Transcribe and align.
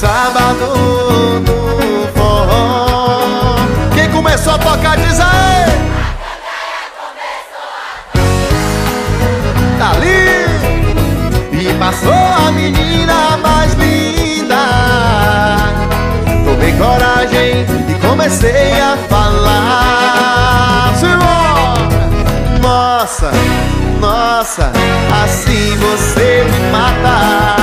sábado 0.00 1.40
no 1.40 2.08
forró. 2.16 3.56
Quem 3.94 4.10
começou 4.10 4.54
a 4.54 4.58
tocar 4.58 4.96
diz 4.96 5.20
aí. 5.20 5.66
Tá 9.78 9.90
ali 9.90 10.46
e 11.52 11.74
passou 11.78 12.12
a 12.12 12.50
menina 12.50 13.36
mais 13.42 13.74
linda. 13.74 14.56
Tomei 16.46 16.72
coragem 16.78 17.66
e 17.90 17.94
comecei 18.06 18.80
a 18.80 18.96
falar. 19.06 20.94
Simbora! 20.96 21.90
Nossa, 22.62 23.30
nossa, 24.00 24.72
assim 25.22 25.76
você 25.76 26.46
me 26.50 26.70
mata. 26.72 27.56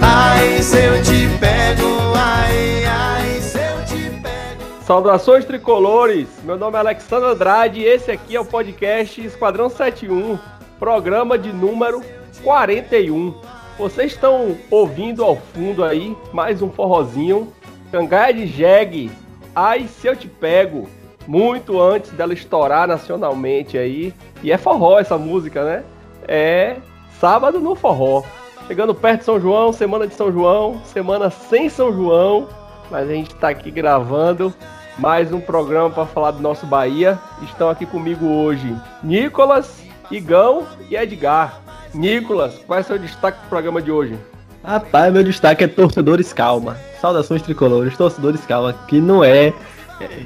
Ai, 0.00 0.62
se 0.62 0.76
eu 0.76 1.02
te 1.02 1.28
pego, 1.64 2.12
ai, 2.14 2.84
ai, 2.84 3.40
se 3.40 3.58
eu 3.58 3.84
te 3.86 4.20
pego. 4.20 4.82
Saudações 4.84 5.46
tricolores! 5.46 6.28
Meu 6.44 6.58
nome 6.58 6.76
é 6.76 6.80
Alexandre 6.80 7.30
Andrade 7.30 7.80
e 7.80 7.84
esse 7.84 8.10
aqui 8.10 8.36
é 8.36 8.40
o 8.40 8.44
podcast 8.44 9.24
Esquadrão 9.24 9.70
71, 9.70 10.38
programa 10.78 11.38
de 11.38 11.52
número 11.54 12.02
41. 12.42 13.34
Vocês 13.78 14.12
estão 14.12 14.56
ouvindo 14.70 15.24
ao 15.24 15.36
fundo 15.36 15.82
aí 15.82 16.14
mais 16.34 16.60
um 16.60 16.70
forrozinho, 16.70 17.50
Cangaia 17.90 18.34
de 18.34 18.46
Jegue, 18.46 19.10
Ai 19.54 19.88
Se 19.88 20.06
Eu 20.06 20.14
Te 20.14 20.28
Pego, 20.28 20.86
muito 21.26 21.80
antes 21.80 22.10
dela 22.10 22.34
estourar 22.34 22.86
nacionalmente 22.86 23.78
aí. 23.78 24.12
E 24.42 24.52
é 24.52 24.58
forró 24.58 24.98
essa 24.98 25.16
música, 25.16 25.64
né? 25.64 25.84
É 26.28 26.76
sábado 27.18 27.58
no 27.58 27.74
forró. 27.74 28.22
Chegando 28.66 28.94
perto 28.94 29.18
de 29.18 29.24
São 29.26 29.38
João, 29.38 29.72
semana 29.74 30.06
de 30.06 30.14
São 30.14 30.32
João, 30.32 30.80
semana 30.86 31.28
sem 31.28 31.68
São 31.68 31.92
João, 31.92 32.48
mas 32.90 33.08
a 33.10 33.12
gente 33.12 33.34
tá 33.34 33.50
aqui 33.50 33.70
gravando 33.70 34.54
mais 34.96 35.30
um 35.30 35.40
programa 35.40 35.90
para 35.90 36.06
falar 36.06 36.30
do 36.30 36.40
nosso 36.40 36.64
Bahia. 36.64 37.18
Estão 37.42 37.68
aqui 37.68 37.84
comigo 37.84 38.24
hoje 38.26 38.74
Nicolas, 39.02 39.82
Igão 40.10 40.66
e 40.88 40.96
Edgar. 40.96 41.60
Nicolas, 41.92 42.58
qual 42.66 42.78
é 42.78 42.82
o 42.82 42.84
seu 42.84 42.98
destaque 42.98 43.38
do 43.42 43.48
programa 43.50 43.82
de 43.82 43.92
hoje? 43.92 44.18
Rapaz, 44.64 45.12
meu 45.12 45.22
destaque 45.22 45.64
é 45.64 45.68
torcedores 45.68 46.32
calma. 46.32 46.78
Saudações 47.02 47.42
tricolores, 47.42 47.94
torcedores 47.98 48.46
calma, 48.46 48.72
que 48.88 48.98
não 48.98 49.22
é 49.22 49.52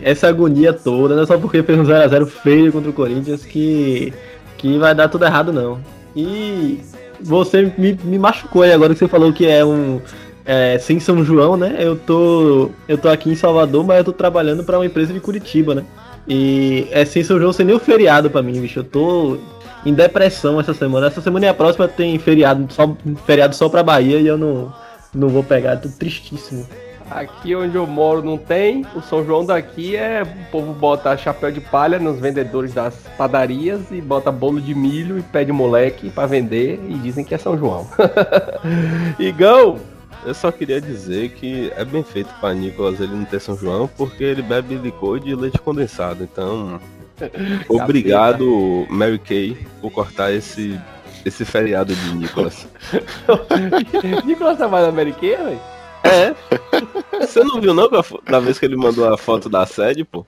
essa 0.00 0.28
agonia 0.28 0.72
toda, 0.72 1.16
não 1.16 1.24
é 1.24 1.26
só 1.26 1.36
porque 1.36 1.60
fez 1.64 1.76
um 1.76 1.82
0x0 1.82 2.26
feio 2.26 2.72
contra 2.72 2.88
o 2.88 2.94
Corinthians 2.94 3.44
que, 3.44 4.12
que 4.56 4.78
vai 4.78 4.94
dar 4.94 5.08
tudo 5.08 5.24
errado, 5.24 5.52
não. 5.52 5.80
E 6.14 6.80
você 7.20 7.72
me, 7.76 7.98
me 8.02 8.18
machucou 8.18 8.62
aí 8.62 8.72
agora 8.72 8.92
que 8.92 8.98
você 8.98 9.08
falou 9.08 9.32
que 9.32 9.46
é 9.46 9.64
um. 9.64 10.00
É, 10.44 10.78
sem 10.78 10.98
São 10.98 11.22
João, 11.22 11.56
né? 11.58 11.76
Eu 11.78 11.94
tô, 11.94 12.70
eu 12.88 12.96
tô 12.96 13.08
aqui 13.08 13.28
em 13.28 13.34
Salvador, 13.34 13.84
mas 13.84 13.98
eu 13.98 14.04
tô 14.04 14.12
trabalhando 14.12 14.64
para 14.64 14.78
uma 14.78 14.86
empresa 14.86 15.12
de 15.12 15.20
Curitiba, 15.20 15.74
né? 15.74 15.84
E 16.26 16.86
é 16.90 17.04
sem 17.04 17.22
São 17.22 17.38
João 17.38 17.52
sem 17.52 17.66
nem 17.66 17.76
o 17.76 17.78
feriado 17.78 18.30
para 18.30 18.42
mim, 18.42 18.58
bicho. 18.60 18.80
Eu 18.80 18.84
tô 18.84 19.38
em 19.84 19.92
depressão 19.92 20.58
essa 20.58 20.72
semana. 20.72 21.06
Essa 21.06 21.20
semana 21.20 21.46
e 21.46 21.48
a 21.48 21.54
próxima 21.54 21.86
tem 21.86 22.18
feriado 22.18 22.66
só, 22.72 22.96
feriado 23.26 23.54
só 23.54 23.68
pra 23.68 23.82
Bahia 23.82 24.18
e 24.18 24.26
eu 24.26 24.38
não, 24.38 24.72
não 25.14 25.28
vou 25.28 25.44
pegar. 25.44 25.76
Tô 25.76 25.88
tristíssimo. 25.88 26.66
Aqui 27.10 27.54
onde 27.54 27.74
eu 27.76 27.86
moro 27.86 28.22
não 28.22 28.36
tem. 28.36 28.84
O 28.94 29.00
São 29.00 29.24
João 29.24 29.44
daqui 29.44 29.96
é. 29.96 30.22
O 30.22 30.50
povo 30.50 30.72
bota 30.72 31.16
chapéu 31.16 31.50
de 31.50 31.60
palha 31.60 31.98
nos 31.98 32.18
vendedores 32.18 32.74
das 32.74 32.94
padarias 33.16 33.90
e 33.90 34.00
bota 34.00 34.30
bolo 34.30 34.60
de 34.60 34.74
milho 34.74 35.18
e 35.18 35.22
pede 35.22 35.52
moleque 35.52 36.10
para 36.10 36.26
vender 36.26 36.80
e 36.88 36.94
dizem 36.94 37.24
que 37.24 37.34
é 37.34 37.38
São 37.38 37.56
João. 37.56 37.86
Igão! 39.18 39.78
Eu 40.24 40.34
só 40.34 40.50
queria 40.50 40.80
dizer 40.80 41.30
que 41.30 41.72
é 41.76 41.84
bem 41.84 42.02
feito 42.02 42.28
para 42.40 42.52
Nicolas 42.52 43.00
ele 43.00 43.14
não 43.14 43.24
ter 43.24 43.40
São 43.40 43.56
João, 43.56 43.88
porque 43.96 44.24
ele 44.24 44.42
bebe 44.42 44.74
licor 44.74 45.20
de 45.20 45.34
leite 45.34 45.58
condensado. 45.58 46.24
Então, 46.24 46.80
obrigado, 47.68 48.86
Mary 48.90 49.18
Kay, 49.18 49.56
por 49.80 49.90
cortar 49.90 50.32
esse, 50.32 50.78
esse 51.24 51.44
feriado 51.44 51.94
de 51.94 52.14
Nicolas. 52.16 52.66
Nicolas 54.26 54.58
trabalha 54.58 54.86
na 54.86 54.92
Mary 54.92 55.12
Kay, 55.12 55.36
velho? 55.36 55.77
É. 56.08 56.34
Você 57.20 57.42
não 57.42 57.60
viu 57.60 57.74
não 57.74 57.88
da 57.88 58.40
vez 58.40 58.58
que 58.58 58.64
ele 58.64 58.76
mandou 58.76 59.12
a 59.12 59.16
foto 59.16 59.48
da 59.48 59.66
sede, 59.66 60.04
pô? 60.04 60.26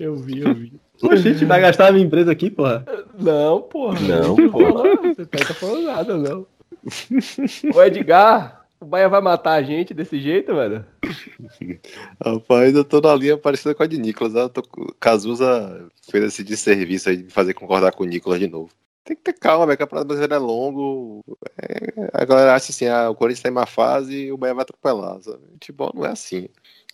Eu 0.00 0.16
vi, 0.16 0.40
eu 0.40 0.54
vi. 0.54 0.72
A 1.10 1.16
gente 1.16 1.44
vai 1.44 1.60
gastar 1.60 1.88
a 1.88 1.92
minha 1.92 2.04
empresa 2.04 2.32
aqui, 2.32 2.50
porra. 2.50 2.84
Não, 3.18 3.62
porra. 3.62 4.00
Não, 4.00 4.36
porra. 4.50 4.82
Você 5.02 5.22
não 5.22 5.46
tá 5.46 5.54
falando 5.54 5.82
nada, 5.82 6.16
não. 6.16 6.46
O 7.74 7.82
Edgar, 7.82 8.64
o 8.80 8.84
Bahia 8.84 9.08
vai 9.08 9.20
matar 9.20 9.52
a 9.54 9.62
gente 9.62 9.94
desse 9.94 10.20
jeito, 10.20 10.54
velho? 10.54 10.84
Rapaz, 12.24 12.74
eu 12.74 12.84
tô 12.84 13.00
na 13.00 13.14
linha 13.14 13.36
parecida 13.36 13.74
com 13.74 13.82
a 13.82 13.86
de 13.86 13.98
Nicolas. 13.98 14.34
Eu 14.34 14.48
tô... 14.48 14.62
Cazuza 15.00 15.88
fez 16.10 16.24
esse 16.24 16.44
desserviço 16.44 17.08
aí 17.08 17.16
de 17.16 17.32
fazer 17.32 17.54
concordar 17.54 17.92
com 17.92 18.04
o 18.04 18.06
Nicolas 18.06 18.38
de 18.38 18.48
novo. 18.48 18.70
Tem 19.08 19.16
que 19.16 19.22
ter 19.22 19.32
calma, 19.32 19.64
velho, 19.64 19.72
a 19.72 19.78
Campeonato 19.78 20.06
Brasileiro 20.06 20.34
é 20.34 20.38
longo. 20.38 21.24
É... 21.56 22.10
A 22.12 22.26
galera 22.26 22.54
acha 22.54 22.70
assim, 22.70 22.86
ah, 22.88 23.08
o 23.08 23.14
Corinthians 23.14 23.42
tá 23.42 23.48
em 23.48 23.52
uma 23.52 23.64
fase 23.64 24.14
e 24.14 24.32
o 24.32 24.36
Bahia 24.36 24.52
vai 24.52 24.64
atropelar. 24.64 25.18
Sabe? 25.22 25.38
Futebol 25.52 25.90
não 25.94 26.04
é 26.04 26.10
assim. 26.10 26.50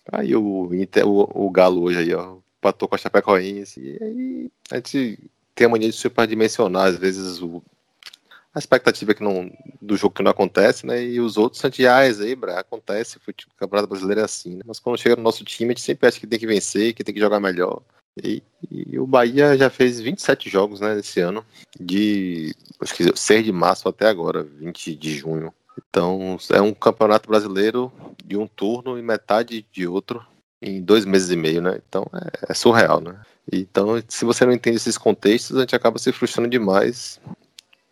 Aí 0.09 0.33
o, 0.33 0.73
Inter, 0.73 1.05
o, 1.05 1.29
o 1.33 1.49
Galo 1.49 1.83
hoje 1.83 1.99
aí, 1.99 2.13
ó, 2.13 2.37
patou 2.61 2.87
com 2.87 2.95
a 2.95 2.97
Chapecoense. 2.97 3.81
E 3.81 4.01
aí 4.01 4.51
a 4.71 4.75
gente 4.77 5.29
tem 5.53 5.67
a 5.67 5.69
mania 5.69 5.89
de 5.89 5.95
superdimensionar, 5.97 6.85
às 6.85 6.95
vezes, 6.95 7.41
o, 7.41 7.61
a 8.53 8.59
expectativa 8.59 9.13
que 9.13 9.21
não, 9.21 9.51
do 9.81 9.97
jogo 9.97 10.15
que 10.15 10.23
não 10.23 10.31
acontece, 10.31 10.85
né? 10.85 11.03
E 11.03 11.19
os 11.19 11.35
outros 11.35 11.59
santiais 11.59 12.21
aí, 12.21 12.33
bra, 12.33 12.61
acontece, 12.61 13.17
o 13.17 13.21
Campeonato 13.57 13.89
Brasileiro 13.89 14.21
é 14.21 14.23
assim, 14.23 14.55
né? 14.55 14.61
Mas 14.65 14.79
quando 14.79 14.97
chega 14.97 15.17
no 15.17 15.23
nosso 15.23 15.43
time, 15.43 15.71
a 15.71 15.73
gente 15.73 15.83
sempre 15.83 16.07
acha 16.07 16.17
que 16.17 16.27
tem 16.27 16.39
que 16.39 16.47
vencer, 16.47 16.93
que 16.93 17.03
tem 17.03 17.13
que 17.13 17.19
jogar 17.19 17.41
melhor. 17.41 17.81
E, 18.23 18.41
e 18.71 18.97
o 18.97 19.05
Bahia 19.05 19.57
já 19.57 19.69
fez 19.69 19.99
27 19.99 20.49
jogos, 20.49 20.79
né, 20.79 20.99
esse 20.99 21.19
ano, 21.19 21.45
de 21.79 22.55
acho 22.79 22.95
que 22.95 23.15
6 23.15 23.45
de 23.45 23.51
março 23.51 23.87
até 23.87 24.07
agora, 24.07 24.43
20 24.43 24.95
de 24.95 25.17
junho. 25.17 25.53
Então, 25.89 26.37
é 26.51 26.61
um 26.61 26.73
campeonato 26.73 27.27
brasileiro 27.27 27.91
de 28.23 28.37
um 28.37 28.47
turno 28.47 28.97
e 28.97 29.01
metade 29.01 29.65
de 29.71 29.87
outro 29.87 30.25
em 30.61 30.81
dois 30.81 31.05
meses 31.05 31.29
e 31.29 31.35
meio, 31.35 31.61
né? 31.61 31.79
Então, 31.87 32.05
é, 32.13 32.51
é 32.51 32.53
surreal, 32.53 33.01
né? 33.01 33.19
Então, 33.51 34.01
se 34.07 34.25
você 34.25 34.45
não 34.45 34.53
entende 34.53 34.77
esses 34.77 34.97
contextos, 34.97 35.57
a 35.57 35.61
gente 35.61 35.75
acaba 35.75 35.99
se 35.99 36.11
frustrando 36.11 36.49
demais 36.49 37.19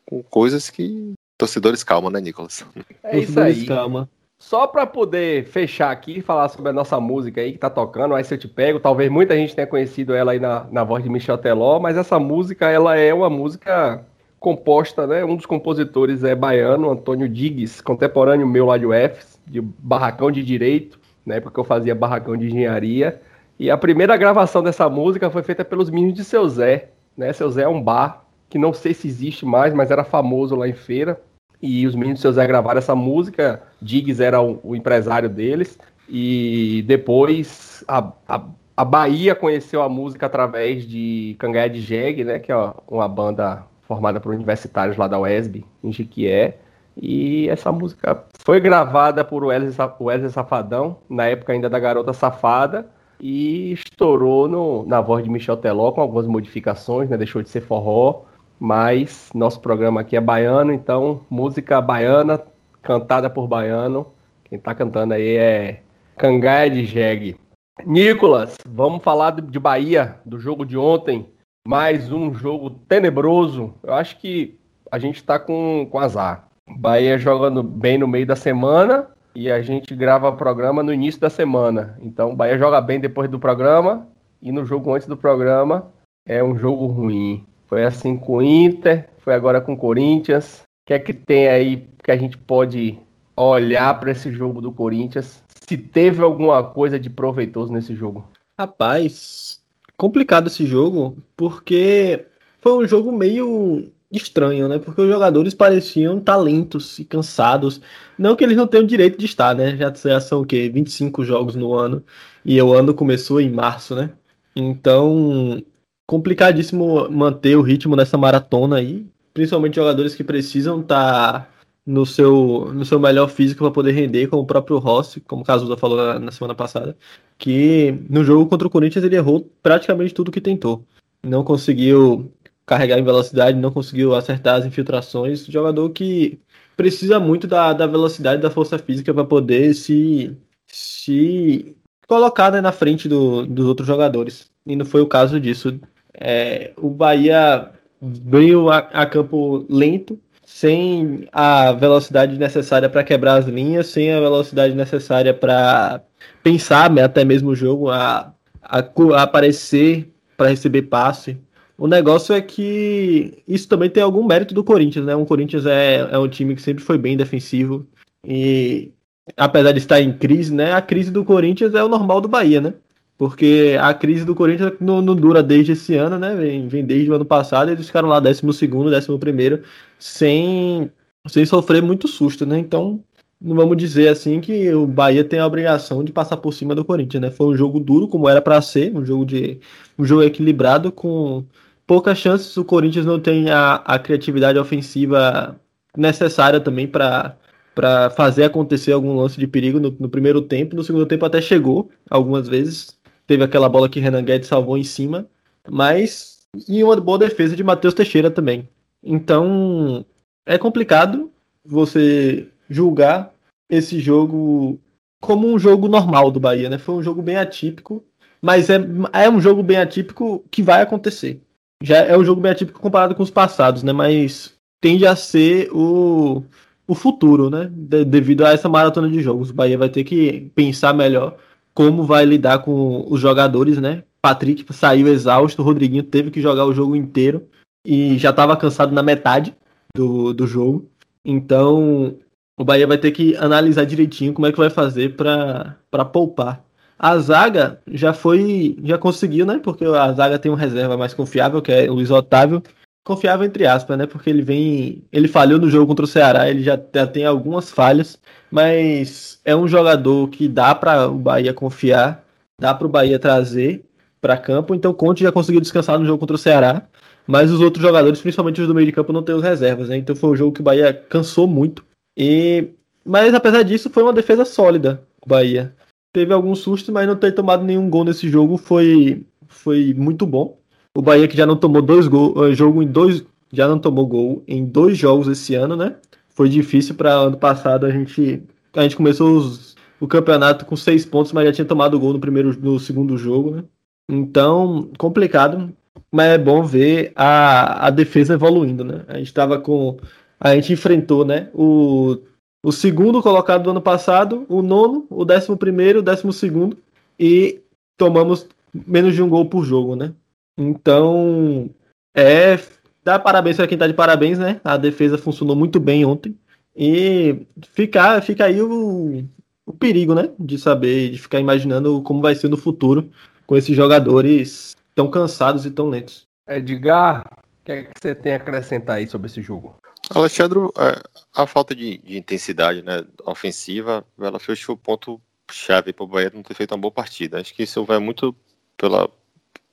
com 0.05 0.23
coisas 0.23 0.69
que 0.69 1.13
torcedores 1.38 1.84
calma, 1.84 2.09
né, 2.09 2.22
Nicolas? 2.22 2.66
É 3.03 3.19
isso 3.19 3.40
aí. 3.40 3.66
Calma. 3.66 4.09
Só 4.44 4.68
para 4.68 4.86
poder 4.86 5.46
fechar 5.46 5.90
aqui 5.90 6.18
e 6.18 6.22
falar 6.22 6.50
sobre 6.50 6.70
a 6.70 6.74
nossa 6.74 7.00
música 7.00 7.40
aí 7.40 7.54
que 7.54 7.58
tá 7.58 7.70
tocando, 7.70 8.14
Aí 8.14 8.26
Se 8.26 8.34
Eu 8.34 8.38
Te 8.38 8.48
Pego, 8.50 8.78
talvez 8.78 9.09
muita 9.09 9.38
gente 9.38 9.56
tenha 9.56 9.66
conhecido 9.66 10.14
ela 10.14 10.34
aí 10.34 10.40
na, 10.40 10.68
na 10.70 10.84
voz 10.84 11.02
de 11.02 11.09
Michel 11.09 11.38
Teló, 11.38 11.80
mas 11.80 11.96
essa 11.96 12.20
música, 12.20 12.70
ela 12.70 12.98
é 12.98 13.14
uma 13.14 13.30
música 13.30 14.03
composta, 14.42 15.08
né, 15.08 15.24
um 15.24 15.38
dos 15.38 15.46
compositores 15.46 16.26
é 16.26 16.36
baiano, 16.36 16.92
Antônio 16.92 17.30
Diggs, 17.30 17.82
contemporâneo 17.82 18.46
meu 18.46 18.66
lá 18.66 18.78
de 18.78 18.86
UFS, 18.86 19.40
de 19.48 19.62
Barracão 19.62 20.30
de 20.30 20.44
Direito, 20.44 21.00
na 21.26 21.36
época 21.36 21.53
que 21.53 21.59
eu 21.62 21.64
fazia 21.64 21.96
Barracão 21.96 22.36
de 22.36 22.48
Engenharia, 22.48 23.22
e 23.58 23.72
a 23.72 23.78
primeira 23.78 24.18
gravação 24.18 24.62
dessa 24.62 24.90
música 24.90 25.30
foi 25.30 25.42
feita 25.42 25.64
pelos 25.64 25.90
meninos 25.90 26.16
de 26.16 26.24
Seu 26.26 26.50
Zé, 26.50 26.90
né, 27.16 27.32
Seu 27.32 27.50
Zé 27.50 27.64
é 27.64 27.68
um 27.70 27.82
bar, 27.82 28.26
que 28.50 28.59
não 28.59 28.74
sei 28.74 28.94
se 28.94 29.08
existe 29.08 29.46
mais, 29.46 29.74
mas 29.74 29.90
era 29.90 30.03
famoso 30.03 30.53
lá 30.53 30.68
em 30.68 30.74
feira, 30.74 31.18
e 31.62 31.88
os 31.88 31.96
meninos 31.96 32.20
de 32.20 32.24
Seu 32.24 32.34
Zé 32.34 32.46
gravaram 32.46 32.78
essa 32.78 32.94
música, 32.94 33.64
Diggs 33.84 34.22
era 34.24 34.42
o, 34.42 34.60
o 34.64 34.76
empresário 34.76 35.30
deles, 35.30 35.78
e 36.08 36.84
depois 36.88 37.84
a, 37.88 38.12
a, 38.28 38.42
a, 38.78 38.86
Bahia 38.86 39.36
conheceu 39.36 39.82
a 39.82 39.90
música 39.90 40.26
através 40.26 40.88
de 40.88 41.36
Cangaia 41.40 41.70
de 41.70 41.82
Jeg, 41.82 42.24
né, 42.24 42.40
que 42.40 42.52
é 42.52 42.74
uma 42.88 43.08
banda 43.08 43.64
formada 43.82 44.20
por 44.20 44.34
universitários 44.34 44.98
lá 44.98 45.08
da 45.08 45.20
UESB, 45.20 45.66
em 45.84 45.92
Jiquié, 45.92 46.58
e 46.96 47.50
essa 47.50 47.72
música 47.72 48.24
foi 48.46 48.60
gravada 48.60 49.24
por 49.24 49.44
Wesley 49.44 50.29
Safadão, 50.29 50.97
na 51.09 51.26
época 51.26 51.53
ainda 51.53 51.70
da 51.70 51.79
Garota 51.79 52.14
Safada, 52.14 52.88
e 53.20 53.74
estourou 53.74 54.47
no, 54.47 54.86
na 54.86 55.02
voz 55.02 55.24
de 55.24 55.29
Michel 55.29 55.58
Teló 55.58 55.91
com 55.91 56.02
algumas 56.02 56.28
modificações, 56.28 57.09
né, 57.09 57.18
deixou 57.18 57.41
de 57.41 57.50
ser 57.50 57.62
forró, 57.62 58.24
mas 58.59 59.29
nosso 59.34 59.59
programa 59.59 60.02
aqui 60.02 60.16
é 60.16 60.22
baiano, 60.22 60.72
então 60.72 61.22
música 61.29 61.82
baiana, 61.82 62.40
cantada 62.84 63.30
por 63.30 63.47
baiano. 63.47 64.14
Quem 64.44 64.59
tá 64.59 64.76
cantando 64.76 65.16
aí 65.16 65.38
é 65.38 65.82
Cangaia 66.18 66.70
de 66.70 66.85
Jegue. 66.85 67.40
Nicolas, 67.84 68.56
vamos 68.68 69.02
falar 69.02 69.32
de 69.32 69.59
Bahia, 69.59 70.18
do 70.24 70.38
jogo 70.38 70.64
de 70.64 70.78
ontem. 70.78 71.28
Mais 71.68 72.12
um 72.12 72.34
jogo 72.34 72.70
tenebroso. 72.70 73.74
Eu 73.82 73.94
acho 73.94 74.20
que 74.20 74.59
a 74.91 75.00
gente 75.00 75.24
tá 75.24 75.40
com, 75.40 75.88
com 75.90 75.97
azar. 75.97 76.47
Bahia 76.78 77.18
jogando 77.18 77.64
bem 77.64 77.97
no 77.97 78.08
meio 78.08 78.28
da 78.28 78.35
semana 78.35 79.08
e 79.34 79.50
a 79.50 79.62
gente 79.62 79.96
grava 79.96 80.29
o 80.29 80.38
programa 80.38 80.84
no 80.84 80.94
início 80.94 81.20
da 81.20 81.29
semana. 81.29 81.97
Então, 82.02 82.36
Bahia 82.36 82.58
joga 82.58 82.79
bem 82.79 83.00
depois 83.00 83.29
do 83.29 83.40
programa 83.40 84.08
e 84.41 84.52
no 84.52 84.66
jogo 84.66 84.94
antes 84.94 85.08
do 85.08 85.18
programa 85.18 85.91
é 86.28 86.44
um 86.44 86.58
jogo 86.58 86.86
ruim. 86.86 87.46
Foi 87.66 87.84
assim 87.84 88.18
com 88.18 88.38
o 88.38 88.41
Inter, 88.41 89.09
foi 89.20 89.34
agora 89.34 89.59
com 89.59 89.74
o 89.74 89.78
Corinthians. 89.78 90.64
Que 90.85 90.94
é 90.94 91.00
que 91.00 91.14
tem 91.14 91.47
aí 91.47 91.88
que 92.03 92.12
a 92.12 92.18
gente 92.18 92.38
pode 92.38 93.00
olhar 93.35 94.00
para 94.00 94.12
esse 94.12 94.32
jogo 94.32 94.62
do 94.62 94.72
Corinthians, 94.72 95.44
se 95.68 95.78
teve 95.78 96.22
alguma 96.22 96.64
coisa 96.64 97.00
de 97.00 97.09
proveitoso 97.09 97.72
nesse 97.72 97.96
jogo. 97.96 98.28
Rapaz, 98.58 99.62
complicado 99.97 100.47
esse 100.47 100.66
jogo, 100.66 101.18
porque 101.35 102.26
foi 102.62 102.84
um 102.84 102.88
jogo 102.88 103.12
meio 103.12 103.91
estranho, 104.12 104.68
né? 104.68 104.78
Porque 104.78 105.02
os 105.02 105.09
jogadores 105.09 105.53
pareciam 105.53 106.20
talentos 106.20 107.00
e 107.00 107.06
cansados. 107.06 107.82
Não 108.18 108.36
que 108.36 108.44
eles 108.44 108.58
não 108.58 108.68
tenham 108.68 108.86
direito 108.86 109.18
de 109.18 109.26
estar, 109.26 109.56
né? 109.56 109.76
Já, 109.76 110.20
são 110.22 110.41
o 110.41 110.46
quê? 110.46 110.70
25 110.70 111.24
jogos 111.24 111.56
no 111.56 111.74
ano. 111.74 112.03
E 112.46 112.62
o 112.62 112.74
ano 112.74 112.94
começou 112.94 113.41
em 113.41 113.50
março, 113.50 113.96
né? 113.96 114.12
Então, 114.56 115.64
complicadíssimo 116.06 117.09
manter 117.09 117.56
o 117.56 117.62
ritmo 117.62 117.96
dessa 117.96 118.18
maratona 118.18 118.78
aí. 118.78 119.08
Principalmente 119.34 119.76
jogadores 119.76 120.16
que 120.16 120.24
precisam 120.24 120.82
estar 120.82 121.41
tá 121.41 121.50
no 121.85 122.06
seu, 122.06 122.72
no 122.74 122.85
seu 122.85 123.00
melhor 123.00 123.30
físico 123.30 123.64
para 123.64 123.74
poder 123.74 123.91
render, 123.91 124.28
como 124.28 124.44
o 124.44 124.47
próprio 124.47 124.78
Rossi, 124.78 125.20
como 125.22 125.41
o 125.41 125.46
Cazuza 125.46 125.76
falou 125.76 125.97
na, 125.97 126.20
na 126.20 126.32
semana 126.32 126.56
passada, 126.56 126.97
que 127.38 127.91
no 128.09 128.24
jogo 128.24 128.50
contra 128.50 128.68
o 128.68 128.72
Corinthians 128.72 129.03
ele 129.03 129.16
errou 129.16 129.52
praticamente 129.62 130.14
tudo 130.14 130.32
que 130.32 130.41
tentou. 130.41 130.85
Não 131.22 131.44
conseguiu 131.44 132.32
carregar 132.66 132.97
em 132.97 133.03
velocidade, 133.03 133.58
não 133.58 133.72
conseguiu 133.72 134.16
acertar 134.16 134.56
as 134.56 134.66
infiltrações. 134.66 135.46
Jogador 135.46 135.90
que 135.90 136.40
precisa 136.76 137.20
muito 137.20 137.47
da, 137.47 137.74
da 137.74 137.88
velocidade, 137.88 138.41
da 138.41 138.50
força 138.50 138.78
física 138.78 139.14
para 139.14 139.26
poder 139.26 139.74
se, 139.74 140.36
se 140.68 141.76
colocar 142.08 142.52
né, 142.52 142.62
na 142.62 142.72
frente 142.72 143.08
do, 143.09 143.46
dos 143.46 143.66
outros 143.66 143.88
jogadores. 143.88 144.52
E 144.66 144.76
não 144.76 144.86
foi 144.86 145.02
o 145.02 145.08
caso 145.08 145.40
disso. 145.40 145.79
É, 146.14 146.74
o 146.78 146.90
Bahia 146.90 147.72
veio 148.03 148.70
a, 148.70 148.79
a, 148.79 149.05
campo 149.05 149.66
lento, 149.70 150.20
sem 150.46 151.28
a 151.32 151.72
velocidade 151.72 152.38
necessária 152.38 152.90
para 152.90 153.03
quebrar 153.03 153.35
as 153.35 153.46
linhas, 153.46 153.88
sem 153.88 154.11
a 154.11 154.20
velocidade 154.20 154.76
necessária 154.76 155.34
para 155.34 156.02
pensar 156.44 156.90
né, 156.90 157.03
até 157.03 157.23
mesmo 157.23 157.52
o 157.52 157.55
jogo, 157.55 157.90
a, 157.90 158.34
a, 158.61 158.79
a 158.79 159.22
aparecer 159.22 160.11
para 160.35 160.50
receber 160.50 160.84
passe. 160.84 161.38
O 161.78 161.88
negócio 161.88 162.35
é 162.35 162.41
que 162.41 163.41
isso 163.47 163.67
também 163.67 163.90
tem 163.90 164.03
algum 164.03 164.23
mérito 164.26 164.53
do 164.53 164.64
Corinthians, 164.64 165.05
né? 165.05 165.16
O 165.16 165.26
Corinthians 165.26 165.66
é, 165.66 166.08
é 166.11 166.17
um 166.17 166.28
time 166.28 166.55
que 166.55 166.61
sempre 166.61 166.84
foi 166.84 166.97
bem 166.97 167.17
defensivo 167.17 167.88
e 168.26 168.91
apesar 169.35 169.72
de 169.72 169.79
estar 169.79 170.00
em 170.00 170.14
crise, 170.14 170.53
né? 170.53 170.73
A 170.73 170.82
crise 170.82 171.11
do 171.11 171.26
Corinthians 171.26 171.73
é 171.73 171.84
o 171.84 171.90
normal 171.90 172.22
do 172.22 172.28
Bahia, 172.28 172.61
né? 172.61 172.73
Porque 173.18 173.78
a 173.80 173.94
crise 173.94 174.26
do 174.26 174.36
Corinthians 174.36 174.74
não, 174.80 175.02
não 175.02 175.16
dura 175.16 175.44
desde 175.44 175.74
esse 175.74 175.96
ano, 175.96 176.18
né? 176.18 176.36
Vem, 176.36 176.68
vem 176.68 176.86
desde 176.86 177.12
o 177.12 177.14
ano 177.14 177.26
passado, 177.26 177.72
eles 177.72 177.88
ficaram 177.88 178.10
lá 178.10 178.20
12 178.20 178.42
segundo, 178.54 178.94
11 178.94 179.18
primeiro, 179.20 179.64
sem, 180.00 180.92
sem 181.28 181.46
sofrer 181.46 181.82
muito 181.82 182.08
susto, 182.08 182.46
né? 182.46 182.58
Então, 182.60 183.04
não 183.40 183.56
vamos 183.56 183.78
dizer 183.78 184.08
assim 184.08 184.40
que 184.42 184.74
o 184.74 184.88
Bahia 184.88 185.24
tem 185.24 185.40
a 185.40 185.46
obrigação 185.46 186.04
de 186.04 186.12
passar 186.12 186.38
por 186.38 186.54
cima 186.54 186.74
do 186.74 186.86
Corinthians, 186.86 187.22
né? 187.22 187.32
Foi 187.32 187.48
um 187.48 187.58
jogo 187.58 187.80
duro, 187.80 188.08
como 188.08 188.30
era 188.30 188.42
para 188.42 188.62
ser, 188.62 188.96
um 188.96 189.06
jogo 189.06 189.26
de 189.26 189.60
um 189.98 190.06
jogo 190.06 190.24
equilibrado 190.24 190.92
com 190.92 191.46
poucas 191.86 192.18
chances. 192.18 192.56
O 192.58 192.66
Corinthians 192.66 193.06
não 193.06 193.20
tem 193.20 193.50
a, 193.52 193.76
a 193.76 194.00
criatividade 194.00 194.58
ofensiva 194.58 195.60
necessária 195.98 196.60
também 196.60 196.88
para 196.88 197.38
para 197.76 198.10
fazer 198.12 198.44
acontecer 198.44 198.92
algum 198.92 199.16
lance 199.16 199.40
de 199.40 199.48
perigo 199.48 199.80
no, 199.80 199.96
no, 200.00 200.10
primeiro 200.10 200.42
tempo. 200.42 200.76
No 200.76 200.84
segundo 200.84 201.06
tempo 201.06 201.26
até 201.26 201.42
chegou 201.42 201.90
algumas 202.10 202.48
vezes. 202.48 202.98
Teve 203.25 203.43
aquela 203.43 203.70
bola 203.70 203.90
que 203.90 203.99
Renan 203.99 204.23
Guedes 204.23 204.47
salvou 204.47 204.78
em 204.78 204.84
cima, 204.84 205.28
mas 205.70 206.47
e 206.67 206.84
uma 206.84 206.96
boa 206.99 207.17
defesa 207.17 207.55
de 207.55 207.64
Matheus 207.64 207.93
Teixeira 207.93 208.29
também. 208.29 208.67
Então 209.03 210.05
é 210.46 210.58
complicado 210.58 211.31
você 211.66 212.47
julgar 212.70 213.34
esse 213.70 213.99
jogo 213.99 214.79
como 215.22 215.47
um 215.47 215.58
jogo 215.58 215.87
normal 215.87 216.29
do 216.29 216.40
Bahia, 216.40 216.70
né? 216.70 216.78
Foi 216.78 216.96
um 216.96 217.03
jogo 217.03 217.22
bem 217.22 217.37
atípico, 217.37 218.03
mas 218.41 218.70
é, 218.70 218.78
é 219.14 219.29
um 219.29 219.40
jogo 219.40 219.64
bem 219.64 219.78
atípico 219.78 220.43
que 220.52 220.61
vai 220.61 220.81
acontecer 220.81 221.41
já 221.84 221.97
é 221.97 222.17
um 222.17 222.23
jogo 222.23 222.40
bem 222.40 222.52
atípico 222.52 222.79
comparado 222.79 223.14
com 223.14 223.22
os 223.22 223.29
passados, 223.29 223.84
né? 223.84 223.91
Mas 223.91 224.53
tende 224.79 225.05
a 225.05 225.17
ser 225.17 225.69
o, 225.73 226.41
o 226.87 226.96
futuro, 226.96 227.49
né? 227.49 227.69
De, 227.69 228.05
devido 228.05 228.46
a 228.46 228.52
essa 228.53 228.69
maratona 228.69 229.09
de 229.09 229.22
jogos. 229.22 229.49
O 229.49 229.53
Bahia 229.53 229.78
vai 229.78 229.90
ter 229.90 230.05
que 230.05 230.49
pensar 230.55 230.93
melhor 230.93 231.37
como 231.73 232.03
vai 232.03 232.25
lidar 232.25 232.59
com 232.59 233.05
os 233.09 233.20
jogadores, 233.20 233.78
né? 233.78 234.03
Patrick 234.22 234.66
saiu 234.73 235.08
exausto, 235.08 235.64
Rodriguinho 235.64 236.03
teve 236.03 236.31
que 236.31 236.41
jogar 236.41 236.66
o 236.66 236.73
jogo 236.73 236.96
inteiro 236.96 237.47
e 237.85 238.17
já 238.17 238.29
estava 238.29 238.55
cansado 238.55 238.93
na 238.93 239.03
metade 239.03 239.55
do, 239.96 240.34
do 240.34 240.47
jogo. 240.47 240.90
Então, 241.25 242.16
o 242.58 242.64
Bahia 242.64 242.87
vai 242.87 242.97
ter 242.97 243.11
que 243.11 243.35
analisar 243.35 243.85
direitinho 243.85 244.34
como 244.34 244.47
é 244.47 244.52
que 244.52 244.58
vai 244.58 244.70
fazer 244.70 245.16
para 245.16 246.05
poupar 246.05 246.64
a 247.03 247.17
zaga 247.17 247.81
já 247.85 248.14
foi, 248.14 248.78
já 248.81 248.97
conseguiu, 248.97 249.46
né? 249.46 249.59
Porque 249.61 249.84
a 249.84 250.14
zaga 250.14 250.40
tem 250.40 250.49
um 250.49 250.55
reserva 250.55 250.96
mais 250.96 251.14
confiável, 251.14 251.61
que 251.61 251.69
é 251.69 251.90
o 251.90 251.96
Luiz 251.96 252.09
Otávio. 252.09 252.64
Confiável 253.03 253.46
entre 253.46 253.66
aspas, 253.67 253.97
né? 253.97 254.05
Porque 254.05 254.29
ele 254.29 254.41
vem, 254.41 255.03
ele 255.11 255.28
falhou 255.28 255.59
no 255.59 255.70
jogo 255.70 255.88
contra 255.88 256.05
o 256.05 256.08
Ceará, 256.08 256.50
ele 256.50 256.63
já, 256.63 256.79
já 256.94 257.05
tem 257.05 257.25
algumas 257.25 257.70
falhas, 257.70 258.17
mas 258.50 259.41
é 259.44 259.55
um 259.55 259.67
jogador 259.67 260.29
que 260.29 260.48
dá 260.48 260.74
para 260.74 261.10
o 261.10 261.17
Bahia 261.17 261.53
confiar, 261.53 262.24
dá 262.60 262.74
para 262.74 262.88
o 262.88 262.89
Bahia 262.89 263.20
trazer 263.20 263.84
para 264.22 264.38
campo. 264.38 264.74
Então 264.74 264.94
Conte 264.94 265.24
já 265.24 265.32
conseguiu 265.32 265.60
descansar 265.60 266.00
no 266.00 266.05
jogo 266.05 266.20
contra 266.20 266.36
o 266.36 266.39
Ceará, 266.39 266.88
mas 267.27 267.51
os 267.51 267.60
outros 267.60 267.84
jogadores, 267.84 268.22
principalmente 268.22 268.62
os 268.62 268.67
do 268.67 268.75
meio 268.75 268.88
de 268.88 268.94
campo, 268.94 269.12
não 269.12 269.24
tem 269.24 269.36
os 269.36 269.44
reservas, 269.44 269.89
né? 269.89 269.98
Então 269.98 270.15
foi 270.15 270.29
um 270.29 270.36
jogo 270.36 270.53
que 270.53 270.62
o 270.62 270.63
Bahia 270.63 270.94
cansou 270.94 271.48
muito. 271.48 271.84
E 272.17 272.70
mas 273.05 273.34
apesar 273.34 273.63
disso, 273.63 273.89
foi 273.89 274.01
uma 274.03 274.13
defesa 274.13 274.46
sólida, 274.46 275.05
o 275.22 275.27
Bahia 275.27 275.75
teve 276.13 276.32
algum 276.32 276.55
susto, 276.55 276.91
mas 276.91 277.08
não 277.08 277.15
ter 277.15 277.34
tomado 277.34 277.65
nenhum 277.65 277.89
gol 277.89 278.05
nesse 278.05 278.29
jogo 278.29 278.55
foi, 278.55 279.25
foi 279.48 279.94
muito 279.96 280.25
bom. 280.27 280.58
O 280.95 281.01
Bahia 281.01 281.27
que 281.27 281.36
já 281.38 281.45
não 281.45 281.55
tomou 281.55 281.81
dois 281.81 282.05
eh, 282.07 282.55
jogo 282.55 282.84
em 282.84 282.88
dois, 282.88 283.25
já 283.51 283.67
não 283.67 283.79
tomou 283.79 284.05
gol 284.05 284.43
em 284.48 284.65
dois 284.65 284.98
jogos 284.98 285.27
esse 285.27 285.55
ano, 285.55 285.75
né? 285.75 285.95
Foi 286.29 286.50
difícil 286.50 286.95
para 286.95 287.13
ano 287.13 287.38
passado 287.38 287.86
a 287.86 287.91
gente 287.91 288.43
a 288.75 288.81
gente 288.84 288.95
começou 288.95 289.38
os, 289.38 289.75
o 290.00 290.07
campeonato 290.07 290.65
com 290.65 290.75
seis 290.75 291.05
pontos, 291.05 291.31
mas 291.31 291.45
já 291.45 291.53
tinha 291.53 291.65
tomado 291.65 292.00
gol 292.00 292.13
no 292.13 292.19
primeiro 292.19 292.57
no 292.60 292.79
segundo 292.79 293.17
jogo, 293.17 293.51
né? 293.51 293.63
Então, 294.10 294.89
complicado, 294.98 295.74
mas 296.12 296.27
é 296.31 296.38
bom 296.38 296.63
ver 296.63 297.12
a, 297.15 297.88
a 297.88 297.89
defesa 297.89 298.34
evoluindo, 298.34 298.84
né? 298.84 299.05
A 299.07 299.17
gente 299.17 299.27
estava 299.27 299.60
com 299.60 299.98
a 300.39 300.55
gente 300.55 300.74
enfrentou, 300.74 301.25
né, 301.25 301.50
o 301.53 302.17
o 302.63 302.72
segundo 302.72 303.22
colocado 303.22 303.63
do 303.63 303.72
ano 303.72 303.81
passado, 303.81 304.45
o 304.48 304.62
nono, 304.62 305.05
o 305.10 305.25
décimo 305.25 305.57
primeiro, 305.57 306.00
o 306.00 306.01
décimo 306.01 306.31
segundo, 306.31 306.77
e 307.19 307.62
tomamos 307.97 308.47
menos 308.73 309.13
de 309.13 309.21
um 309.21 309.27
gol 309.27 309.50
por 309.50 309.65
jogo, 309.65 309.97
né? 309.97 310.13
Então, 310.57 311.69
é. 312.13 312.60
Dá 313.03 313.19
parabéns 313.19 313.57
para 313.57 313.67
quem 313.67 313.77
tá 313.77 313.86
de 313.86 313.93
parabéns, 313.93 314.39
né? 314.39 314.62
A 314.63 314.77
defesa 314.77 315.17
funcionou 315.17 315.55
muito 315.55 315.79
bem 315.79 316.05
ontem. 316.05 316.38
E 316.75 317.45
fica, 317.74 318.22
fica 318.22 318.45
aí 318.45 318.62
o, 318.62 319.25
o 319.65 319.74
perigo, 319.74 320.15
né? 320.15 320.29
De 320.39 320.57
saber, 320.57 321.12
de 321.12 321.17
ficar 321.17 321.39
imaginando 321.39 322.01
como 322.01 322.22
vai 322.22 322.33
ser 322.33 322.48
no 322.48 322.55
futuro 322.55 323.12
com 323.45 323.57
esses 323.57 323.75
jogadores 323.75 324.74
tão 324.95 325.10
cansados 325.10 325.65
e 325.65 325.72
tão 325.72 325.89
lentos. 325.89 326.25
Edgar, 326.48 327.25
o 327.62 327.65
que, 327.65 327.72
é 327.72 327.83
que 327.83 327.91
você 328.01 328.15
tem 328.15 328.33
a 328.33 328.38
acrescentar 328.38 328.98
aí 328.98 329.07
sobre 329.07 329.27
esse 329.27 329.41
jogo? 329.41 329.75
Alexandre, 330.10 330.60
é, 330.77 331.01
a 331.36 331.48
falta 331.48 331.75
de, 331.75 331.98
de, 331.98 332.17
intensidade 332.17 332.81
né, 332.81 333.03
ofensiva, 333.25 334.05
ela 334.19 334.39
fez 334.39 334.67
o 334.67 334.77
ponto 334.77 335.19
chave 335.51 335.93
para 335.93 336.03
o 336.03 336.07
Bahia 336.07 336.31
não 336.33 336.43
ter 336.43 336.53
feito 336.53 336.72
uma 336.72 336.81
boa 336.81 336.91
partida. 336.91 337.39
Acho 337.39 337.53
que 337.53 337.63
isso 337.63 337.83
vai 337.86 338.00
muito 338.00 338.36
pela 338.77 339.10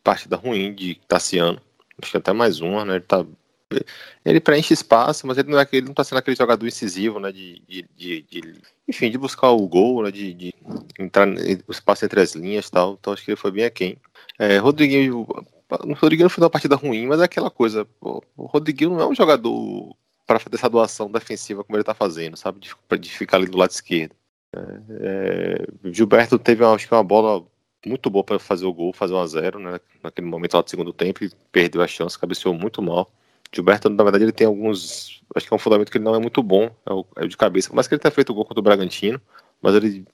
partida 0.03 0.37
ruim 0.37 0.75
de 0.75 0.97
Tassiano. 1.07 1.61
Acho 2.01 2.13
que 2.13 2.17
até 2.17 2.33
mais 2.33 2.61
uma, 2.61 2.85
né? 2.85 2.95
Ele, 2.97 3.05
tá, 3.05 3.25
ele 4.25 4.41
preenche 4.41 4.75
espaço, 4.75 5.27
mas 5.27 5.39
ele 5.39 5.51
não 5.51 5.59
é 5.59 5.67
ele 5.73 5.87
não 5.87 5.93
está 5.93 6.03
sendo 6.05 6.19
aquele 6.19 6.37
jogador 6.37 6.67
incisivo, 6.67 7.21
né? 7.21 7.31
De, 7.31 7.63
de, 7.69 7.87
de, 7.97 8.23
de, 8.23 8.55
enfim, 8.89 9.11
de 9.11 9.19
buscar 9.19 9.51
o 9.51 9.67
gol, 9.67 10.03
né? 10.03 10.11
De, 10.11 10.33
de 10.35 10.55
entrar 10.99 11.27
no 11.27 11.39
espaço 11.69 12.05
entre 12.05 12.21
as 12.21 12.35
linhas 12.35 12.67
e 12.67 12.71
tal. 12.71 12.97
Então 12.99 13.13
acho 13.13 13.25
que 13.25 13.31
ele 13.31 13.37
foi 13.37 13.51
bem 13.51 13.65
aquém. 13.65 13.97
É, 14.39 14.57
Rodriguinho, 14.59 15.27
o 15.85 15.93
Rodriguinho 15.95 16.25
não 16.25 16.31
foi 16.31 16.43
uma 16.43 16.51
partida 16.51 16.77
ruim, 16.77 17.07
mas 17.07 17.21
é 17.21 17.25
aquela 17.25 17.51
coisa. 17.51 17.87
O 18.01 18.23
Rodriguinho 18.47 18.91
não 18.91 19.01
é 19.01 19.07
um 19.07 19.15
jogador 19.15 19.95
para 20.27 20.39
fazer 20.39 20.57
essa 20.57 20.71
doação 20.71 21.11
defensiva 21.11 21.65
como 21.65 21.77
ele 21.77 21.83
está 21.83 21.95
fazendo, 21.95 22.37
sabe? 22.37 22.61
De, 22.61 22.99
de, 22.99 23.11
ficar 23.11 23.37
ali 23.37 23.47
do 23.47 23.59
lado 23.59 23.71
esquerdo. 23.71 24.15
É, 24.53 24.61
é, 24.91 25.91
Gilberto 25.93 26.39
teve, 26.39 26.65
acho 26.65 26.89
que 26.89 26.95
uma 26.95 27.05
bola 27.05 27.45
muito 27.87 28.11
boa 28.11 28.25
para 28.25 28.39
fazer 28.39 28.67
o 28.67 28.73
gol, 28.73 28.93
fazer 28.93 29.15
1 29.15 29.19
a 29.19 29.27
0 29.27 29.59
né? 29.59 29.81
Naquele 30.03 30.27
momento 30.27 30.55
lá 30.55 30.63
do 30.63 30.71
segundo 30.71 30.93
tempo 30.93 31.25
e 31.25 31.31
perdeu 31.51 31.83
a 31.83 31.87
chance, 31.87 32.19
cabeceou 32.19 32.55
muito 32.55 32.83
mal. 32.83 33.11
Gilberto, 33.53 33.89
na 33.89 34.03
verdade, 34.03 34.25
ele 34.25 34.33
tem 34.33 34.47
alguns. 34.47 35.23
Acho 35.35 35.47
que 35.47 35.53
é 35.53 35.57
um 35.57 35.59
fundamento 35.59 35.91
que 35.91 35.99
ele 35.99 36.05
não 36.05 36.15
é 36.15 36.19
muito 36.19 36.43
bom, 36.43 36.71
é 36.87 36.93
o, 36.93 37.07
é 37.17 37.25
o 37.25 37.29
de 37.29 37.37
cabeça. 37.37 37.71
Mas 37.73 37.89
que 37.89 37.95
ele 37.95 38.01
tenha 38.01 38.13
feito 38.13 38.31
o 38.31 38.35
gol 38.35 38.45
contra 38.45 38.61
o 38.61 38.63
Bragantino, 38.63 39.21
mas 39.61 39.75
ele, 39.75 40.07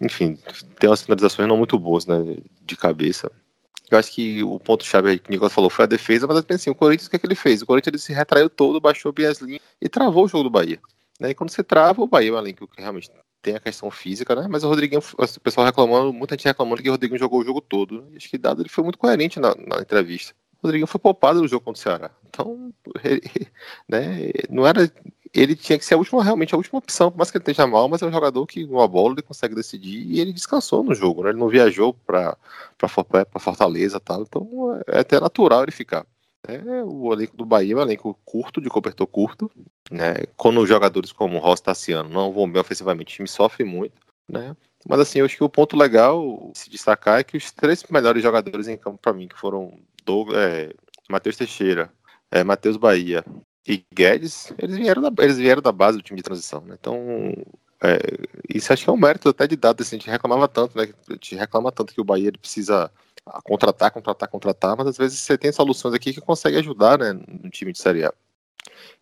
enfim, 0.00 0.38
tem 0.78 0.88
umas 0.88 1.02
finalizações 1.02 1.48
não 1.48 1.56
muito 1.56 1.78
boas, 1.78 2.06
né? 2.06 2.16
De 2.62 2.76
cabeça. 2.76 3.30
Eu 3.90 3.98
acho 3.98 4.12
que 4.12 4.42
o 4.44 4.58
ponto-chave 4.60 5.18
que 5.18 5.28
o 5.28 5.32
Nicolas 5.32 5.52
falou 5.52 5.68
foi 5.68 5.84
a 5.84 5.88
defesa, 5.88 6.26
mas 6.26 6.44
assim, 6.48 6.70
o 6.70 6.74
Corinthians, 6.74 7.08
o 7.08 7.10
que, 7.10 7.16
é 7.16 7.18
que 7.18 7.26
ele 7.26 7.34
fez? 7.34 7.60
O 7.60 7.66
Corinthians 7.66 7.92
ele 7.92 7.98
se 7.98 8.12
retraiu 8.12 8.48
todo, 8.48 8.80
baixou 8.80 9.12
as 9.28 9.38
linhas 9.40 9.60
e 9.80 9.88
travou 9.88 10.24
o 10.24 10.28
jogo 10.28 10.44
do 10.44 10.50
Bahia. 10.50 10.78
Né? 11.18 11.30
E 11.30 11.34
quando 11.34 11.50
você 11.50 11.64
trava, 11.64 12.00
o 12.00 12.06
Bahia 12.06 12.30
é 12.30 12.32
um 12.32 12.38
elenco 12.38 12.68
que 12.68 12.80
realmente 12.80 13.10
tem 13.42 13.56
a 13.56 13.60
questão 13.60 13.90
física, 13.90 14.34
né? 14.34 14.46
Mas 14.48 14.64
o 14.64 14.68
Rodriguinho, 14.68 15.00
o 15.00 15.40
pessoal 15.40 15.66
reclamando, 15.66 16.12
muita 16.12 16.34
gente 16.34 16.44
reclamando 16.46 16.82
que 16.82 16.88
o 16.88 16.92
Rodriguinho 16.92 17.18
jogou 17.18 17.40
o 17.40 17.44
jogo 17.44 17.60
todo. 17.60 18.02
Né? 18.02 18.16
Acho 18.16 18.28
que 18.28 18.38
dado 18.38 18.62
ele 18.62 18.68
foi 18.68 18.84
muito 18.84 18.98
coerente 18.98 19.40
na, 19.40 19.54
na 19.54 19.80
entrevista. 19.80 20.34
O 20.62 20.66
Rodriguinho 20.66 20.86
foi 20.86 21.00
poupado 21.00 21.40
no 21.40 21.48
jogo 21.48 21.64
contra 21.64 21.80
o 21.80 21.82
Ceará. 21.82 22.10
Então, 22.28 22.72
ele, 23.02 23.22
né, 23.88 24.30
não 24.48 24.66
era. 24.66 24.90
Ele 25.32 25.54
tinha 25.54 25.78
que 25.78 25.84
ser 25.84 25.94
a 25.94 25.96
última, 25.96 26.24
realmente 26.24 26.54
a 26.54 26.58
última 26.58 26.78
opção, 26.78 27.10
por 27.10 27.18
mais 27.18 27.30
que 27.30 27.36
ele 27.36 27.42
esteja 27.42 27.64
mal, 27.64 27.88
mas 27.88 28.02
é 28.02 28.06
um 28.06 28.12
jogador 28.12 28.44
que, 28.46 28.64
uma 28.64 28.88
bola, 28.88 29.14
ele 29.14 29.22
consegue 29.22 29.54
decidir 29.54 30.04
e 30.04 30.20
ele 30.20 30.32
descansou 30.32 30.82
no 30.82 30.92
jogo, 30.92 31.22
né? 31.22 31.30
Ele 31.30 31.38
não 31.38 31.48
viajou 31.48 31.94
para 31.94 32.36
Fortaleza 33.38 33.98
e 33.98 34.00
tal. 34.00 34.22
Então, 34.22 34.82
é 34.88 35.00
até 35.00 35.20
natural 35.20 35.62
ele 35.62 35.70
ficar. 35.70 36.04
É, 36.48 36.82
o 36.84 37.12
elenco 37.12 37.36
do 37.36 37.44
Bahia 37.44 37.74
é 37.74 37.76
um 37.76 37.82
elenco 37.82 38.18
curto, 38.24 38.60
de 38.60 38.68
cobertor 38.68 39.06
curto. 39.06 39.50
Né? 39.90 40.14
Quando 40.36 40.66
jogadores 40.66 41.12
como 41.12 41.36
o 41.36 41.40
Ross 41.40 41.60
Tassiano 41.60 42.08
não 42.08 42.32
vão 42.32 42.50
bem 42.50 42.60
ofensivamente, 42.60 43.12
o 43.12 43.16
time 43.16 43.28
sofre 43.28 43.64
muito. 43.64 44.00
Né? 44.28 44.56
Mas 44.88 45.00
assim, 45.00 45.18
eu 45.18 45.26
acho 45.26 45.36
que 45.36 45.44
o 45.44 45.48
ponto 45.48 45.76
legal 45.76 46.50
se 46.54 46.70
destacar 46.70 47.20
é 47.20 47.24
que 47.24 47.36
os 47.36 47.50
três 47.50 47.84
melhores 47.90 48.22
jogadores 48.22 48.68
em 48.68 48.76
campo 48.76 48.98
para 48.98 49.12
mim, 49.12 49.28
que 49.28 49.38
foram 49.38 49.78
Douglas, 50.04 50.38
é, 50.38 50.72
Matheus 51.08 51.36
Teixeira, 51.36 51.92
é, 52.30 52.42
Matheus 52.42 52.76
Bahia 52.76 53.24
e 53.66 53.84
Guedes, 53.94 54.52
eles 54.58 54.76
vieram, 54.76 55.02
da, 55.02 55.22
eles 55.22 55.36
vieram 55.36 55.60
da 55.60 55.72
base 55.72 55.98
do 55.98 56.02
time 56.02 56.16
de 56.16 56.22
transição. 56.22 56.62
Né? 56.62 56.76
Então, 56.80 56.96
é, 57.82 57.98
isso 58.48 58.72
acho 58.72 58.84
que 58.84 58.90
é 58.90 58.92
um 58.92 58.96
mérito 58.96 59.28
até 59.28 59.46
de 59.46 59.56
dado. 59.56 59.82
Assim, 59.82 59.96
a 59.96 59.98
gente 59.98 60.10
reclamava 60.10 60.48
tanto, 60.48 60.76
né? 60.76 60.88
A 61.08 61.12
gente 61.12 61.34
reclama 61.34 61.72
tanto 61.72 61.94
que 61.94 62.00
o 62.00 62.04
Bahia 62.04 62.28
ele 62.28 62.38
precisa 63.30 63.42
contratar, 63.42 63.90
contratar, 63.90 64.28
contratar, 64.28 64.76
mas 64.76 64.86
às 64.88 64.96
vezes 64.96 65.18
você 65.20 65.38
tem 65.38 65.52
soluções 65.52 65.94
aqui 65.94 66.12
que 66.12 66.20
consegue 66.20 66.56
ajudar 66.58 66.98
né, 66.98 67.12
no 67.12 67.50
time 67.50 67.72
de 67.72 67.78
Série 67.78 68.04
A. 68.04 68.12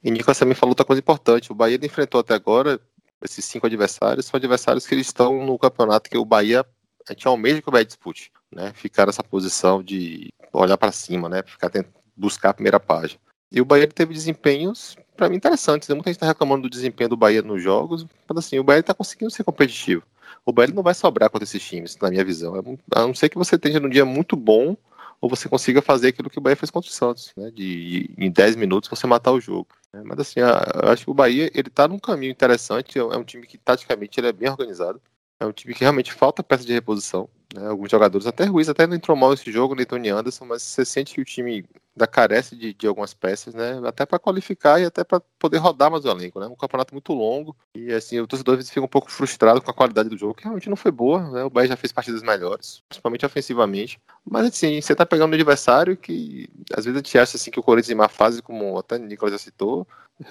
E 0.03 0.11
Nicolas 0.11 0.39
também 0.39 0.55
falou 0.55 0.73
outra 0.73 0.85
coisa 0.85 1.01
importante. 1.01 1.51
O 1.51 1.55
Bahia 1.55 1.79
enfrentou 1.83 2.21
até 2.21 2.35
agora 2.35 2.81
esses 3.23 3.45
cinco 3.45 3.67
adversários, 3.67 4.27
são 4.27 4.39
adversários 4.39 4.87
que 4.87 4.95
eles 4.95 5.07
estão 5.07 5.45
no 5.45 5.59
campeonato 5.59 6.09
que 6.09 6.17
o 6.17 6.25
Bahia, 6.25 6.65
a 7.09 7.13
gente 7.13 7.27
almeja 7.27 7.61
que 7.61 7.69
o 7.69 7.73
Bahia 7.73 7.85
dispute, 7.85 8.31
né? 8.53 8.73
Ficar 8.75 9.07
nessa 9.07 9.25
posição 9.25 9.83
de 9.83 10.33
olhar 10.53 10.77
para 10.77 10.93
cima, 10.93 11.29
né? 11.29 11.43
Ficar 11.45 11.69
tentando 11.69 11.99
buscar 12.19 12.51
a 12.51 12.55
primeira 12.55 12.81
página. 12.81 13.21
E 13.51 13.61
o 13.61 13.65
Bahia 13.65 13.87
teve 13.87 14.13
desempenhos, 14.13 14.97
para 15.17 15.29
mim, 15.29 15.37
interessantes. 15.37 15.89
Né? 15.89 15.95
Muita 15.95 16.11
gente 16.11 16.17
está 16.17 16.27
reclamando 16.27 16.63
do 16.63 16.71
desempenho 16.71 17.09
do 17.09 17.17
Bahia 17.17 17.41
nos 17.41 17.63
jogos, 17.63 18.05
mas 18.29 18.39
assim, 18.39 18.59
o 18.59 18.65
Bahia 18.65 18.81
está 18.81 18.93
conseguindo 18.93 19.31
ser 19.31 19.45
competitivo. 19.45 20.03
O 20.45 20.53
Bahia 20.53 20.73
não 20.75 20.83
vai 20.83 20.95
sobrar 20.95 21.31
contra 21.31 21.45
esses 21.45 21.63
times, 21.63 21.97
na 22.01 22.11
minha 22.11 22.25
visão. 22.25 22.57
É 22.57 22.61
a 22.95 23.01
não 23.07 23.15
ser 23.15 23.29
que 23.29 23.39
você 23.39 23.57
esteja 23.57 23.81
num 23.81 23.89
dia 23.89 24.05
muito 24.05 24.37
bom 24.37 24.77
ou 25.21 25.29
você 25.29 25.49
consiga 25.49 25.83
fazer 25.83 26.09
aquilo 26.09 26.31
que 26.31 26.39
o 26.39 26.41
Bahia 26.41 26.57
fez 26.57 26.71
contra 26.71 26.89
o 26.89 26.93
Santos, 26.93 27.33
né? 27.37 27.51
De, 27.51 28.11
em 28.17 28.31
10 28.31 28.57
minutos 28.57 28.89
você 28.89 29.07
matar 29.07 29.33
o 29.33 29.41
jogo. 29.41 29.69
É, 29.93 30.03
mas 30.03 30.19
assim, 30.21 30.41
eu 30.41 30.89
acho 30.91 31.05
que 31.05 31.11
o 31.11 31.15
Bahia 31.15 31.51
ele 31.55 31.71
tá 31.71 31.89
num 31.89 31.99
caminho 31.99 32.31
interessante, 32.31 32.99
é 32.99 33.03
um 33.03 33.25
time 33.25 33.47
que 33.47 33.59
taticamente 33.59 34.19
ele 34.21 34.29
é 34.29 34.33
bem 34.33 34.49
organizado. 34.49 35.01
É 35.41 35.47
um 35.47 35.53
time 35.53 35.73
que 35.73 35.81
realmente 35.81 36.13
falta 36.13 36.43
peça 36.43 36.65
de 36.65 36.73
reposição. 36.73 37.29
Né? 37.55 37.67
Alguns 37.69 37.91
jogadores, 37.91 38.27
até 38.27 38.45
Ruiz, 38.45 38.69
até 38.69 38.87
não 38.87 38.97
entrou 38.97 39.17
mal 39.17 39.31
nesse 39.31 39.51
jogo, 39.53 39.75
nem 39.75 39.87
Tony 39.87 40.09
Anderson, 40.09 40.45
mas 40.45 40.63
você 40.63 40.85
sente 40.85 41.15
que 41.15 41.21
o 41.21 41.25
time 41.25 41.65
ainda 41.99 42.07
carece 42.07 42.57
de, 42.57 42.73
de 42.73 42.87
algumas 42.87 43.13
peças, 43.13 43.53
né? 43.53 43.81
Até 43.85 44.07
para 44.07 44.19
qualificar 44.19 44.81
e 44.81 44.85
até 44.85 45.03
para 45.03 45.21
poder 45.39 45.59
rodar 45.59 45.91
mais 45.91 46.05
o 46.05 46.09
elenco, 46.09 46.39
né? 46.39 46.47
Um 46.47 46.55
campeonato 46.55 46.95
muito 46.95 47.13
longo 47.13 47.57
e 47.75 47.93
assim, 47.93 48.21
o 48.21 48.27
torcedor 48.27 48.55
às 48.55 48.59
vezes 48.59 48.71
fica 48.71 48.85
um 48.85 48.89
pouco 48.89 49.11
frustrado 49.11 49.61
com 49.61 49.71
a 49.71 49.75
qualidade 49.75 50.09
do 50.09 50.17
jogo, 50.17 50.35
que 50.35 50.45
realmente 50.45 50.71
não 50.71 50.77
foi 50.77 50.93
boa, 50.93 51.29
né? 51.31 51.45
O 51.45 51.51
Bahia 51.51 51.69
já 51.69 51.77
fez 51.77 51.93
partidas 51.93 52.23
melhores, 52.23 52.83
principalmente 52.89 53.27
ofensivamente. 53.27 54.01
Mas 54.25 54.47
assim, 54.47 54.81
você 54.81 54.95
tá 54.95 55.05
pegando 55.05 55.33
um 55.33 55.35
adversário 55.35 55.97
que 55.97 56.49
às 56.73 56.85
vezes 56.85 56.97
a 56.97 57.03
gente 57.03 57.19
acha 57.19 57.37
assim 57.37 57.51
que 57.51 57.61
o 57.61 57.63
Corinthians 57.63 57.91
em 57.91 57.97
má 57.97 58.09
fase, 58.09 58.41
como 58.41 58.79
até 58.79 58.97
o 58.97 58.99
Nicolas 58.99 59.33
já 59.33 59.39
citou, 59.39 59.87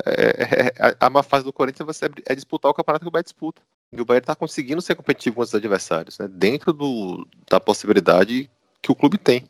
é, 0.06 0.72
é, 0.80 0.96
a 1.00 1.10
má 1.10 1.22
fase 1.22 1.46
do 1.46 1.54
Corinthians 1.54 1.86
você 1.86 2.10
é 2.26 2.36
disputar 2.36 2.72
o 2.72 2.74
campeonato 2.74 3.04
que 3.04 3.10
o 3.10 3.12
Bahia 3.12 3.24
disputa. 3.24 3.62
E 3.92 4.02
o 4.02 4.06
Bahia 4.06 4.20
está 4.20 4.36
conseguindo 4.36 4.82
ser 4.82 4.96
competitivo 4.96 5.38
com 5.38 5.42
os 5.42 5.56
adversários, 5.56 6.20
né? 6.20 6.28
dentro 6.30 6.74
do, 6.74 7.26
da 7.50 7.58
possibilidade 7.58 8.50
que 8.82 8.92
o 8.92 8.96
clube 8.96 9.18
tem. 9.18 9.48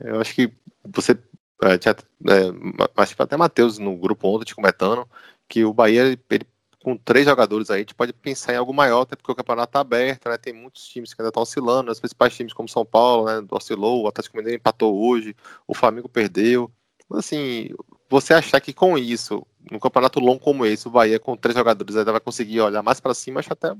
Eu 0.00 0.20
acho 0.20 0.34
que 0.34 0.52
você. 0.84 1.18
É, 1.62 1.78
tinha, 1.78 1.94
é, 1.94 2.82
acho 2.96 3.14
que 3.14 3.22
até 3.22 3.36
Matheus 3.36 3.78
no 3.78 3.96
grupo 3.96 4.28
ontem 4.28 4.46
te 4.46 4.54
comentando 4.54 5.06
que 5.48 5.64
o 5.64 5.74
Bahia, 5.74 6.02
ele, 6.02 6.18
ele, 6.30 6.46
com 6.82 6.96
três 6.96 7.26
jogadores 7.26 7.70
aí, 7.70 7.76
a 7.76 7.80
gente 7.80 7.94
pode 7.94 8.12
pensar 8.12 8.54
em 8.54 8.56
algo 8.56 8.72
maior, 8.72 9.02
até 9.02 9.16
porque 9.16 9.30
o 9.30 9.34
campeonato 9.34 9.70
está 9.70 9.80
aberto, 9.80 10.28
né? 10.30 10.38
Tem 10.38 10.52
muitos 10.52 10.86
times 10.88 11.12
que 11.12 11.20
ainda 11.20 11.28
estão 11.28 11.42
oscilando, 11.42 11.90
os 11.90 12.00
principais 12.00 12.34
times 12.34 12.54
como 12.54 12.68
São 12.68 12.84
Paulo, 12.84 13.26
né? 13.26 13.46
Oscilou, 13.50 14.04
o 14.04 14.08
Atlético 14.08 14.36
Mineiro 14.38 14.56
empatou 14.58 14.98
hoje, 14.98 15.36
o 15.66 15.74
Flamengo 15.74 16.08
perdeu. 16.08 16.70
Mas 17.08 17.20
assim, 17.20 17.70
você 18.10 18.34
achar 18.34 18.60
que 18.60 18.72
com 18.72 18.98
isso, 18.98 19.46
num 19.70 19.78
campeonato 19.78 20.18
longo 20.18 20.40
como 20.40 20.66
esse, 20.66 20.88
o 20.88 20.90
Bahia 20.90 21.20
com 21.20 21.36
três 21.36 21.56
jogadores 21.56 21.96
ainda 21.96 22.10
vai 22.10 22.20
conseguir 22.20 22.60
olhar 22.60 22.82
mais 22.82 22.98
para 22.98 23.14
cima, 23.14 23.38
acho 23.38 23.52
até 23.52 23.72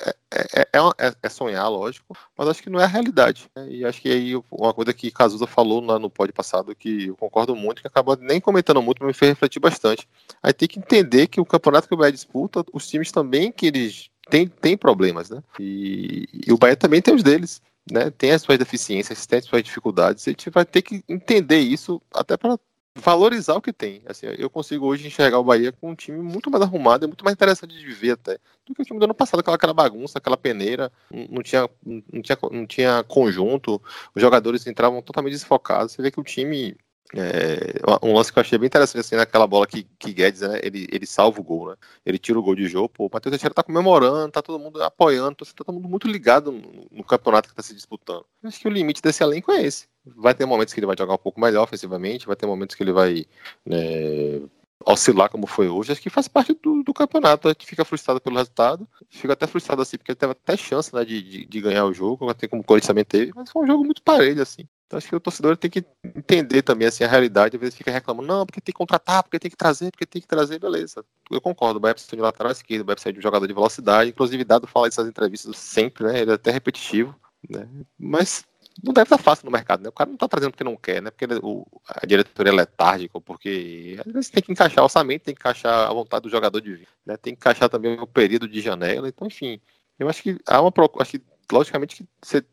é, 0.00 0.14
é, 0.32 0.78
é, 0.98 1.14
é, 1.20 1.28
sonhar, 1.28 1.68
lógico, 1.68 2.16
mas 2.38 2.48
acho 2.48 2.62
que 2.62 2.70
não 2.70 2.78
é 2.78 2.84
a 2.84 2.88
realidade. 2.88 3.50
Né? 3.56 3.68
E 3.68 3.84
acho 3.84 4.00
que 4.00 4.08
aí 4.08 4.40
uma 4.50 4.72
coisa 4.72 4.92
que 4.92 5.10
Cazuza 5.10 5.46
falou 5.48 5.80
lá 5.80 5.98
no 5.98 6.08
pod 6.08 6.32
passado, 6.32 6.74
que 6.74 7.06
eu 7.08 7.16
concordo 7.16 7.56
muito, 7.56 7.82
que 7.82 7.88
acabou 7.88 8.16
nem 8.16 8.40
comentando 8.40 8.80
muito, 8.80 9.00
mas 9.00 9.08
me 9.08 9.14
fez 9.14 9.30
refletir 9.30 9.58
bastante. 9.58 10.08
Aí 10.40 10.52
tem 10.52 10.68
que 10.68 10.78
entender 10.78 11.26
que 11.26 11.40
o 11.40 11.44
campeonato 11.44 11.88
que 11.88 11.94
o 11.94 11.96
Bahia 11.96 12.12
disputa, 12.12 12.64
os 12.72 12.86
times 12.86 13.10
também 13.10 13.50
que 13.50 13.66
eles 13.66 14.08
têm, 14.30 14.46
têm 14.46 14.76
problemas, 14.76 15.30
né? 15.30 15.42
E, 15.58 16.28
e 16.46 16.52
o 16.52 16.58
Bahia 16.58 16.76
também 16.76 17.02
tem 17.02 17.14
os 17.14 17.22
deles. 17.22 17.60
Né, 17.90 18.08
tem 18.08 18.30
as 18.30 18.40
suas 18.40 18.56
deficiências, 18.56 19.26
tem 19.26 19.40
as 19.40 19.44
suas 19.44 19.62
dificuldades, 19.62 20.26
a 20.26 20.30
gente 20.30 20.48
vai 20.48 20.64
ter 20.64 20.80
que 20.80 21.04
entender 21.06 21.58
isso 21.58 22.00
até 22.14 22.34
para 22.34 22.58
valorizar 22.96 23.54
o 23.54 23.60
que 23.60 23.72
tem. 23.72 24.02
Assim, 24.06 24.26
eu 24.38 24.48
consigo 24.48 24.86
hoje 24.86 25.06
enxergar 25.06 25.38
o 25.38 25.44
Bahia 25.44 25.72
com 25.72 25.90
um 25.90 25.94
time 25.94 26.18
muito 26.18 26.50
mais 26.50 26.62
arrumado, 26.62 27.04
é 27.04 27.08
muito 27.08 27.24
mais 27.24 27.34
interessante 27.34 27.76
de 27.76 27.84
viver 27.84 28.12
até 28.12 28.38
do 28.64 28.74
que 28.74 28.82
o 28.82 28.84
time 28.84 28.98
do 28.98 29.04
ano 29.04 29.14
passado, 29.14 29.40
aquela, 29.40 29.56
aquela 29.56 29.74
bagunça, 29.74 30.18
aquela 30.18 30.36
peneira, 30.36 30.90
não 31.10 31.42
tinha, 31.42 31.68
não, 31.84 32.22
tinha, 32.22 32.38
não 32.50 32.66
tinha 32.66 33.04
conjunto, 33.04 33.82
os 34.14 34.22
jogadores 34.22 34.66
entravam 34.66 35.02
totalmente 35.02 35.32
desfocados. 35.32 35.92
Você 35.92 36.02
vê 36.02 36.10
que 36.10 36.20
o 36.20 36.24
time 36.24 36.76
é, 37.12 37.80
um 38.02 38.14
lance 38.14 38.32
que 38.32 38.38
eu 38.38 38.40
achei 38.40 38.58
bem 38.58 38.66
interessante 38.66 39.00
assim, 39.00 39.16
naquela 39.16 39.46
bola 39.46 39.66
que, 39.66 39.84
que 39.98 40.12
Guedes, 40.12 40.40
né, 40.40 40.58
ele, 40.62 40.88
ele 40.90 41.06
salva 41.06 41.40
o 41.40 41.44
gol, 41.44 41.68
né? 41.68 41.76
Ele 42.04 42.18
tira 42.18 42.38
o 42.38 42.42
gol 42.42 42.54
de 42.54 42.66
jogo, 42.66 42.88
pô, 42.88 43.06
o 43.06 43.10
Matheus 43.12 43.30
Teixeira 43.32 43.54
tá 43.54 43.62
comemorando, 43.62 44.32
tá 44.32 44.42
todo 44.42 44.58
mundo 44.58 44.82
apoiando, 44.82 45.36
tá 45.36 45.44
todo 45.54 45.74
mundo 45.74 45.88
muito 45.88 46.08
ligado 46.08 46.50
no, 46.50 46.86
no 46.90 47.04
campeonato 47.04 47.48
que 47.48 47.54
tá 47.54 47.62
se 47.62 47.74
disputando. 47.74 48.24
Eu 48.42 48.48
acho 48.48 48.58
que 48.58 48.66
o 48.66 48.70
limite 48.70 49.02
desse 49.02 49.22
elenco 49.22 49.52
é 49.52 49.62
esse. 49.62 49.86
Vai 50.04 50.34
ter 50.34 50.46
momentos 50.46 50.74
que 50.74 50.80
ele 50.80 50.86
vai 50.86 50.96
jogar 50.98 51.14
um 51.14 51.18
pouco 51.18 51.40
melhor 51.40 51.62
ofensivamente, 51.62 52.26
vai 52.26 52.36
ter 52.36 52.46
momentos 52.46 52.74
que 52.74 52.82
ele 52.82 52.92
vai 52.92 53.24
né, 53.64 54.42
oscilar 54.86 55.30
como 55.30 55.46
foi 55.46 55.68
hoje, 55.68 55.92
acho 55.92 56.02
que 56.02 56.10
faz 56.10 56.28
parte 56.28 56.52
do, 56.62 56.82
do, 56.82 56.92
campeonato. 56.92 57.48
A 57.48 57.52
gente 57.52 57.66
fica 57.66 57.84
frustrado 57.84 58.20
pelo 58.20 58.36
resultado, 58.36 58.88
fica 59.08 59.32
até 59.32 59.46
frustrado 59.46 59.82
assim, 59.82 59.96
porque 59.96 60.12
ele 60.12 60.16
teve 60.16 60.32
até 60.32 60.56
chance 60.56 60.94
né, 60.94 61.04
de, 61.04 61.22
de, 61.22 61.44
de 61.46 61.60
ganhar 61.60 61.84
o 61.84 61.92
jogo, 61.92 62.28
até 62.28 62.48
como 62.48 62.62
o 62.62 62.64
Corinthians 62.64 62.88
também 62.88 63.04
teve, 63.04 63.32
mas 63.34 63.50
foi 63.50 63.62
um 63.62 63.66
jogo 63.66 63.84
muito 63.84 64.02
parelho, 64.02 64.42
assim. 64.42 64.66
Então 64.86 64.98
acho 64.98 65.08
que 65.08 65.16
o 65.16 65.20
torcedor 65.20 65.56
tem 65.56 65.70
que 65.70 65.84
entender 66.04 66.62
também 66.62 66.86
assim, 66.86 67.04
a 67.04 67.08
realidade, 67.08 67.56
às 67.56 67.60
vezes 67.60 67.74
fica 67.74 67.90
reclamando, 67.90 68.28
não, 68.28 68.46
porque 68.46 68.60
tem 68.60 68.72
que 68.72 68.78
contratar, 68.78 69.22
porque 69.22 69.38
tem 69.38 69.50
que 69.50 69.56
trazer, 69.56 69.90
porque 69.90 70.06
tem 70.06 70.20
que 70.20 70.28
trazer, 70.28 70.58
beleza. 70.58 71.04
Eu 71.30 71.40
concordo, 71.40 71.78
o 71.78 71.80
Bahia 71.80 71.94
precisa 71.94 72.14
de 72.14 72.22
lateral 72.22 72.52
esquerdo, 72.52 72.82
o 72.82 72.84
Bahia 72.84 72.96
precisa 72.96 73.12
de 73.12 73.18
um 73.18 73.22
jogador 73.22 73.46
de 73.46 73.54
velocidade, 73.54 74.10
inclusive 74.10 74.44
Dado 74.44 74.66
fala 74.66 74.88
essas 74.88 75.08
entrevistas 75.08 75.56
sempre, 75.56 76.04
né? 76.04 76.20
Ele 76.20 76.30
é 76.30 76.34
até 76.34 76.50
repetitivo, 76.50 77.14
né? 77.48 77.66
Mas 77.98 78.44
não 78.82 78.92
deve 78.92 79.04
estar 79.04 79.18
fácil 79.18 79.46
no 79.46 79.52
mercado, 79.52 79.82
né? 79.82 79.88
O 79.88 79.92
cara 79.92 80.08
não 80.08 80.14
está 80.14 80.28
trazendo 80.28 80.50
porque 80.50 80.64
não 80.64 80.76
quer, 80.76 81.00
né? 81.00 81.10
Porque 81.10 81.24
ele, 81.24 81.38
o, 81.42 81.66
a 81.88 82.04
diretoria 82.06 82.52
é 82.52 82.54
letárgica, 82.54 83.20
porque 83.20 83.96
às 84.04 84.12
vezes 84.12 84.30
tem 84.30 84.42
que 84.42 84.52
encaixar 84.52 84.82
o 84.82 84.84
orçamento, 84.84 85.22
tem 85.22 85.34
que 85.34 85.40
encaixar 85.40 85.90
a 85.90 85.92
vontade 85.92 86.22
do 86.24 86.30
jogador 86.30 86.60
de 86.60 86.74
vir, 86.74 86.88
né? 87.06 87.16
Tem 87.16 87.34
que 87.34 87.38
encaixar 87.38 87.68
também 87.68 87.98
o 87.98 88.06
período 88.06 88.48
de 88.48 88.60
janela, 88.60 89.08
então, 89.08 89.26
enfim. 89.26 89.60
Eu 89.98 90.08
acho 90.08 90.22
que 90.22 90.38
há 90.46 90.60
uma 90.60 90.72
que 90.72 91.22
logicamente 91.50 91.96
que 91.96 92.08
você, 92.22 92.44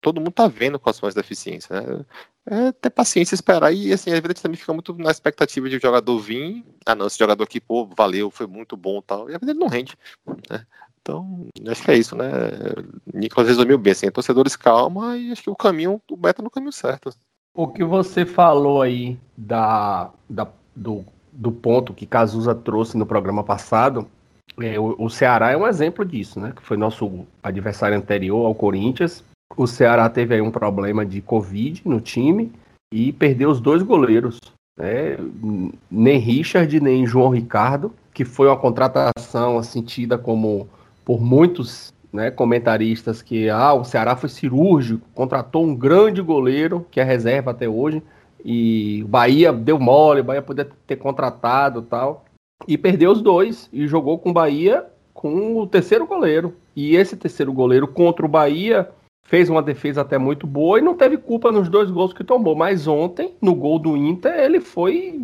todo 0.00 0.20
mundo 0.20 0.32
tá 0.32 0.46
vendo 0.46 0.78
quais 0.78 0.96
são 0.96 1.08
as 1.08 1.14
deficiências, 1.14 1.70
né? 1.70 2.04
É 2.46 2.72
ter 2.72 2.90
paciência 2.90 3.34
esperar 3.34 3.72
e 3.72 3.92
assim, 3.92 4.10
às 4.12 4.20
vezes 4.20 4.40
também 4.40 4.56
fica 4.56 4.72
muito 4.72 4.94
na 4.94 5.10
expectativa 5.10 5.68
de 5.68 5.76
o 5.76 5.80
jogador 5.80 6.18
vir, 6.18 6.64
ah 6.86 6.94
não, 6.94 7.06
esse 7.06 7.18
jogador 7.18 7.44
aqui, 7.44 7.60
pô, 7.60 7.86
valeu, 7.86 8.30
foi 8.30 8.46
muito 8.46 8.76
bom 8.76 9.00
tal, 9.02 9.30
e 9.30 9.34
às 9.34 9.40
vezes 9.40 9.50
ele 9.50 9.58
não 9.58 9.68
rende, 9.68 9.96
né? 10.50 10.66
Então, 11.02 11.46
acho 11.68 11.82
que 11.82 11.90
é 11.90 11.96
isso, 11.96 12.14
né? 12.14 12.28
Nicolas 13.12 13.48
resumiu 13.48 13.78
bem, 13.78 13.92
assim, 13.92 14.10
torcedores 14.10 14.56
calma 14.56 15.16
e 15.16 15.32
acho 15.32 15.42
que 15.42 15.50
o 15.50 15.56
caminho, 15.56 16.00
o 16.10 16.16
Beto 16.16 16.42
no 16.42 16.50
caminho 16.50 16.72
certo. 16.72 17.10
O 17.54 17.68
que 17.68 17.82
você 17.82 18.24
falou 18.26 18.82
aí 18.82 19.18
da, 19.36 20.10
da 20.28 20.48
do, 20.74 21.04
do 21.32 21.50
ponto 21.50 21.94
que 21.94 22.06
Cazuza 22.06 22.54
trouxe 22.54 22.96
no 22.96 23.06
programa 23.06 23.42
passado, 23.42 24.08
é, 24.58 24.78
o, 24.78 24.94
o, 24.98 25.10
Ceará 25.10 25.50
é 25.50 25.56
um 25.56 25.66
exemplo 25.66 26.04
disso, 26.04 26.40
né? 26.40 26.52
Que 26.54 26.62
foi 26.62 26.76
nosso 26.76 27.26
adversário 27.42 27.96
anterior 27.96 28.46
ao 28.46 28.54
Corinthians. 28.54 29.24
O 29.56 29.66
Ceará 29.66 30.08
teve 30.08 30.34
aí 30.34 30.40
um 30.40 30.50
problema 30.50 31.04
de 31.04 31.20
Covid 31.20 31.82
no 31.84 32.00
time 32.00 32.52
e 32.92 33.12
perdeu 33.12 33.50
os 33.50 33.60
dois 33.60 33.82
goleiros. 33.82 34.38
Né? 34.76 35.16
Nem 35.90 36.18
Richard, 36.18 36.80
nem 36.80 37.06
João 37.06 37.30
Ricardo, 37.30 37.92
que 38.12 38.24
foi 38.24 38.46
uma 38.46 38.56
contratação 38.56 39.62
sentida 39.62 40.16
como 40.16 40.68
por 41.04 41.20
muitos 41.20 41.92
né, 42.12 42.30
comentaristas 42.30 43.22
que 43.22 43.48
ah, 43.48 43.72
o 43.72 43.84
Ceará 43.84 44.16
foi 44.16 44.28
cirúrgico, 44.28 45.06
contratou 45.14 45.64
um 45.64 45.74
grande 45.74 46.20
goleiro, 46.20 46.86
que 46.90 47.00
é 47.00 47.04
reserva 47.04 47.52
até 47.52 47.68
hoje, 47.68 48.02
e 48.44 49.02
o 49.04 49.08
Bahia 49.08 49.52
deu 49.52 49.78
mole, 49.78 50.20
o 50.20 50.24
Bahia 50.24 50.42
poderia 50.42 50.70
ter 50.86 50.96
contratado 50.96 51.82
tal. 51.82 52.24
E 52.66 52.76
perdeu 52.78 53.10
os 53.10 53.22
dois 53.22 53.68
e 53.72 53.86
jogou 53.86 54.18
com 54.18 54.30
o 54.30 54.34
Bahia 54.34 54.86
com 55.12 55.58
o 55.58 55.66
terceiro 55.66 56.06
goleiro. 56.06 56.54
E 56.74 56.96
esse 56.96 57.16
terceiro 57.16 57.52
goleiro 57.52 57.86
contra 57.86 58.24
o 58.24 58.28
Bahia 58.28 58.88
fez 59.22 59.50
uma 59.50 59.62
defesa 59.62 60.00
até 60.00 60.18
muito 60.18 60.46
boa 60.46 60.78
e 60.78 60.82
não 60.82 60.94
teve 60.94 61.16
culpa 61.16 61.52
nos 61.52 61.68
dois 61.68 61.90
gols 61.90 62.12
que 62.12 62.24
tomou. 62.24 62.54
Mas 62.54 62.86
ontem, 62.86 63.34
no 63.40 63.54
gol 63.54 63.78
do 63.78 63.96
Inter, 63.96 64.32
ele 64.32 64.60
foi 64.60 65.20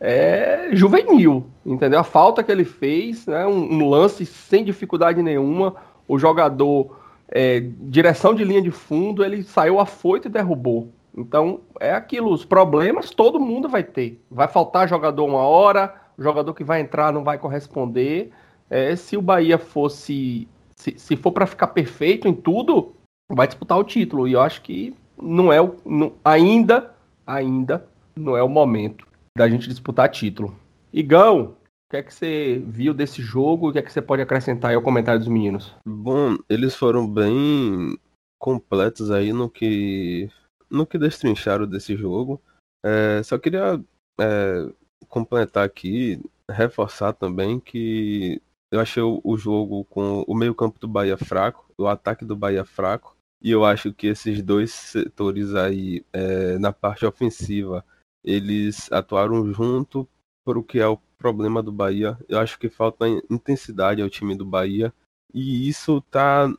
é, 0.00 0.70
juvenil, 0.72 1.46
entendeu? 1.64 2.00
A 2.00 2.04
falta 2.04 2.42
que 2.42 2.50
ele 2.50 2.64
fez, 2.64 3.26
né, 3.26 3.46
um, 3.46 3.74
um 3.74 3.88
lance 3.88 4.26
sem 4.26 4.64
dificuldade 4.64 5.22
nenhuma, 5.22 5.76
o 6.08 6.18
jogador, 6.18 6.96
é, 7.28 7.60
direção 7.82 8.34
de 8.34 8.42
linha 8.42 8.62
de 8.62 8.70
fundo, 8.70 9.24
ele 9.24 9.42
saiu 9.42 9.78
afoito 9.78 10.26
e 10.26 10.30
derrubou. 10.30 10.88
Então, 11.16 11.60
é 11.78 11.92
aquilo, 11.92 12.32
os 12.32 12.44
problemas 12.44 13.10
todo 13.10 13.38
mundo 13.38 13.68
vai 13.68 13.82
ter. 13.82 14.20
Vai 14.30 14.48
faltar 14.48 14.88
jogador 14.88 15.24
uma 15.24 15.42
hora, 15.42 15.94
o 16.20 16.22
jogador 16.22 16.52
que 16.52 16.62
vai 16.62 16.82
entrar 16.82 17.12
não 17.12 17.24
vai 17.24 17.38
corresponder. 17.38 18.30
É, 18.68 18.94
se 18.94 19.16
o 19.16 19.22
Bahia 19.22 19.58
fosse. 19.58 20.46
Se, 20.76 20.98
se 20.98 21.16
for 21.16 21.32
para 21.32 21.46
ficar 21.46 21.68
perfeito 21.68 22.28
em 22.28 22.34
tudo, 22.34 22.94
vai 23.32 23.46
disputar 23.46 23.78
o 23.78 23.84
título. 23.84 24.28
E 24.28 24.34
eu 24.34 24.42
acho 24.42 24.60
que 24.60 24.94
não 25.20 25.50
é 25.50 25.60
o. 25.62 25.76
Não, 25.84 26.12
ainda, 26.22 26.94
ainda 27.26 27.88
não 28.14 28.36
é 28.36 28.42
o 28.42 28.48
momento 28.48 29.06
da 29.36 29.48
gente 29.48 29.66
disputar 29.66 30.10
título. 30.10 30.54
Igão, 30.92 31.42
o 31.42 31.90
que 31.90 31.96
é 31.96 32.02
que 32.02 32.12
você 32.12 32.62
viu 32.66 32.92
desse 32.92 33.22
jogo? 33.22 33.68
O 33.70 33.72
que 33.72 33.78
é 33.78 33.82
que 33.82 33.92
você 33.92 34.02
pode 34.02 34.20
acrescentar 34.20 34.70
aí 34.70 34.76
ao 34.76 34.82
comentário 34.82 35.20
dos 35.20 35.28
meninos? 35.28 35.74
Bom, 35.86 36.36
eles 36.50 36.74
foram 36.74 37.08
bem 37.08 37.98
completos 38.38 39.10
aí 39.10 39.32
no 39.32 39.48
que 39.48 40.28
no 40.70 40.86
que 40.86 40.98
destrincharam 40.98 41.66
desse 41.66 41.96
jogo. 41.96 42.40
É, 42.84 43.22
só 43.22 43.38
queria 43.38 43.82
é, 44.20 44.70
completar 45.08 45.64
aqui, 45.64 46.20
reforçar 46.48 47.12
também 47.12 47.60
que 47.60 48.40
eu 48.70 48.80
achei 48.80 49.02
o, 49.02 49.36
jogo 49.36 49.84
com 49.86 50.22
o 50.26 50.34
meio-campo 50.34 50.78
do 50.78 50.86
Bahia 50.86 51.16
fraco, 51.16 51.68
o 51.76 51.88
ataque 51.88 52.24
do 52.24 52.36
Bahia 52.36 52.64
fraco, 52.64 53.16
e 53.42 53.50
eu 53.50 53.64
acho 53.64 53.92
que 53.92 54.06
esses 54.06 54.42
dois 54.42 54.70
setores 54.72 55.54
aí, 55.54 56.04
é, 56.12 56.58
na 56.58 56.72
parte 56.72 57.04
ofensiva, 57.04 57.84
eles 58.22 58.90
atuaram 58.92 59.52
junto 59.52 60.08
para 60.44 60.58
o 60.58 60.62
que 60.62 60.78
é 60.78 60.86
o 60.86 60.98
problema 61.18 61.62
do 61.62 61.72
Bahia. 61.72 62.18
Eu 62.28 62.38
acho 62.38 62.58
que 62.58 62.68
falta 62.68 63.06
intensidade 63.30 64.02
ao 64.02 64.10
time 64.10 64.36
do 64.36 64.44
Bahia, 64.44 64.92
e 65.34 65.68
isso 65.68 66.00
tá 66.02 66.52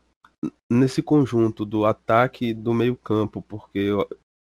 nesse 0.70 1.02
conjunto 1.02 1.66
do 1.66 1.86
ataque 1.86 2.48
e 2.48 2.54
do 2.54 2.74
meio-campo, 2.74 3.42
porque 3.42 3.90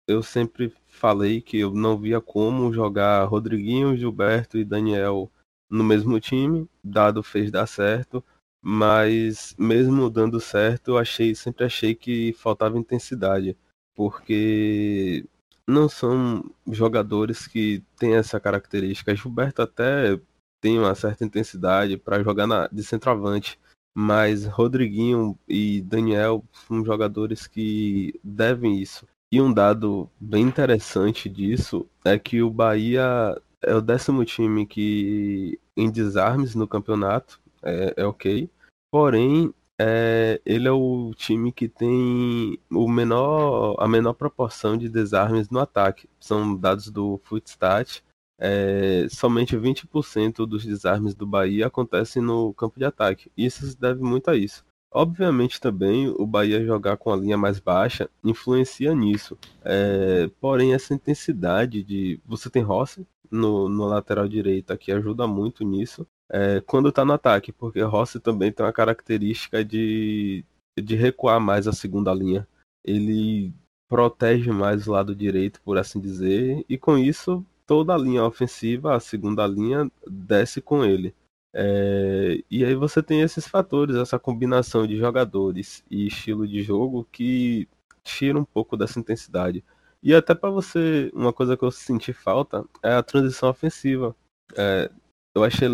eu, 0.08 0.22
sempre 0.22 0.72
falei 0.88 1.40
que 1.40 1.58
eu 1.58 1.72
não 1.72 1.96
via 1.98 2.20
como 2.20 2.72
jogar 2.72 3.24
Rodriguinho, 3.26 3.96
Gilberto 3.96 4.58
e 4.58 4.64
Daniel 4.64 5.30
no 5.70 5.84
mesmo 5.84 6.18
time, 6.18 6.68
dado 6.82 7.22
fez 7.22 7.50
dar 7.50 7.66
certo, 7.66 8.24
mas 8.62 9.54
mesmo 9.58 10.10
dando 10.10 10.40
certo, 10.40 10.92
eu 10.92 10.98
achei, 10.98 11.34
sempre 11.34 11.64
achei 11.64 11.94
que 11.94 12.32
faltava 12.32 12.78
intensidade, 12.78 13.56
porque 13.94 15.24
não 15.66 15.88
são 15.88 16.42
jogadores 16.66 17.46
que 17.46 17.82
têm 17.98 18.14
essa 18.14 18.40
característica. 18.40 19.14
Gilberto 19.14 19.62
até 19.62 20.18
tem 20.60 20.78
uma 20.78 20.94
certa 20.94 21.24
intensidade 21.24 21.98
para 21.98 22.22
jogar 22.22 22.46
na, 22.46 22.66
de 22.68 22.82
centroavante, 22.82 23.58
mas 23.94 24.46
Rodriguinho 24.46 25.38
e 25.46 25.82
Daniel 25.82 26.44
são 26.66 26.84
jogadores 26.84 27.46
que 27.46 28.18
devem 28.24 28.80
isso. 28.80 29.06
E 29.30 29.40
um 29.40 29.52
dado 29.52 30.10
bem 30.18 30.44
interessante 30.44 31.28
disso 31.28 31.86
é 32.04 32.18
que 32.18 32.42
o 32.42 32.50
Bahia 32.50 33.38
é 33.60 33.74
o 33.74 33.80
décimo 33.80 34.24
time 34.24 34.66
que 34.66 35.60
em 35.76 35.90
desarmes 35.90 36.54
no 36.54 36.66
campeonato, 36.66 37.40
é, 37.62 37.94
é 37.96 38.06
ok. 38.06 38.50
Porém, 38.90 39.52
é, 39.78 40.40
ele 40.46 40.66
é 40.66 40.72
o 40.72 41.12
time 41.14 41.52
que 41.52 41.68
tem 41.68 42.58
o 42.70 42.88
menor, 42.88 43.76
a 43.78 43.86
menor 43.86 44.14
proporção 44.14 44.76
de 44.76 44.88
desarmes 44.88 45.50
no 45.50 45.60
ataque. 45.60 46.08
São 46.18 46.56
dados 46.56 46.90
do 46.90 47.20
Footstat. 47.24 48.02
É, 48.40 49.06
somente 49.10 49.56
20% 49.56 50.46
dos 50.46 50.64
desarmes 50.64 51.14
do 51.14 51.26
Bahia 51.26 51.66
acontecem 51.66 52.22
no 52.22 52.54
campo 52.54 52.78
de 52.78 52.84
ataque. 52.84 53.30
Isso 53.36 53.66
se 53.66 53.78
deve 53.78 54.02
muito 54.02 54.30
a 54.30 54.36
isso. 54.36 54.64
Obviamente 54.90 55.60
também 55.60 56.08
o 56.08 56.26
Bahia 56.26 56.64
jogar 56.64 56.96
com 56.96 57.12
a 57.12 57.16
linha 57.16 57.36
mais 57.36 57.60
baixa 57.60 58.08
influencia 58.24 58.94
nisso. 58.94 59.36
É, 59.62 60.30
porém, 60.40 60.72
essa 60.72 60.94
intensidade 60.94 61.82
de. 61.82 62.20
Você 62.26 62.48
tem 62.48 62.62
Rossi 62.62 63.06
no, 63.30 63.68
no 63.68 63.84
lateral 63.86 64.26
direito 64.26 64.76
que 64.78 64.90
ajuda 64.90 65.26
muito 65.26 65.64
nisso. 65.64 66.06
É, 66.30 66.60
quando 66.62 66.88
está 66.88 67.04
no 67.04 67.12
ataque, 67.12 67.52
porque 67.52 67.80
Rossi 67.82 68.18
também 68.18 68.50
tem 68.50 68.64
uma 68.64 68.72
característica 68.72 69.64
de, 69.64 70.44
de 70.78 70.96
recuar 70.96 71.40
mais 71.40 71.68
a 71.68 71.72
segunda 71.72 72.12
linha. 72.14 72.46
Ele 72.84 73.52
protege 73.88 74.50
mais 74.50 74.86
o 74.86 74.92
lado 74.92 75.14
direito, 75.14 75.60
por 75.62 75.78
assim 75.78 76.00
dizer, 76.00 76.64
e 76.68 76.76
com 76.78 76.96
isso 76.96 77.44
toda 77.66 77.94
a 77.94 77.98
linha 77.98 78.24
ofensiva, 78.24 78.94
a 78.94 79.00
segunda 79.00 79.46
linha, 79.46 79.90
desce 80.06 80.60
com 80.60 80.84
ele. 80.84 81.14
É, 81.54 82.42
e 82.50 82.64
aí 82.64 82.74
você 82.74 83.02
tem 83.02 83.22
esses 83.22 83.46
fatores, 83.46 83.96
essa 83.96 84.18
combinação 84.18 84.86
de 84.86 84.96
jogadores 84.96 85.84
e 85.90 86.06
estilo 86.06 86.46
de 86.46 86.62
jogo 86.62 87.06
que 87.10 87.68
tira 88.04 88.38
um 88.38 88.44
pouco 88.44 88.76
dessa 88.76 88.98
intensidade. 88.98 89.64
E 90.02 90.14
até 90.14 90.34
para 90.34 90.50
você, 90.50 91.10
uma 91.14 91.32
coisa 91.32 91.56
que 91.56 91.64
eu 91.64 91.70
senti 91.70 92.12
falta 92.12 92.64
é 92.82 92.92
a 92.92 93.02
transição 93.02 93.48
ofensiva. 93.48 94.14
É, 94.56 94.90
eu 95.34 95.44
achei 95.44 95.68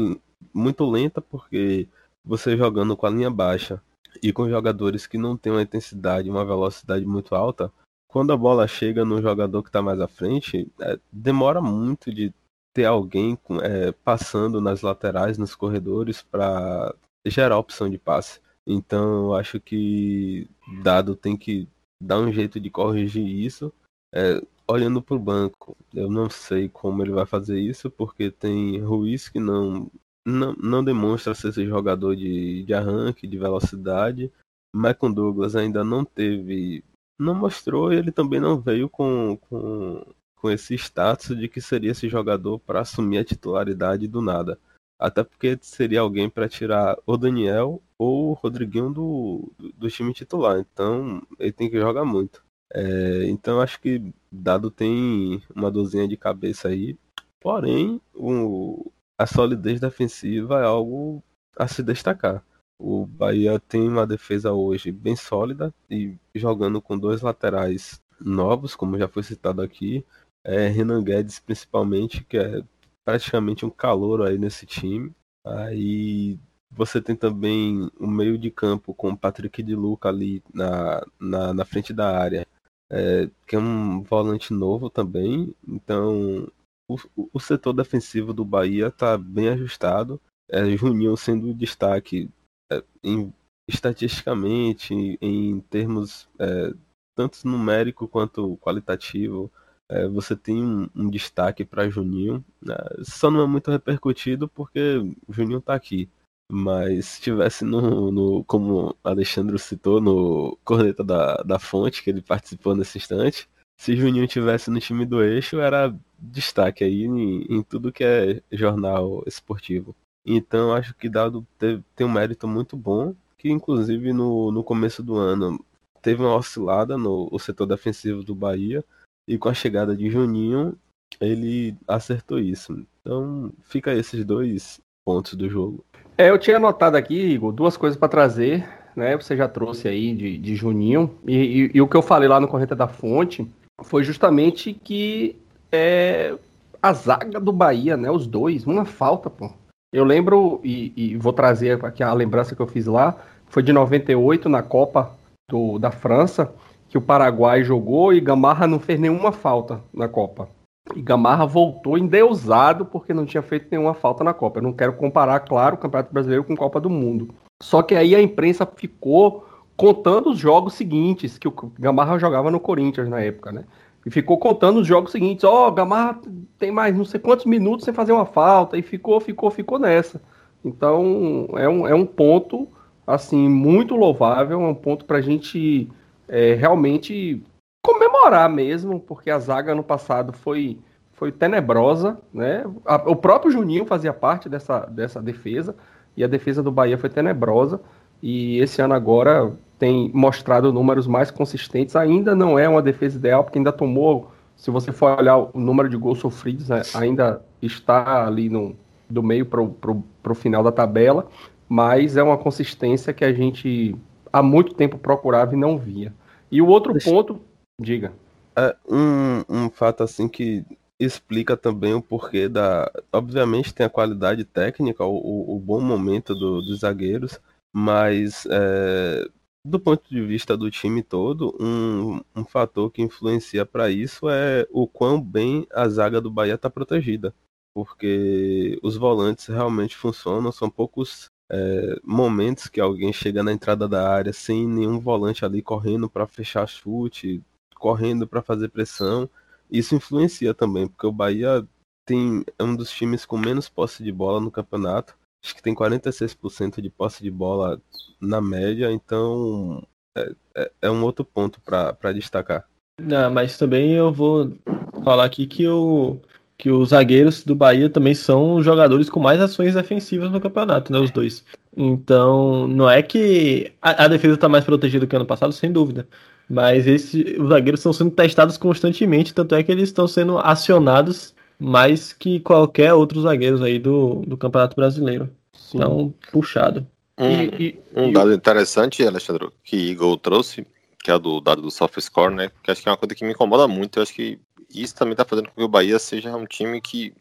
muito 0.53 0.89
lenta 0.89 1.21
porque 1.21 1.89
você 2.25 2.57
jogando 2.57 2.97
com 2.97 3.07
a 3.07 3.11
linha 3.11 3.31
baixa 3.31 3.83
e 4.23 4.33
com 4.33 4.49
jogadores 4.49 5.07
que 5.07 5.19
não 5.19 5.37
têm 5.37 5.53
uma 5.53 5.63
intensidade, 5.63 6.31
uma 6.31 6.45
velocidade 6.45 7.05
muito 7.05 7.35
alta, 7.35 7.71
quando 8.09 8.33
a 8.33 8.37
bola 8.37 8.67
chega 8.69 9.05
no 9.05 9.21
jogador 9.21 9.63
que 9.63 9.69
está 9.69 9.83
mais 9.83 10.01
à 10.01 10.07
frente, 10.07 10.71
é, 10.81 10.99
demora 11.13 11.61
muito 11.61 12.15
de 12.15 12.33
ter 12.75 12.85
alguém 12.85 13.39
é, 13.63 13.93
passando 13.93 14.61
nas 14.61 14.83
laterais, 14.83 15.39
nos 15.39 15.55
corredores, 15.55 16.23
para 16.23 16.95
gerar 17.25 17.57
opção 17.57 17.89
de 17.89 17.97
passe. 17.97 18.41
Então, 18.67 19.27
eu 19.27 19.35
acho 19.35 19.61
que 19.61 20.49
Dado 20.83 21.15
tem 21.15 21.37
que 21.37 21.69
dar 22.03 22.19
um 22.19 22.33
jeito 22.33 22.59
de 22.59 22.69
corrigir 22.71 23.25
isso. 23.25 23.73
É, 24.13 24.43
olhando 24.67 25.01
para 25.01 25.17
o 25.17 25.19
banco, 25.19 25.77
eu 25.95 26.11
não 26.11 26.29
sei 26.29 26.69
como 26.69 27.03
ele 27.03 27.13
vai 27.13 27.25
fazer 27.25 27.61
isso, 27.61 27.91
porque 27.91 28.31
tem 28.31 28.81
Ruiz 28.81 29.29
que 29.29 29.39
não, 29.39 29.91
não, 30.27 30.53
não 30.55 30.85
demonstra 30.85 31.35
ser 31.35 31.51
esse 31.51 31.67
jogador 31.67 32.17
de, 32.17 32.65
de 32.65 32.75
arranque, 32.75 33.27
de 33.27 33.39
velocidade. 33.39 34.33
Michael 34.75 35.15
Douglas 35.15 35.55
ainda 35.55 35.85
não 35.85 36.05
teve. 36.05 36.83
Não 37.17 37.35
mostrou 37.35 37.93
e 37.93 37.97
ele 37.97 38.11
também 38.11 38.41
não 38.41 38.59
veio 38.61 38.89
com, 38.89 39.37
com 39.37 40.05
com 40.45 40.51
esse 40.51 40.75
status 40.75 41.35
de 41.35 41.49
que 41.49 41.59
seria 41.59 41.93
esse 41.93 42.07
jogador 42.07 42.59
para 42.59 42.81
assumir 42.81 43.17
a 43.17 43.25
titularidade 43.25 44.07
do 44.07 44.21
nada. 44.21 44.59
Até 45.01 45.25
porque 45.25 45.59
seria 45.63 46.03
alguém 46.03 46.29
para 46.29 46.47
tirar 46.47 46.99
o 47.07 47.17
Daniel 47.17 47.83
ou 47.99 48.29
o 48.29 48.33
Rodriguinho 48.35 48.91
do, 48.93 49.51
do, 49.75 49.89
time 49.89 50.13
titular. 50.13 50.59
Então 50.59 51.27
ele 51.39 51.51
tem 51.51 51.71
que 51.71 51.81
jogar 51.81 52.05
muito. 52.05 52.45
É, 52.71 53.25
então 53.25 53.59
acho 53.59 53.81
que 53.81 54.13
Dado 54.31 54.71
tem 54.71 55.43
uma 55.57 55.71
dozinha 55.71 56.07
de 56.07 56.15
cabeça 56.15 56.69
aí. 56.69 56.95
Porém, 57.41 57.99
o, 58.15 58.93
a 59.19 59.27
solidez 59.27 59.81
defensiva 59.81 60.61
é 60.61 60.67
algo 60.67 61.23
a 61.57 61.67
se 61.67 61.83
destacar. 61.83 62.45
O 62.79 63.07
Bahia 63.07 63.59
tem 63.59 63.89
uma 63.89 64.07
defesa 64.07 64.53
hoje 64.53 64.93
bem 64.93 65.17
sólida 65.17 65.73
e 65.91 66.19
jogando 66.35 66.83
com 66.83 66.99
dois 66.99 67.23
laterais 67.23 67.99
novos, 68.21 68.77
como 68.77 68.99
já 68.99 69.09
foi 69.09 69.23
citado 69.23 69.63
aqui, 69.63 70.05
é, 70.45 70.69
Renan 70.69 71.03
Guedes 71.03 71.39
principalmente, 71.39 72.23
que 72.25 72.37
é 72.37 72.63
praticamente 73.05 73.65
um 73.65 73.71
calor 73.71 74.23
aí 74.23 74.39
nesse 74.39 74.67
time. 74.67 75.13
Aí 75.45 76.39
você 76.71 77.01
tem 77.01 77.15
também 77.17 77.91
o 77.99 78.07
meio 78.07 78.37
de 78.37 78.51
campo 78.51 78.95
com 78.95 79.11
o 79.11 79.17
Patrick 79.17 79.63
de 79.63 79.75
Luca 79.75 80.09
ali 80.09 80.43
na, 80.53 81.05
na, 81.19 81.55
na 81.55 81.65
frente 81.65 81.93
da 81.93 82.17
área, 82.17 82.47
é, 82.91 83.31
que 83.47 83.57
é 83.57 83.59
um 83.59 84.03
volante 84.03 84.53
novo 84.53 84.91
também. 84.91 85.55
Então 85.67 86.51
o, 86.89 86.97
o 87.33 87.41
setor 87.41 87.73
defensivo 87.73 88.33
do 88.33 88.45
Bahia 88.45 88.89
está 88.89 89.17
bem 89.17 89.49
ajustado. 89.49 90.21
É, 90.51 90.65
Juninho 90.77 91.17
sendo 91.17 91.55
destaque 91.55 92.31
é, 92.71 92.83
em, 93.03 93.33
estatisticamente, 93.69 94.93
em, 94.93 95.19
em 95.21 95.61
termos 95.61 96.29
é, 96.39 96.75
tanto 97.15 97.47
numérico 97.47 98.09
quanto 98.09 98.57
qualitativo 98.59 99.51
é, 99.95 100.09
você 100.09 100.35
tem 100.35 100.65
um, 100.65 100.89
um 100.95 101.09
destaque 101.09 101.65
para 101.65 101.89
Juninho. 101.89 102.45
Né? 102.61 102.75
Só 103.03 103.31
não 103.31 103.43
é 103.43 103.47
muito 103.47 103.71
repercutido 103.71 104.49
porque 104.49 105.01
Juninho 105.29 105.59
está 105.59 105.75
aqui. 105.75 106.09
Mas 106.51 107.07
se 107.07 107.23
tivesse 107.23 107.65
no, 107.65 108.11
no, 108.11 108.45
como 108.45 108.95
Alexandre 109.03 109.59
citou, 109.59 110.01
no 110.01 110.59
corneta 110.65 111.03
da, 111.03 111.37
da 111.37 111.59
fonte, 111.59 112.03
que 112.03 112.11
ele 112.11 112.21
participou 112.21 112.75
nesse 112.75 112.99
instante, 112.99 113.49
se 113.79 113.97
Juninho 113.97 114.27
tivesse 114.29 114.71
no 114.71 114.81
time 114.81 115.07
do 115.07 115.23
eixo, 115.23 115.59
era 115.61 115.95
destaque 116.19 116.85
aí 116.85 117.05
em, 117.05 117.43
em 117.49 117.63
tudo 117.63 117.93
que 117.93 118.05
é 118.05 118.43
jornal 118.53 119.23
esportivo. 119.27 119.95
Então 120.27 120.73
acho 120.73 120.95
que 120.95 121.09
Dado 121.09 121.47
tem 121.59 122.07
um 122.07 122.13
mérito 122.13 122.49
muito 122.49 122.77
bom, 122.77 123.15
que 123.39 123.51
inclusive 123.51 124.13
no, 124.13 124.51
no 124.51 124.65
começo 124.65 125.03
do 125.03 125.17
ano 125.17 125.63
teve 126.03 126.23
uma 126.23 126.35
oscilada 126.35 126.99
no 126.99 127.31
setor 127.39 127.67
defensivo 127.67 128.23
do 128.23 128.35
Bahia, 128.35 128.85
e 129.27 129.39
com 129.39 129.49
a 129.49 129.55
chegada 129.55 129.97
de 129.97 130.11
Juninho, 130.11 130.77
ele 131.21 131.77
acertou 131.87 132.39
isso. 132.39 132.87
Então 133.01 133.53
fica 133.63 133.93
esses 133.93 134.25
dois 134.25 134.81
pontos 135.05 135.35
do 135.35 135.49
jogo. 135.49 135.85
É, 136.17 136.31
eu 136.31 136.39
tinha 136.39 136.57
anotado 136.57 136.97
aqui, 136.97 137.15
Igor, 137.15 137.53
duas 137.53 137.77
coisas 137.77 137.99
para 137.99 138.09
trazer, 138.09 138.67
né? 138.95 139.17
Você 139.17 139.37
já 139.37 139.49
trouxe 139.49 139.89
aí 139.89 140.15
de, 140.15 140.39
de 140.39 140.55
Juninho, 140.55 141.11
e, 141.27 141.37
e, 141.37 141.71
e, 141.75 141.81
o 141.81 141.89
que 141.89 141.97
eu 141.97 142.03
falei 142.03 142.29
lá 142.29 142.39
no 142.39 142.49
Correta 142.49 142.77
da 142.77 142.87
Fonte 142.87 143.47
foi 143.83 144.05
justamente 144.05 144.73
que 144.73 145.37
é, 145.73 146.37
a 146.81 146.93
zaga 146.93 147.41
do 147.41 147.53
Bahia, 147.53 147.97
né? 147.97 148.11
Os 148.11 148.27
dois, 148.27 148.67
uma 148.67 148.85
falta, 148.85 149.29
pô. 149.29 149.51
Eu 149.93 150.05
lembro, 150.05 150.61
e, 150.63 150.93
e, 150.97 151.17
vou 151.17 151.33
trazer 151.33 151.85
aqui 151.85 152.03
a 152.03 152.13
lembrança 152.13 152.55
que 152.55 152.63
eu 152.63 152.67
fiz 152.67 152.87
lá, 152.87 153.17
foi 153.47 153.63
de 153.63 153.73
98 153.73 154.49
na 154.49 154.63
Copa 154.63 155.17
do, 155.49 155.79
da 155.79 155.91
França, 155.91 156.53
que 156.95 156.99
o 156.99 157.03
Paraguai 157.03 157.65
jogou 157.65 158.15
e 158.15 158.21
Gamarra 158.21 158.69
não 158.69 158.79
fez 158.79 159.01
nenhuma 159.01 159.33
falta 159.33 159.83
na 159.93 160.07
Copa. 160.07 160.49
E 160.95 161.03
Gamarra 161.03 161.45
voltou 161.45 161.99
endeusado 161.99 162.87
porque 162.87 163.13
não 163.13 163.27
tinha 163.27 163.43
feito 163.43 163.67
nenhuma 163.69 163.95
falta 163.95 164.23
na 164.23 164.33
Copa. 164.33 164.61
Eu 164.61 164.63
não 164.63 164.73
quero 164.73 164.93
comparar, 164.93 165.41
claro, 165.41 165.75
o 165.75 165.79
Campeonato 165.79 166.15
Brasileiro 166.15 166.45
com 166.45 166.53
a 166.53 166.57
Copa 166.57 166.81
do 166.81 166.89
Mundo. 166.89 167.35
Só 167.61 167.83
que 167.83 167.97
aí 167.97 168.15
a 168.15 168.23
imprensa 168.23 168.65
ficou 168.65 169.45
contando 169.77 170.31
os 170.31 170.39
jogos 170.39 170.75
seguintes, 170.75 171.37
que 171.37 171.49
o 171.49 171.55
Gamarra 171.81 172.17
jogava 172.17 172.49
no 172.49 172.61
Corinthians 172.61 173.09
na 173.09 173.21
época, 173.21 173.51
né? 173.51 173.65
E 174.07 174.11
ficou 174.11 174.39
contando 174.39 174.79
os 174.79 174.87
jogos 174.87 175.11
seguintes. 175.11 175.43
Ó, 175.43 175.67
oh, 175.67 175.73
Gamarra 175.73 176.21
tem 176.61 176.71
mais 176.71 176.97
não 176.97 177.05
sei 177.05 177.19
quantos 177.19 177.45
minutos 177.45 177.85
sem 177.85 177.93
fazer 177.93 178.13
uma 178.13 178.25
falta. 178.25 178.79
E 178.79 178.83
ficou, 178.83 179.19
ficou, 179.21 179.51
ficou 179.51 179.81
nessa. 179.81 180.23
Então, 180.65 181.49
é 181.57 181.69
um, 181.69 181.89
é 181.89 181.95
um 181.95 182.07
ponto, 182.07 182.69
assim, 183.05 183.49
muito 183.49 183.97
louvável. 183.97 184.63
É 184.63 184.67
um 184.69 184.77
ponto 184.77 185.05
pra 185.05 185.21
gente 185.21 185.91
é, 186.29 186.55
realmente 186.55 187.43
comemorar 187.83 188.49
mesmo, 188.49 188.99
porque 189.01 189.31
a 189.31 189.39
zaga 189.39 189.75
no 189.75 189.83
passado 189.83 190.33
foi, 190.33 190.79
foi 191.13 191.31
tenebrosa, 191.31 192.19
né? 192.33 192.65
A, 192.85 192.97
o 193.11 193.15
próprio 193.15 193.53
Juninho 193.53 193.85
fazia 193.85 194.13
parte 194.13 194.49
dessa, 194.49 194.81
dessa 194.87 195.21
defesa, 195.21 195.77
e 196.17 196.25
a 196.25 196.27
defesa 196.27 196.63
do 196.63 196.73
Bahia 196.73 196.97
foi 196.97 197.11
tenebrosa, 197.11 197.81
e 198.23 198.59
esse 198.59 198.81
ano 198.81 198.95
agora 198.95 199.53
tem 199.79 200.11
mostrado 200.15 200.73
números 200.73 201.07
mais 201.07 201.31
consistentes. 201.31 201.95
Ainda 201.95 202.35
não 202.35 202.59
é 202.59 202.67
uma 202.67 202.81
defesa 202.81 203.19
ideal, 203.19 203.45
porque 203.45 203.59
ainda 203.59 203.73
tomou, 203.73 204.31
se 204.57 204.71
você 204.71 204.93
for 204.93 205.19
olhar 205.19 205.37
o 205.37 205.51
número 205.55 205.89
de 205.89 205.97
gols 205.97 206.21
sofridos, 206.21 206.71
né, 206.71 206.83
ainda 206.95 207.43
está 207.61 208.27
ali 208.27 208.49
no, 208.49 208.75
do 209.11 209.23
meio 209.23 209.45
para 209.45 209.61
o 209.61 210.35
final 210.35 210.63
da 210.63 210.73
tabela, 210.73 211.27
mas 211.69 212.17
é 212.17 212.23
uma 212.23 212.39
consistência 212.39 213.13
que 213.13 213.25
a 213.25 213.33
gente 213.33 213.95
há 214.35 214.43
muito 214.43 214.75
tempo 214.75 214.99
procurava 214.99 215.55
e 215.55 215.57
não 215.57 215.79
via. 215.79 216.13
E 216.51 216.61
o 216.61 216.67
outro 216.67 216.93
Deixa... 216.93 217.09
ponto 217.09 217.41
Diga. 217.81 218.13
É 218.57 218.77
um, 218.89 219.45
um 219.49 219.71
fato 219.71 220.03
assim 220.03 220.29
que 220.29 220.65
explica 220.99 221.57
também 221.57 221.95
o 221.95 222.03
porquê 222.03 222.49
da. 222.49 222.91
Obviamente 223.13 223.75
tem 223.75 223.87
a 223.87 223.91
qualidade 223.91 224.45
técnica, 224.45 225.05
o, 225.05 225.57
o 225.57 225.59
bom 225.59 225.81
momento 225.81 226.35
do, 226.35 226.63
dos 226.63 226.81
zagueiros, 226.81 227.41
mas 227.75 228.47
é, 228.49 229.29
do 229.65 229.81
ponto 229.81 230.09
de 230.09 230.21
vista 230.25 230.57
do 230.57 230.71
time 230.71 231.03
todo, 231.03 231.57
um, 231.61 232.21
um 232.35 232.45
fator 232.45 232.91
que 232.91 233.03
influencia 233.03 233.67
para 233.67 233.91
isso 233.91 234.29
é 234.29 234.67
o 234.71 234.87
quão 234.87 235.21
bem 235.21 235.67
a 235.73 235.89
zaga 235.89 236.21
do 236.21 236.31
Bahia 236.31 236.55
está 236.55 236.71
protegida. 236.71 237.35
Porque 237.75 238.79
os 238.85 238.97
volantes 238.97 239.47
realmente 239.47 239.97
funcionam, 239.97 240.53
são 240.53 240.71
poucos 240.71 241.29
é, 241.55 242.01
momentos 242.03 242.67
que 242.67 242.81
alguém 242.81 243.13
chega 243.13 243.43
na 243.43 243.53
entrada 243.53 243.87
da 243.87 244.11
área 244.11 244.33
sem 244.33 244.67
nenhum 244.67 244.99
volante 244.99 245.45
ali 245.45 245.63
correndo 245.63 246.11
para 246.11 246.27
fechar 246.27 246.67
chute, 246.67 247.41
correndo 247.77 248.27
para 248.27 248.43
fazer 248.43 248.69
pressão. 248.71 249.31
Isso 249.71 249.95
influencia 249.95 250.53
também, 250.53 250.89
porque 250.89 251.07
o 251.07 251.13
Bahia 251.13 251.65
tem 252.05 252.45
é 252.59 252.65
um 252.65 252.75
dos 252.75 252.91
times 252.91 253.25
com 253.25 253.39
menos 253.39 253.69
posse 253.69 254.03
de 254.03 254.11
bola 254.11 254.41
no 254.41 254.51
campeonato. 254.51 255.17
Acho 255.45 255.55
que 255.55 255.63
tem 255.63 255.75
46% 255.75 256.81
de 256.81 256.91
posse 256.91 257.23
de 257.23 257.31
bola 257.31 257.81
na 258.21 258.41
média, 258.41 258.91
então 258.91 259.87
é, 260.17 260.33
é, 260.57 260.73
é 260.83 260.91
um 260.91 261.05
outro 261.05 261.25
ponto 261.25 261.61
para 261.61 262.13
destacar. 262.13 262.69
Não, 263.01 263.31
mas 263.31 263.57
também 263.57 263.93
eu 263.93 264.13
vou 264.13 264.57
falar 265.05 265.25
aqui 265.25 265.47
que, 265.47 265.69
o, 265.69 266.19
que 266.57 266.71
os 266.71 266.91
zagueiros 266.91 267.43
do 267.43 267.55
Bahia 267.55 267.91
também 267.91 268.15
são 268.15 268.55
os 268.55 268.65
jogadores 268.65 269.11
com 269.11 269.21
mais 269.21 269.41
ações 269.41 269.75
defensivas 269.75 270.31
no 270.31 270.41
campeonato, 270.41 270.93
né? 270.93 270.99
Os 270.99 271.11
dois. 271.11 271.45
Então, 271.77 272.69
não 272.69 272.89
é 272.89 273.03
que 273.03 273.73
a, 273.83 274.05
a 274.05 274.09
defesa 274.09 274.35
está 274.35 274.49
mais 274.49 274.65
protegida 274.65 275.07
que 275.07 275.17
ano 275.17 275.27
passado, 275.27 275.53
sem 275.53 275.73
dúvida. 275.73 276.07
Mas 276.49 276.87
esse, 276.87 277.37
os 277.39 277.49
zagueiros 277.49 277.81
estão 277.81 277.93
sendo 277.93 278.11
testados 278.11 278.57
constantemente, 278.57 279.35
tanto 279.35 279.55
é 279.55 279.63
que 279.63 279.73
eles 279.73 279.89
estão 279.89 280.07
sendo 280.07 280.39
acionados 280.39 281.35
mais 281.59 282.13
que 282.13 282.41
qualquer 282.41 282.93
outro 282.93 283.21
zagueiros 283.23 283.63
aí 283.63 283.79
do, 283.79 284.23
do 284.27 284.37
Campeonato 284.37 284.77
Brasileiro. 284.77 285.31
Sim. 285.53 285.79
Então, 285.79 286.15
puxado. 286.31 286.87
Um, 287.19 287.31
e, 287.31 287.51
e, 287.59 287.79
um 287.95 288.13
dado 288.13 288.33
e... 288.33 288.35
interessante, 288.35 289.07
Alexandre, 289.07 289.49
que 289.63 289.91
Eagle 289.91 290.17
trouxe, 290.17 290.67
que 291.03 291.11
é 291.11 291.19
do 291.19 291.41
dado 291.41 291.63
do 291.63 291.71
soft 291.71 291.99
score, 292.01 292.35
né? 292.35 292.51
Que 292.63 292.71
acho 292.71 292.83
que 292.83 292.89
é 292.89 292.93
uma 292.93 292.99
coisa 292.99 293.15
que 293.15 293.25
me 293.25 293.33
incomoda 293.33 293.67
muito. 293.69 293.99
Eu 293.99 294.03
acho 294.03 294.15
que 294.15 294.39
isso 294.83 294.95
também 294.95 295.13
está 295.13 295.25
fazendo 295.25 295.49
com 295.49 295.55
que 295.57 295.63
o 295.63 295.69
Bahia 295.69 295.99
seja 295.99 296.35
um 296.37 296.47
time 296.47 296.81
que 296.81 297.15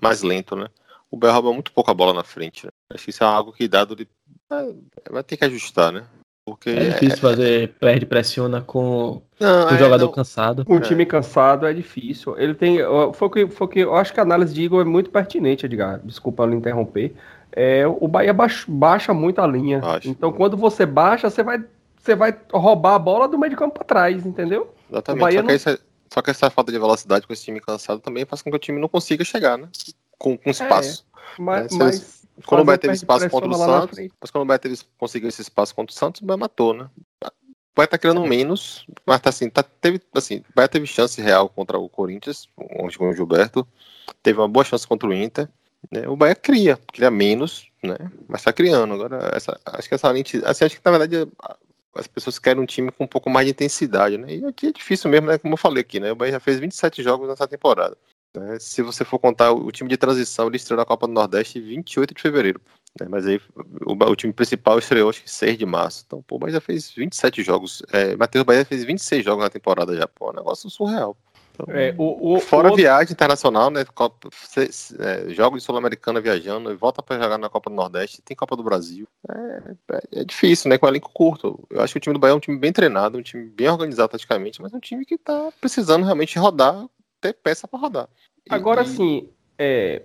mais 0.00 0.22
lento, 0.22 0.56
né? 0.56 0.68
O 1.10 1.16
Bahia 1.16 1.34
rouba 1.34 1.52
muito 1.52 1.72
pouco 1.72 1.90
a 1.90 1.94
bola 1.94 2.12
na 2.12 2.24
frente. 2.24 2.66
Né? 2.66 2.72
Acho 2.90 3.04
que 3.04 3.10
isso 3.10 3.24
é 3.24 3.26
algo 3.26 3.52
que 3.52 3.66
dado 3.66 3.94
ele 3.94 4.08
vai 5.10 5.22
ter 5.22 5.36
que 5.36 5.44
ajustar, 5.44 5.92
né? 5.92 6.04
Porque 6.44 6.70
é 6.70 6.90
difícil 6.90 7.18
é... 7.18 7.20
fazer, 7.20 7.68
perde, 7.78 8.06
pressiona 8.06 8.62
com 8.62 9.20
não, 9.38 9.66
o 9.66 9.74
é, 9.74 9.78
jogador 9.78 10.06
não. 10.06 10.12
cansado. 10.12 10.64
Um 10.66 10.80
time 10.80 11.04
cansado 11.04 11.66
é 11.66 11.74
difícil. 11.74 12.38
Ele 12.38 12.54
tem. 12.54 12.78
Foi 13.12 13.28
que, 13.28 13.46
foi 13.48 13.68
que 13.68 13.80
eu 13.80 13.94
acho 13.94 14.14
que 14.14 14.20
a 14.20 14.22
análise 14.22 14.54
de 14.54 14.62
Igor 14.62 14.80
é 14.80 14.84
muito 14.84 15.10
pertinente, 15.10 15.66
Edgar. 15.66 16.00
Desculpa 16.02 16.46
não 16.46 16.56
interromper. 16.56 17.14
É, 17.52 17.86
o 17.86 18.08
Bahia 18.08 18.32
baixa, 18.32 18.64
baixa 18.66 19.12
muito 19.12 19.40
a 19.40 19.46
linha. 19.46 19.80
Baixa. 19.80 20.08
Então, 20.08 20.32
quando 20.32 20.56
você 20.56 20.86
baixa, 20.86 21.28
você 21.28 21.42
vai, 21.42 21.62
você 21.98 22.14
vai 22.14 22.34
roubar 22.50 22.94
a 22.94 22.98
bola 22.98 23.28
do 23.28 23.38
meio 23.38 23.50
de 23.50 23.56
campo 23.56 23.74
para 23.74 23.84
trás, 23.84 24.24
entendeu? 24.24 24.72
Exatamente. 24.90 25.34
Só, 25.34 25.40
não... 25.42 25.48
que 25.48 25.52
essa, 25.52 25.80
só, 26.12 26.22
que 26.22 26.30
essa, 26.30 26.50
falta 26.50 26.72
de 26.72 26.78
velocidade 26.78 27.26
com 27.26 27.32
esse 27.32 27.44
time 27.44 27.60
cansado 27.60 28.00
também 28.00 28.24
faz 28.24 28.42
com 28.42 28.50
que 28.50 28.56
o 28.56 28.60
time 28.60 28.80
não 28.80 28.88
consiga 28.88 29.24
chegar, 29.24 29.58
né? 29.58 29.68
Com, 30.18 30.36
com 30.36 30.50
espaço. 30.50 31.06
É, 31.14 31.40
mas, 31.40 31.72
né? 31.72 31.84
mas 31.84 32.18
quando 32.44 32.62
o 32.62 32.64
Bahia 32.64 32.78
teve 32.78 32.94
espaço 32.94 33.28
contra 33.28 33.48
o 33.48 33.54
Santos, 33.54 33.98
mas 34.20 34.30
quando 34.30 34.44
o 34.44 34.46
Bahia 34.46 34.58
teve, 34.58 34.78
conseguiu 34.96 35.28
esse 35.28 35.42
espaço 35.42 35.74
contra 35.74 35.94
o 35.94 35.96
Santos, 35.96 36.20
o 36.20 36.24
Bahia 36.24 36.38
matou, 36.38 36.74
né? 36.74 36.88
O 37.22 37.30
Bahia 37.76 37.88
tá 37.88 37.98
criando 37.98 38.24
menos, 38.24 38.86
mas 39.06 39.20
tá 39.20 39.30
assim, 39.30 39.48
tá, 39.48 39.62
teve, 39.62 40.00
assim, 40.14 40.38
o 40.38 40.54
Bahia 40.54 40.68
teve 40.68 40.86
chance 40.86 41.20
real 41.20 41.48
contra 41.48 41.78
o 41.78 41.88
Corinthians, 41.88 42.48
onde 42.56 42.98
com 42.98 43.08
o 43.08 43.14
Gilberto, 43.14 43.66
teve 44.22 44.38
uma 44.38 44.48
boa 44.48 44.64
chance 44.64 44.86
contra 44.86 45.08
o 45.08 45.12
Inter, 45.12 45.48
né? 45.90 46.08
O 46.08 46.16
Bahia 46.16 46.34
cria, 46.34 46.78
cria 46.92 47.10
menos, 47.10 47.68
né? 47.82 47.96
Mas 48.26 48.42
tá 48.42 48.52
criando. 48.52 48.94
Agora, 48.94 49.30
essa, 49.34 49.58
acho 49.64 49.88
que 49.88 49.94
essa 49.94 50.10
lente, 50.10 50.40
assim, 50.44 50.64
acho 50.64 50.76
que 50.76 50.82
na 50.84 50.98
verdade 50.98 51.30
as 51.94 52.06
pessoas 52.06 52.38
querem 52.38 52.62
um 52.62 52.66
time 52.66 52.90
com 52.92 53.04
um 53.04 53.08
pouco 53.08 53.30
mais 53.30 53.46
de 53.46 53.52
intensidade, 53.52 54.18
né? 54.18 54.34
E 54.34 54.44
aqui 54.44 54.68
é 54.68 54.72
difícil 54.72 55.10
mesmo, 55.10 55.26
né? 55.26 55.38
Como 55.38 55.54
eu 55.54 55.58
falei 55.58 55.80
aqui, 55.80 55.98
né? 55.98 56.12
O 56.12 56.16
Bahia 56.16 56.32
já 56.32 56.40
fez 56.40 56.58
27 56.58 57.02
jogos 57.02 57.28
nessa 57.28 57.46
temporada. 57.46 57.96
Né? 58.36 58.58
Se 58.60 58.82
você 58.82 59.04
for 59.04 59.18
contar 59.18 59.52
o 59.52 59.70
time 59.72 59.88
de 59.88 59.96
transição, 59.96 60.46
ele 60.46 60.56
estreou 60.56 60.78
na 60.78 60.84
Copa 60.84 61.06
do 61.06 61.12
Nordeste 61.12 61.60
28 61.60 62.14
de 62.14 62.22
fevereiro. 62.22 62.60
Né? 63.00 63.06
Mas 63.08 63.26
aí 63.26 63.40
o, 63.86 63.92
o, 63.92 64.16
time 64.16 64.32
principal 64.32 64.78
estreou 64.78 65.10
acho 65.10 65.22
que 65.22 65.30
6 65.30 65.58
de 65.58 65.66
março. 65.66 66.04
Então, 66.06 66.22
pô, 66.22 66.38
mas 66.38 66.52
já 66.52 66.60
fez 66.60 66.90
27 66.90 67.42
jogos. 67.42 67.82
É, 67.92 68.16
Matheus 68.16 68.44
Bahia 68.44 68.64
fez 68.64 68.84
26 68.84 69.24
jogos 69.24 69.44
na 69.44 69.50
temporada 69.50 69.96
já, 69.96 70.06
pô, 70.06 70.28
é 70.28 70.30
um 70.30 70.36
negócio 70.36 70.68
surreal. 70.70 71.16
Então, 71.60 71.74
é, 71.74 71.94
o, 71.98 72.34
o, 72.34 72.40
fora 72.40 72.72
o... 72.72 72.76
viagem 72.76 73.12
internacional, 73.12 73.70
né? 73.70 73.84
Copa, 73.84 74.28
cê, 74.32 74.70
é, 75.00 75.30
jogos 75.30 75.60
de 75.60 75.66
Sul-Americana 75.66 76.20
viajando 76.20 76.70
e 76.70 76.76
volta 76.76 77.02
para 77.02 77.20
jogar 77.20 77.36
na 77.36 77.48
Copa 77.48 77.68
do 77.68 77.76
Nordeste, 77.76 78.22
tem 78.22 78.36
Copa 78.36 78.54
do 78.54 78.62
Brasil. 78.62 79.08
É, 79.28 79.62
é, 79.92 80.20
é, 80.20 80.24
difícil, 80.24 80.70
né? 80.70 80.78
Com 80.78 80.86
elenco 80.86 81.10
curto. 81.12 81.66
Eu 81.68 81.80
acho 81.82 81.92
que 81.92 81.98
o 81.98 82.00
time 82.00 82.14
do 82.14 82.20
Bahia 82.20 82.32
é 82.32 82.36
um 82.36 82.40
time 82.40 82.58
bem 82.58 82.72
treinado, 82.72 83.18
um 83.18 83.22
time 83.22 83.44
bem 83.46 83.68
organizado 83.68 84.10
taticamente, 84.10 84.62
mas 84.62 84.72
é 84.72 84.76
um 84.76 84.80
time 84.80 85.04
que 85.04 85.18
tá 85.18 85.50
precisando 85.60 86.04
realmente 86.04 86.38
rodar 86.38 86.86
ter 87.20 87.32
peça 87.32 87.66
para 87.66 87.80
rodar. 87.80 88.08
Agora 88.48 88.84
sim, 88.84 89.28
é, 89.58 90.02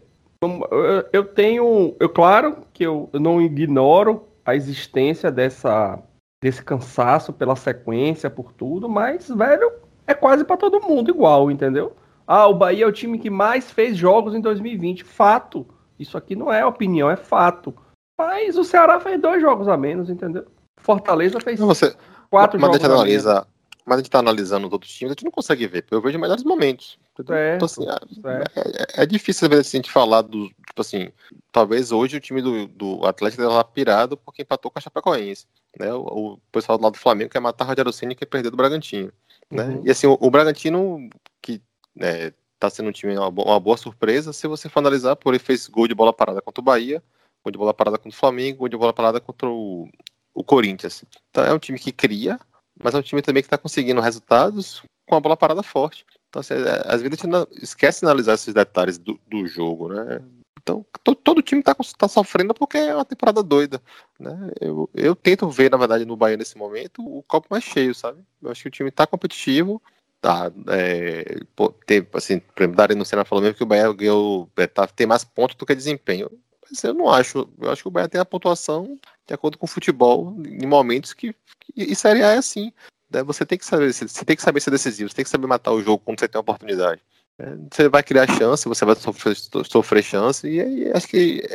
eu 1.12 1.24
tenho, 1.24 1.96
eu 2.00 2.10
claro 2.10 2.66
que 2.74 2.84
eu 2.84 3.10
não 3.14 3.42
ignoro 3.42 4.28
a 4.46 4.56
existência 4.56 5.32
dessa 5.32 6.02
desse 6.42 6.62
cansaço 6.62 7.32
pela 7.32 7.56
sequência, 7.56 8.30
por 8.30 8.52
tudo, 8.52 8.90
mas 8.90 9.30
velho, 9.30 9.72
é 10.08 10.14
quase 10.14 10.44
para 10.44 10.58
todo 10.58 10.82
mundo 10.82 11.10
igual, 11.10 11.50
entendeu? 11.52 11.96
Ah, 12.26 12.48
o 12.48 12.54
Bahia 12.54 12.86
é 12.86 12.88
o 12.88 12.92
time 12.92 13.20
que 13.20 13.30
mais 13.30 13.70
fez 13.72 13.98
jogos 13.98 14.34
em 14.34 14.42
2020, 14.42 15.04
fato. 15.04 15.68
Isso 16.00 16.18
aqui 16.18 16.36
não 16.36 16.52
é 16.52 16.66
opinião, 16.66 17.10
é 17.10 17.16
fato. 17.16 17.76
Mas 18.18 18.58
o 18.58 18.64
Ceará 18.64 19.00
fez 19.00 19.20
dois 19.22 19.42
jogos 19.42 19.68
a 19.68 19.76
menos, 19.76 20.10
entendeu? 20.10 20.46
Fortaleza 20.80 21.40
fez 21.40 21.60
você, 21.60 21.96
quatro 22.30 22.60
mas 22.60 22.68
jogos 22.70 22.80
deixa 22.80 22.86
a 23.02 23.06
menos. 23.06 23.48
mas 23.86 23.96
a 23.96 23.98
gente 24.02 24.10
tá 24.10 24.20
analisando 24.20 24.68
os 24.68 24.74
outros 24.74 24.92
times, 24.94 25.12
a 25.12 25.14
gente 25.14 25.26
não 25.26 25.32
consegue 25.32 25.68
ver, 25.68 25.82
porque 25.82 25.96
eu 25.96 26.02
vejo 26.02 26.18
melhores 26.20 26.44
momentos. 26.44 26.98
É, 27.30 27.56
Então, 27.56 27.66
assim, 27.66 27.86
é, 27.86 29.00
é- 29.00 29.04
é 29.04 29.06
difícil 29.06 29.46
às 29.46 29.50
vezes 29.50 29.68
a 29.74 29.78
gente 29.78 29.92
falar 29.92 30.22
do. 30.22 30.48
Tipo 30.48 30.82
assim, 30.82 31.12
talvez 31.52 31.92
hoje 31.92 32.18
o 32.18 32.20
time 32.20 32.42
do, 32.42 32.68
do 32.68 33.06
Atlético 33.06 33.42
esteja 33.42 33.56
lá 33.58 33.64
pirado 33.64 34.18
porque 34.18 34.42
empatou 34.42 34.72
com 34.72 34.80
a 34.80 34.82
Chapecoense. 34.82 35.46
Né? 35.80 35.94
O, 35.94 36.00
o 36.34 36.38
pessoal 36.52 36.78
do 36.78 36.84
lado 36.84 36.94
do 36.94 37.00
Flamengo 37.00 37.30
quer 37.30 37.40
matar 37.40 37.66
o 37.66 37.68
Rogério 37.68 37.94
Ceni 37.94 38.16
que 38.16 38.26
perdeu 38.26 38.50
do 38.52 38.58
Bragantino. 38.58 39.12
Né? 39.52 39.66
Uhum. 39.66 39.82
E 39.86 39.92
assim, 39.92 40.08
o, 40.08 40.18
o 40.20 40.30
Bragantino, 40.30 41.10
que 41.42 41.62
né, 41.96 42.32
tá 42.60 42.70
sendo 42.70 42.90
um 42.90 42.92
time 42.92 43.18
uma, 43.18 43.28
uma 43.28 43.60
boa 43.60 43.78
surpresa, 43.78 44.34
se 44.34 44.48
você 44.48 44.70
for 44.70 44.80
analisar, 44.80 45.16
por 45.16 45.34
ele 45.34 45.44
fez 45.44 45.68
gol 45.68 45.88
de 45.88 45.96
bola 45.96 46.14
parada 46.14 46.42
contra 46.42 46.62
o 46.62 46.64
Bahia, 46.64 47.04
gol 47.44 47.52
de 47.52 47.58
bola 47.58 47.74
parada 47.74 47.98
contra 47.98 48.16
o 48.16 48.20
Flamengo, 48.20 48.60
gol 48.60 48.70
de 48.70 48.78
bola 48.78 48.94
parada 48.94 49.20
contra 49.20 49.50
o, 49.50 49.90
o 50.34 50.44
Corinthians. 50.44 51.04
Então 51.30 51.44
é 51.44 51.54
um 51.54 51.60
time 51.60 51.78
que 51.78 51.92
cria, 51.92 52.40
mas 52.82 52.96
é 52.96 52.98
um 52.98 53.02
time 53.02 53.22
também 53.22 53.44
que 53.44 53.48
está 53.48 53.58
conseguindo 53.58 54.02
resultados 54.02 54.82
com 55.08 55.16
a 55.16 55.20
bola 55.20 55.38
parada 55.38 55.62
forte. 55.62 56.06
Então, 56.30 56.40
assim, 56.40 56.56
é, 56.56 56.82
às 56.86 57.02
vezes 57.02 57.20
a 57.20 57.28
gente 57.28 57.64
esquece 57.64 58.00
de 58.00 58.06
analisar 58.06 58.34
esses 58.34 58.54
detalhes 58.54 58.98
do, 58.98 59.20
do 59.28 59.46
jogo, 59.46 59.90
né? 59.90 60.20
Então, 60.64 60.86
to- 61.04 61.16
todo 61.16 61.42
time 61.42 61.60
está 61.60 61.76
tá 61.76 62.08
sofrendo 62.08 62.54
porque 62.54 62.78
é 62.78 62.96
uma 62.96 63.04
temporada 63.06 63.44
doida, 63.44 63.82
né? 64.18 64.32
Eu, 64.62 64.90
eu 64.94 65.14
tento 65.16 65.50
ver, 65.50 65.70
na 65.70 65.78
verdade, 65.78 66.06
no 66.06 66.16
Bahia 66.16 66.38
nesse 66.38 66.58
momento, 66.58 67.02
o 67.06 67.22
copo 67.24 67.48
mais 67.52 67.64
cheio, 67.66 67.94
sabe? 67.94 68.24
Eu 68.42 68.50
acho 68.50 68.62
que 68.64 68.70
o 68.70 68.72
time 68.72 68.90
está 68.90 69.06
competitivo, 69.06 69.82
tá, 70.22 70.50
é, 70.70 71.40
pô, 71.54 71.70
tem, 71.86 72.08
assim, 72.14 72.40
por 72.40 72.64
exemplo, 72.64 72.98
Lucena 72.98 73.26
falou 73.26 73.42
mesmo 73.44 73.58
que 73.58 73.64
o 73.64 73.66
Bahia 73.66 73.92
ganhou, 73.92 74.50
é, 74.56 74.66
tá, 74.66 74.88
tem 74.88 75.06
mais 75.06 75.26
pontos 75.26 75.58
do 75.58 75.66
que 75.66 75.76
desempenho. 75.76 76.30
Mas 76.70 76.82
eu 76.84 76.94
não 76.94 77.10
acho, 77.10 77.48
eu 77.60 77.70
acho 77.70 77.82
que 77.82 77.88
o 77.90 77.92
Bahia 77.92 78.08
tem 78.08 78.22
a 78.22 78.26
pontuação 78.26 78.98
de 79.28 79.34
acordo 79.34 79.58
com 79.58 79.66
o 79.66 79.70
futebol, 79.70 80.34
em 80.46 80.66
momentos 80.66 81.14
que, 81.14 81.34
que 81.60 81.74
e 81.76 81.94
Série 81.94 82.24
A 82.24 82.32
é 82.32 82.38
assim, 82.38 82.72
né? 83.12 83.22
Você 83.24 83.46
tem 83.46 83.58
que 83.58 83.66
saber, 83.66 83.94
você 83.94 84.24
tem 84.26 84.36
que 84.36 84.42
saber 84.42 84.62
ser 84.62 84.72
decisivo, 84.72 85.10
você 85.10 85.16
tem 85.18 85.26
que 85.26 85.32
saber 85.32 85.46
matar 85.46 85.72
o 85.74 85.82
jogo 85.82 86.02
quando 86.06 86.20
você 86.22 86.28
tem 86.30 86.40
a 86.40 86.42
oportunidade. 86.42 87.02
É, 87.40 87.56
Você 87.72 87.90
vai 87.90 88.04
criar 88.04 88.28
chance, 88.28 88.68
você 88.68 88.86
vai 88.86 88.96
sofrer, 88.96 89.36
sofrer 89.66 90.04
chance, 90.04 90.48
e 90.48 90.62
aí 90.62 90.92
acho 90.94 91.08
que 91.08 91.48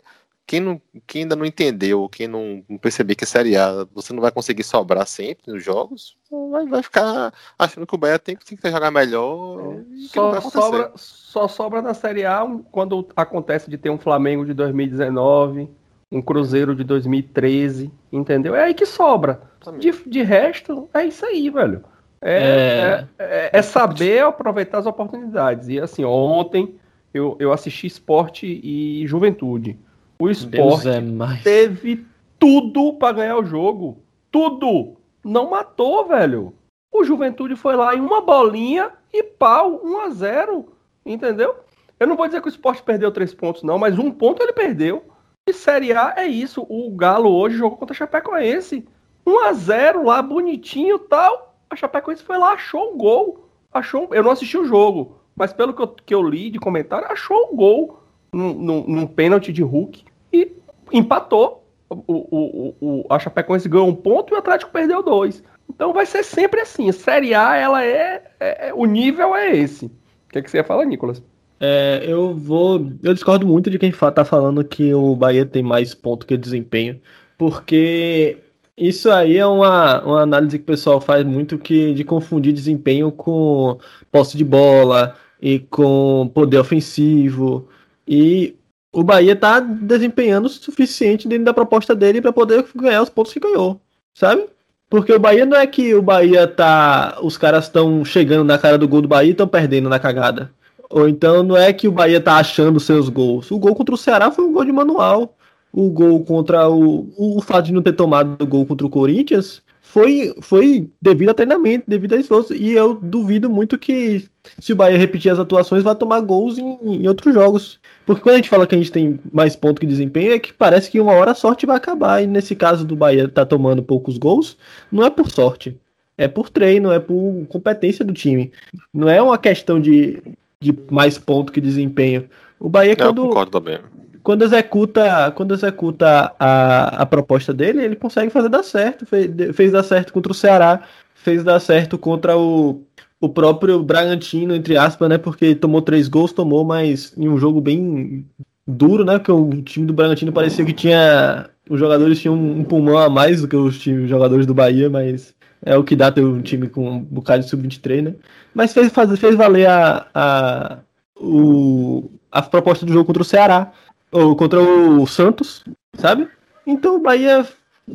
quem, 0.49 0.61
não, 0.61 0.81
quem 1.07 1.23
ainda 1.23 1.37
não 1.37 1.45
entendeu, 1.45 2.09
quem 2.09 2.27
não, 2.27 2.65
não 2.67 2.79
perceber 2.79 3.15
que 3.15 3.25
é 3.25 3.27
Série 3.27 3.55
A, 3.55 3.87
você 3.93 4.15
não 4.15 4.23
vai 4.23 4.33
conseguir 4.33 4.65
sobrar 4.65 5.07
sempre 5.07 5.53
nos 5.53 5.63
jogos, 5.63 6.17
vai, 6.51 6.67
vai 6.67 6.83
ficar 6.83 7.35
achando 7.59 7.87
que 7.87 7.95
o 7.95 7.99
Bahia 7.99 8.19
tem, 8.19 8.35
tem 8.35 8.57
que 8.57 8.71
jogar 8.71 8.91
melhor. 8.91 9.85
vai 10.31 10.41
Só 10.41 10.51
sobra, 10.51 10.93
só 10.97 11.49
sobra 11.49 11.83
na 11.83 11.93
Série 11.93 12.25
A 12.25 12.47
quando 12.73 13.07
acontece 13.15 13.69
de 13.69 13.77
ter 13.77 13.91
um 13.91 13.99
Flamengo 13.99 14.47
de 14.47 14.55
2019, 14.55 15.69
um 16.11 16.23
Cruzeiro 16.23 16.75
de 16.75 16.83
2013, 16.83 17.93
entendeu? 18.11 18.55
É 18.55 18.65
aí 18.65 18.75
que 18.75 18.87
sobra. 18.87 19.43
De, 19.79 19.93
de 20.07 20.23
resto, 20.23 20.89
é 20.95 21.05
isso 21.05 21.27
aí, 21.27 21.51
velho. 21.51 21.85
É, 22.21 23.05
É. 23.19 23.25
é, 23.25 23.51
é- 23.53 23.63
saber 23.63 24.25
aproveitar 24.25 24.79
as 24.79 24.87
oportunidades. 24.87 25.69
E 25.69 25.79
assim, 25.81 26.05
ontem 26.05 26.75
eu, 27.13 27.37
eu 27.39 27.53
assisti 27.53 27.87
esporte 27.87 28.47
e 28.63 29.07
juventude. 29.07 29.79
O 30.19 30.29
esporte 30.29 30.89
é 30.89 31.43
teve 31.43 32.05
tudo 32.39 32.95
pra 32.95 33.13
ganhar 33.13 33.37
o 33.37 33.45
jogo. 33.45 34.03
Tudo. 34.31 34.97
Não 35.25 35.51
matou, 35.51 36.07
velho. 36.07 36.55
O 36.93 37.05
Juventude 37.05 37.55
foi 37.55 37.77
lá 37.77 37.95
em 37.95 38.01
uma 38.01 38.21
bolinha 38.21 38.91
e 39.13 39.23
pau, 39.23 39.81
1 39.85 40.01
a 40.01 40.11
0 40.11 40.73
Entendeu? 41.05 41.55
Eu 42.01 42.07
não 42.07 42.17
vou 42.17 42.27
dizer 42.27 42.41
que 42.41 42.49
o 42.49 42.51
esporte 42.51 42.83
perdeu 42.83 43.11
três 43.11 43.35
pontos, 43.35 43.63
não, 43.63 43.79
mas 43.79 43.99
um 43.99 44.11
ponto 44.11 44.43
ele 44.43 44.53
perdeu. 44.53 45.05
E 45.49 45.53
Série 45.53 45.93
A 45.93 46.15
é 46.17 46.27
isso. 46.27 46.67
O 46.69 46.91
Galo 46.95 47.31
hoje 47.35 47.57
jogou 47.57 47.79
contra 47.79 47.95
a 47.95 47.97
Chapecoense. 47.97 48.87
1 49.27 49.45
a 49.45 49.53
0 49.53 50.05
lá, 50.05 50.23
bonitinho 50.23 50.97
e 50.97 51.09
tal. 51.09 51.48
A 51.71 51.77
Chapecoense 51.77 52.23
foi 52.23 52.39
lá, 52.39 52.53
achou 52.53 52.95
o 52.95 52.97
gol. 52.97 53.49
Achou, 53.73 54.09
eu 54.13 54.23
não 54.23 54.31
assisti 54.31 54.57
o 54.57 54.65
jogo, 54.65 55.19
mas 55.37 55.53
pelo 55.53 55.75
que 55.75 55.83
eu, 55.83 55.89
que 55.89 56.15
eu 56.15 56.23
li 56.23 56.51
de 56.51 56.59
comentário, 56.59 57.07
achou 57.11 57.51
o 57.53 57.57
gol 57.57 58.03
num, 58.33 58.55
num, 58.55 58.85
num 58.87 59.07
pênalti 59.07 59.53
de 59.53 59.63
Hulk 59.63 60.05
e 60.33 60.53
empatou. 60.93 61.65
O, 61.91 62.03
o, 62.07 62.75
o, 62.81 63.07
a 63.09 63.19
Chapecoense 63.19 63.69
ganhou 63.69 63.89
um 63.89 63.95
ponto 63.95 64.33
e 64.33 64.35
o 64.35 64.39
Atlético 64.39 64.71
perdeu 64.71 65.03
dois. 65.03 65.43
Então 65.69 65.93
vai 65.93 66.07
ser 66.07 66.23
sempre 66.23 66.61
assim. 66.61 66.91
Série 66.93 67.35
A, 67.35 67.57
ela 67.57 67.85
é, 67.85 68.23
é- 68.41 68.69
é- 68.69 68.75
O 68.75 68.85
nível 68.85 69.35
é 69.35 69.57
esse. 69.57 69.87
O 69.87 69.91
que, 70.31 70.39
é 70.39 70.43
que 70.43 70.51
você 70.51 70.59
ia 70.59 70.65
falar, 70.65 70.85
Nicolas? 70.85 71.23
É, 71.61 72.05
eu 72.07 72.35
vou. 72.35 72.91
Eu 73.03 73.15
discordo 73.15 73.47
muito 73.47 73.71
de 73.71 73.79
quem 73.79 73.91
tá 73.91 74.25
falando 74.25 74.65
que 74.65 74.95
o 74.95 75.17
Bahia 75.17 75.45
tem 75.45 75.63
mais 75.63 75.95
ponto 75.95 76.27
que 76.27 76.37
desempenho, 76.37 77.01
porque 77.37 78.39
isso 78.79 79.11
aí 79.11 79.37
é 79.37 79.47
uma, 79.47 80.03
uma 80.03 80.23
análise 80.23 80.59
que 80.59 80.63
o 80.63 80.67
pessoal 80.67 81.01
faz 81.01 81.25
muito 81.25 81.59
que 81.59 81.93
de 81.95 82.05
confundir 82.05 82.53
desempenho 82.53 83.11
com 83.11 83.79
posse 84.11 84.37
de 84.37 84.45
bola 84.45 85.17
e 85.41 85.59
com 85.59 86.31
poder 86.33 86.59
ofensivo. 86.59 87.69
E 88.07 88.57
o 88.93 89.03
Bahia 89.03 89.37
tá 89.37 89.61
desempenhando 89.61 90.47
o 90.47 90.49
suficiente 90.49 91.29
dentro 91.29 91.45
da 91.45 91.55
proposta 91.55 91.95
dele 91.95 92.21
para 92.21 92.33
poder 92.33 92.65
ganhar 92.75 93.03
os 93.03 93.09
pontos 93.09 93.33
que 93.33 93.41
ganhou, 93.41 93.81
sabe? 94.15 94.47
Porque 94.89 95.13
o 95.13 95.19
Bahia 95.19 95.45
não 95.45 95.57
é 95.57 95.67
que 95.67 95.95
o 95.95 96.03
Bahia 96.03 96.47
tá. 96.47 97.19
Os 97.23 97.37
caras 97.37 97.65
estão 97.65 98.05
chegando 98.05 98.45
na 98.45 98.59
cara 98.59 98.79
do 98.79 98.89
gol 98.89 99.03
do 99.03 99.09
Bahia 99.09 99.29
e 99.29 99.33
estão 99.33 99.47
perdendo 99.47 99.89
na 99.89 99.99
cagada. 99.99 100.51
Ou 100.91 101.09
então 101.09 101.43
não 101.43 101.57
é 101.57 101.73
que 101.73 101.87
o 101.87 101.93
Bahia 101.93 102.21
tá 102.21 102.37
achando 102.37 102.81
seus 102.81 103.09
gols. 103.09 103.51
O 103.51 103.59
gol 103.59 103.75
contra 103.75 103.95
o 103.95 103.99
Ceará 103.99 104.31
foi 104.31 104.45
um 104.45 104.53
gol 104.53 104.65
de 104.65 104.73
manual. 104.73 105.37
O 105.73 105.91
gol 105.91 106.25
contra 106.25 106.69
o. 106.69 107.09
O 107.17 107.41
fato 107.41 107.67
de 107.67 107.73
não 107.73 107.83
ter 107.83 107.93
tomado 107.93 108.43
o 108.43 108.47
gol 108.47 108.67
contra 108.67 108.87
o 108.87 108.91
Corinthians 108.91 109.63
foi, 109.89 110.35
foi 110.43 110.91
devido 111.01 111.31
a 111.31 111.35
treinamento, 111.35 111.85
devido 111.89 112.15
a 112.15 112.19
esforço. 112.19 112.55
E 112.55 112.73
eu 112.73 112.95
duvido 112.95 113.49
muito 113.49 113.79
que 113.79 114.29
se 114.61 114.73
o 114.73 114.77
Bahia 114.77 114.99
repetir 114.99 115.33
as 115.33 115.39
atuações, 115.39 115.83
vai 115.83 115.95
tomar 115.95 116.21
gols 116.21 116.59
em, 116.59 116.79
em 116.83 117.09
outros 117.09 117.33
jogos. 117.33 117.81
Porque 118.05 118.21
quando 118.21 118.35
a 118.35 118.37
gente 118.37 118.51
fala 118.51 118.67
que 118.67 118.75
a 118.75 118.79
gente 118.79 118.93
tem 118.93 119.19
mais 119.33 119.57
ponto 119.57 119.81
que 119.81 119.87
desempenho, 119.87 120.33
é 120.33 120.39
que 120.39 120.53
parece 120.53 120.91
que 120.91 121.01
uma 121.01 121.13
hora 121.13 121.31
a 121.31 121.35
sorte 121.35 121.65
vai 121.65 121.77
acabar. 121.77 122.23
E 122.23 122.27
nesse 122.27 122.55
caso 122.55 122.85
do 122.85 122.95
Bahia 122.95 123.29
tá 123.29 123.47
tomando 123.47 123.83
poucos 123.83 124.19
gols, 124.19 124.59
não 124.93 125.05
é 125.05 125.11
por 125.11 125.31
sorte. 125.31 125.75
É 126.19 126.29
por 126.29 126.51
treino, 126.51 126.93
é 126.93 126.99
por 126.99 127.47
competência 127.49 128.05
do 128.05 128.13
time. 128.13 128.53
Não 128.93 129.09
é 129.09 129.23
uma 129.23 129.39
questão 129.39 129.81
de, 129.81 130.21
de 130.61 130.77
mais 130.91 131.17
ponto 131.17 131.53
que 131.53 131.61
desempenho. 131.61 132.29
O 132.61 132.69
Bahia, 132.69 132.95
Não, 132.99 133.07
eu 133.07 133.15
quando, 133.15 133.23
concordo 133.29 133.53
também. 133.53 133.79
Quando 134.23 134.43
executa, 134.43 135.33
quando 135.33 135.55
executa 135.55 136.33
a, 136.39 137.03
a 137.03 137.07
proposta 137.07 137.53
dele, 137.53 137.83
ele 137.83 137.97
consegue 137.97 138.31
fazer 138.31 138.49
dar 138.49 138.63
certo. 138.63 139.07
Fez, 139.07 139.31
fez 139.55 139.73
dar 139.73 139.83
certo 139.83 140.13
contra 140.13 140.33
o 140.33 140.35
Ceará, 140.35 140.83
fez 141.15 141.45
dar 141.45 141.61
certo 141.61 141.99
contra 141.99 142.37
o, 142.37 142.83
o 143.21 143.29
próprio 143.29 143.83
Bragantino, 143.83 144.55
entre 144.55 144.77
aspas, 144.77 145.09
né? 145.09 145.19
Porque 145.19 145.55
tomou 145.55 145.83
três 145.83 146.09
gols, 146.09 146.33
tomou, 146.33 146.65
mas 146.65 147.13
em 147.17 147.29
um 147.29 147.39
jogo 147.39 147.61
bem 147.61 148.27
duro, 148.67 149.05
né? 149.05 149.19
Porque 149.19 149.33
o 149.33 149.63
time 149.63 149.87
do 149.87 149.93
Bragantino 149.93 150.33
parecia 150.33 150.65
que 150.65 150.73
tinha. 150.73 151.49
Os 151.69 151.79
jogadores 151.79 152.21
tinham 152.21 152.35
um 152.35 152.65
pulmão 152.65 152.97
a 152.97 153.11
mais 153.11 153.43
do 153.43 153.49
que 153.49 153.57
os, 153.57 153.79
times, 153.79 154.05
os 154.05 154.11
jogadores 154.11 154.47
do 154.47 154.55
Bahia, 154.55 154.89
mas 154.89 155.35
é 155.65 155.77
o 155.77 155.85
que 155.85 155.97
dá 155.97 156.11
ter 156.11 156.25
um 156.25 156.41
time 156.41 156.69
com 156.69 156.89
um 156.89 157.01
bocado 157.01 157.43
de 157.43 157.51
sub-23, 157.51 158.03
né? 158.03 158.15
Mas 158.55 158.73
fez, 158.73 158.91
faz, 158.91 159.19
fez 159.19 159.35
valer 159.35 159.69
a, 159.69 160.07
a, 160.15 160.79
o, 161.17 162.11
a 162.31 162.43
proposta 162.43 162.87
do 162.87 162.93
jogo 162.93 163.05
contra 163.05 163.23
o 163.23 163.27
Ceará, 163.27 163.73
ou 164.13 164.35
contra 164.37 164.61
o 164.61 165.07
Santos, 165.07 165.65
sabe? 165.95 166.29
Então 166.67 166.97
o 166.97 167.01
Bahia 167.01 167.47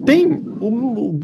tem 0.06 0.41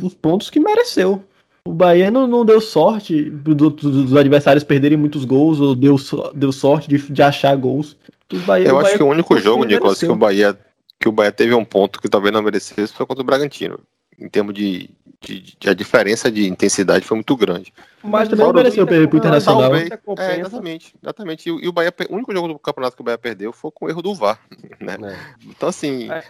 os 0.03 0.13
pontos 0.13 0.49
que 0.49 0.59
mereceu. 0.59 1.23
O 1.65 1.73
Bahia 1.73 2.09
não, 2.09 2.25
não 2.25 2.45
deu 2.45 2.59
sorte 2.61 3.29
do- 3.29 3.53
do- 3.55 3.69
dos 3.69 4.15
adversários 4.15 4.63
perderem 4.63 4.97
muitos 4.97 5.25
gols, 5.25 5.59
ou 5.59 5.75
deu, 5.75 5.95
deu 6.33 6.51
sorte 6.51 6.87
de, 6.89 6.97
de 6.97 7.21
achar 7.21 7.55
gols. 7.55 7.95
O 8.31 8.37
Bahia- 8.39 8.67
Eu 8.69 8.75
acho 8.77 8.83
Bahia 8.85 8.97
que 8.97 9.03
o 9.03 9.07
único 9.07 9.37
jogo, 9.37 9.63
Nicolas, 9.65 9.99
que 9.99 10.05
o 10.07 10.15
Bahia 10.15 10.57
que 10.99 11.07
o 11.07 11.11
Bahia 11.13 11.31
teve 11.31 11.53
um 11.53 11.63
ponto 11.63 12.01
que 12.01 12.09
talvez 12.09 12.33
não 12.33 12.41
merecesse 12.41 12.91
foi 12.93 13.05
contra 13.05 13.21
o 13.23 13.25
Bragantino. 13.25 13.79
Em 14.19 14.27
termos 14.27 14.53
de, 14.53 14.89
de, 15.21 15.55
de- 15.59 15.69
a 15.69 15.73
diferença 15.73 16.31
de 16.31 16.47
intensidade 16.47 17.05
foi 17.05 17.15
muito 17.15 17.35
grande. 17.35 17.73
Mas 18.03 18.29
também 18.29 18.45
fora 18.45 18.57
mereceu 18.57 18.83
o 18.83 18.87
perder 18.87 19.07
pro 19.07 19.17
Inter, 19.17 19.27
Internacional. 19.29 19.61
Talvez. 19.69 19.89
compensa. 20.05 20.31
É, 20.31 20.39
exatamente, 20.39 20.95
exatamente. 21.01 21.49
E, 21.49 21.51
o- 21.51 21.59
e 21.59 21.67
o 21.67 21.71
Bahia, 21.73 21.93
o 22.09 22.13
único 22.15 22.33
jogo 22.33 22.47
do 22.47 22.59
campeonato 22.59 22.95
que 22.95 23.01
o 23.01 23.05
Bahia 23.05 23.17
perdeu 23.17 23.51
foi 23.51 23.69
com 23.71 23.85
o 23.85 23.89
erro 23.89 24.01
do 24.01 24.15
VAR. 24.15 24.39
Né? 24.79 24.97
Então 25.45 25.69
assim, 25.69 26.09
É, 26.09 26.23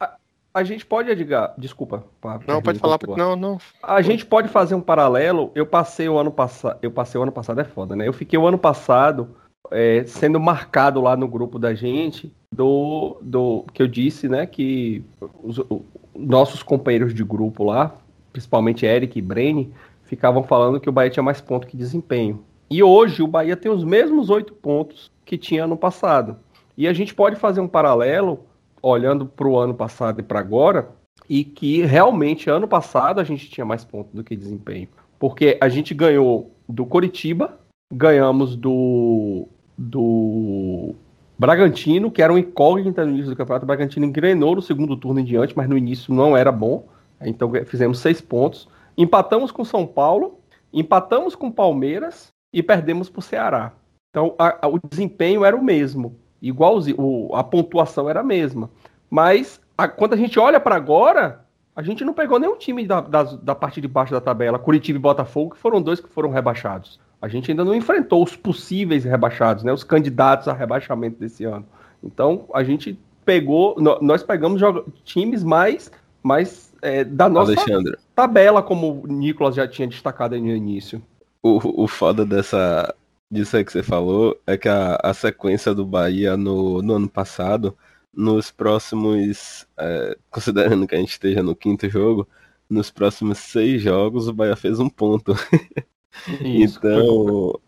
a, 0.00 0.14
a 0.54 0.64
gente 0.64 0.84
pode, 0.86 1.10
Edgar, 1.10 1.52
desculpa. 1.58 2.04
pa- 2.20 2.40
não 2.46 2.62
pode 2.62 2.78
falar, 2.78 2.98
pouco. 2.98 3.18
não, 3.18 3.36
não. 3.36 3.58
A 3.82 4.00
gente 4.00 4.24
pode 4.24 4.48
fazer 4.48 4.74
um 4.74 4.80
paralelo. 4.80 5.50
Eu 5.54 5.66
passei 5.66 6.08
o 6.08 6.16
ano 6.18 6.30
passado. 6.32 6.78
Eu 6.82 6.90
passei 6.90 7.18
o 7.18 7.22
ano 7.22 7.32
passado 7.32 7.60
é 7.60 7.64
foda, 7.64 7.94
né? 7.94 8.08
Eu 8.08 8.12
fiquei 8.14 8.38
o 8.38 8.46
ano 8.46 8.58
passado 8.58 9.36
é, 9.70 10.04
sendo 10.06 10.40
marcado 10.40 11.00
lá 11.02 11.16
no 11.16 11.28
grupo 11.28 11.58
da 11.58 11.74
gente 11.74 12.32
do, 12.50 13.18
do 13.22 13.64
que 13.74 13.82
eu 13.82 13.86
disse, 13.88 14.26
né? 14.28 14.46
Que 14.46 15.04
os, 15.42 15.58
o- 15.58 15.84
nossos 16.14 16.62
companheiros 16.62 17.14
de 17.14 17.24
grupo 17.24 17.64
lá, 17.64 17.94
principalmente 18.32 18.86
Eric 18.86 19.18
e 19.18 19.22
Brene, 19.22 19.72
ficavam 20.04 20.42
falando 20.42 20.80
que 20.80 20.88
o 20.88 20.92
Bahia 20.92 21.10
tinha 21.10 21.22
mais 21.22 21.40
ponto 21.40 21.66
que 21.66 21.76
desempenho. 21.76 22.44
E 22.70 22.82
hoje 22.82 23.22
o 23.22 23.26
Bahia 23.26 23.56
tem 23.56 23.70
os 23.70 23.84
mesmos 23.84 24.30
oito 24.30 24.54
pontos 24.54 25.10
que 25.24 25.36
tinha 25.36 25.64
ano 25.64 25.76
passado. 25.76 26.36
E 26.76 26.88
a 26.88 26.92
gente 26.92 27.14
pode 27.14 27.36
fazer 27.36 27.60
um 27.60 27.68
paralelo 27.68 28.40
olhando 28.82 29.26
para 29.26 29.46
o 29.46 29.58
ano 29.58 29.74
passado 29.74 30.20
e 30.20 30.22
para 30.22 30.40
agora, 30.40 30.90
e 31.28 31.44
que 31.44 31.82
realmente 31.82 32.50
ano 32.50 32.66
passado 32.66 33.20
a 33.20 33.24
gente 33.24 33.48
tinha 33.48 33.64
mais 33.64 33.84
pontos 33.84 34.12
do 34.12 34.24
que 34.24 34.34
desempenho. 34.34 34.88
Porque 35.18 35.56
a 35.60 35.68
gente 35.68 35.94
ganhou 35.94 36.50
do 36.68 36.84
Coritiba, 36.84 37.58
ganhamos 37.92 38.56
do, 38.56 39.46
do 39.76 40.94
Bragantino, 41.38 42.10
que 42.10 42.22
era 42.22 42.32
um 42.32 42.38
incógnita 42.38 43.04
no 43.04 43.12
início 43.12 43.30
do 43.30 43.36
campeonato. 43.36 43.64
O 43.64 43.66
Bragantino 43.66 44.06
engrenou 44.06 44.56
no 44.56 44.62
segundo 44.62 44.96
turno 44.96 45.20
em 45.20 45.24
diante, 45.24 45.56
mas 45.56 45.68
no 45.68 45.76
início 45.76 46.12
não 46.12 46.36
era 46.36 46.50
bom. 46.50 46.86
Então 47.24 47.50
fizemos 47.66 47.98
seis 47.98 48.20
pontos. 48.20 48.68
Empatamos 48.96 49.50
com 49.50 49.64
São 49.64 49.86
Paulo, 49.86 50.40
empatamos 50.72 51.34
com 51.34 51.50
Palmeiras 51.50 52.28
e 52.52 52.62
perdemos 52.62 53.08
para 53.08 53.20
o 53.20 53.22
Ceará. 53.22 53.72
Então 54.10 54.34
a, 54.38 54.66
a, 54.66 54.68
o 54.68 54.78
desempenho 54.90 55.44
era 55.44 55.56
o 55.56 55.64
mesmo, 55.64 56.16
igualzinho, 56.40 57.30
a 57.34 57.42
pontuação 57.42 58.08
era 58.08 58.20
a 58.20 58.24
mesma. 58.24 58.70
Mas 59.08 59.60
a, 59.76 59.88
quando 59.88 60.14
a 60.14 60.16
gente 60.16 60.38
olha 60.38 60.60
para 60.60 60.76
agora, 60.76 61.44
a 61.74 61.82
gente 61.82 62.04
não 62.04 62.12
pegou 62.12 62.38
nenhum 62.38 62.56
time 62.56 62.86
da, 62.86 63.00
da, 63.00 63.22
da, 63.22 63.54
parte 63.54 63.80
de 63.80 63.88
baixo 63.88 64.12
da 64.12 64.20
tabela, 64.20 64.58
Curitiba 64.58 64.98
e 64.98 65.02
Botafogo, 65.02 65.54
que 65.54 65.60
foram 65.60 65.80
dois 65.80 66.00
que 66.00 66.08
foram 66.08 66.30
rebaixados. 66.30 67.00
A 67.20 67.28
gente 67.28 67.50
ainda 67.50 67.64
não 67.64 67.74
enfrentou 67.74 68.22
os 68.22 68.36
possíveis 68.36 69.04
rebaixados, 69.04 69.64
né, 69.64 69.72
os 69.72 69.84
candidatos 69.84 70.48
a 70.48 70.52
rebaixamento 70.52 71.18
desse 71.18 71.44
ano. 71.44 71.64
Então, 72.02 72.46
a 72.52 72.62
gente 72.64 72.98
pegou, 73.24 73.76
nós 74.00 74.22
pegamos 74.22 74.60
times 75.04 75.44
mais, 75.44 75.90
mais 76.22 76.71
é, 76.82 77.04
da 77.04 77.28
nossa 77.28 77.52
Alexandre. 77.52 77.96
tabela, 78.14 78.62
como 78.62 79.02
o 79.02 79.06
Nicolas 79.06 79.54
já 79.54 79.66
tinha 79.68 79.86
destacado 79.86 80.38
no 80.38 80.48
início. 80.48 81.00
O, 81.42 81.84
o 81.84 81.88
foda 81.88 82.26
dessa, 82.26 82.94
disso 83.30 83.56
aí 83.56 83.64
que 83.64 83.72
você 83.72 83.82
falou 83.82 84.38
é 84.46 84.56
que 84.58 84.68
a, 84.68 84.98
a 85.02 85.14
sequência 85.14 85.74
do 85.74 85.86
Bahia 85.86 86.36
no, 86.36 86.82
no 86.82 86.94
ano 86.94 87.08
passado 87.08 87.76
nos 88.12 88.50
próximos, 88.50 89.66
é, 89.78 90.16
considerando 90.30 90.86
que 90.86 90.94
a 90.94 90.98
gente 90.98 91.12
esteja 91.12 91.42
no 91.42 91.56
quinto 91.56 91.88
jogo, 91.88 92.28
nos 92.68 92.90
próximos 92.90 93.38
seis 93.38 93.80
jogos 93.80 94.28
o 94.28 94.32
Bahia 94.32 94.56
fez 94.56 94.78
um 94.78 94.88
ponto. 94.88 95.34
Isso, 96.44 96.78
então, 96.78 97.58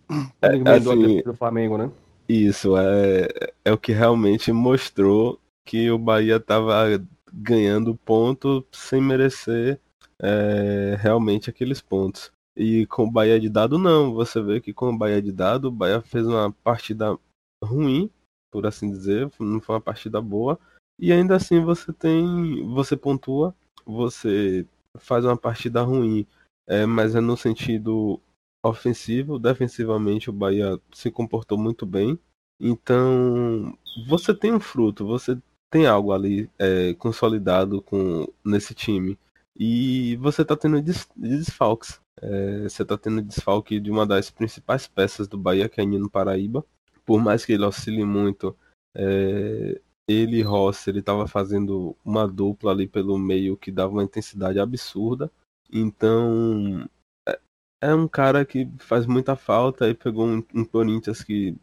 é, 0.42 0.48
assim, 0.70 1.22
do 1.22 1.33
Flamengo, 1.33 1.79
né? 1.79 1.90
Isso 2.29 2.77
é, 2.77 3.29
é 3.64 3.72
o 3.72 3.79
que 3.79 3.92
realmente 3.92 4.53
mostrou 4.53 5.40
que 5.64 5.90
o 5.90 5.98
Bahia 5.98 6.37
estava 6.37 7.03
ganhando 7.37 7.97
ponto 7.97 8.64
sem 8.73 9.01
merecer 9.01 9.81
é, 10.20 10.97
realmente 10.99 11.51
aqueles 11.51 11.81
pontos. 11.81 12.33
E 12.57 12.87
com 12.87 13.05
o 13.05 13.11
Bahia 13.11 13.40
de 13.40 13.49
dado 13.49 13.79
não, 13.79 14.14
você 14.14 14.40
vê 14.40 14.61
que 14.61 14.73
com 14.73 14.90
o 14.90 14.97
Bahia 14.97 15.20
de 15.20 15.33
dado, 15.33 15.66
o 15.66 15.73
Bahia 15.73 16.01
fez 16.01 16.27
uma 16.27 16.53
partida 16.53 17.18
ruim, 17.62 18.09
por 18.51 18.66
assim 18.66 18.90
dizer, 18.90 19.31
não 19.40 19.61
foi 19.61 19.75
uma 19.75 19.81
partida 19.81 20.20
boa. 20.20 20.59
E 20.99 21.12
ainda 21.12 21.35
assim 21.35 21.61
você 21.61 21.92
tem. 21.92 22.64
Você 22.73 22.97
pontua, 22.97 23.55
você 23.85 24.64
faz 24.97 25.25
uma 25.25 25.37
partida 25.37 25.83
ruim, 25.83 26.25
é, 26.68 26.87
mas 26.87 27.16
é 27.16 27.20
no 27.20 27.37
sentido 27.37 28.20
ofensivo, 28.64 29.38
defensivamente 29.38 30.31
o 30.31 30.33
Bahia 30.33 30.81
se 30.92 31.11
comportou 31.11 31.59
muito 31.59 31.85
bem. 31.85 32.18
Então 32.61 33.77
você 34.07 34.33
tem 34.33 34.53
um 34.53 34.61
fruto, 34.61 35.05
você 35.05 35.37
tem 35.70 35.87
algo 35.87 36.12
ali 36.12 36.50
é, 36.59 36.94
consolidado 36.94 37.83
com 37.83 38.27
nesse 38.44 38.74
time. 38.74 39.18
E 39.57 40.16
você 40.16 40.42
está 40.42 40.57
tendo 40.57 40.81
des, 40.83 41.09
desfalques. 41.16 42.00
É, 42.20 42.62
você 42.62 42.83
está 42.83 42.96
tendo 42.96 43.22
desfalque 43.22 43.81
de 43.81 43.90
uma 43.90 44.07
das 44.07 44.31
principais 44.31 44.87
peças 44.87 45.29
do 45.29 45.37
Bahia, 45.38 45.68
que 45.68 45.81
é 45.81 45.85
Nino 45.85 46.11
Paraíba 46.11 46.64
por 47.05 47.20
mais 47.22 47.44
que 47.44 47.53
ele 47.53 47.64
oscile 47.64 48.05
muito, 48.05 48.57
é, 48.94 49.81
ele 50.09 50.42
e 50.42 50.44
ele 50.88 50.98
estava 50.98 51.27
fazendo 51.27 51.96
uma 52.05 52.27
dupla 52.27 52.72
ali 52.72 52.87
pelo 52.87 53.18
meio 53.18 53.57
que 53.57 53.70
dava 53.70 53.92
uma 53.92 54.05
intensidade 54.05 54.59
absurda. 54.59 55.31
Então, 55.72 56.88
é, 57.29 57.38
é 57.83 57.94
um 57.94 58.09
cara 58.09 58.44
que 58.44 58.68
faz 58.79 59.07
muita 59.07 59.37
falta 59.37 59.88
e 59.88 59.94
pegou 59.94 60.27
um, 60.27 60.42
um 60.55 60.64
Corinthians 60.64 61.22
que 61.22 61.57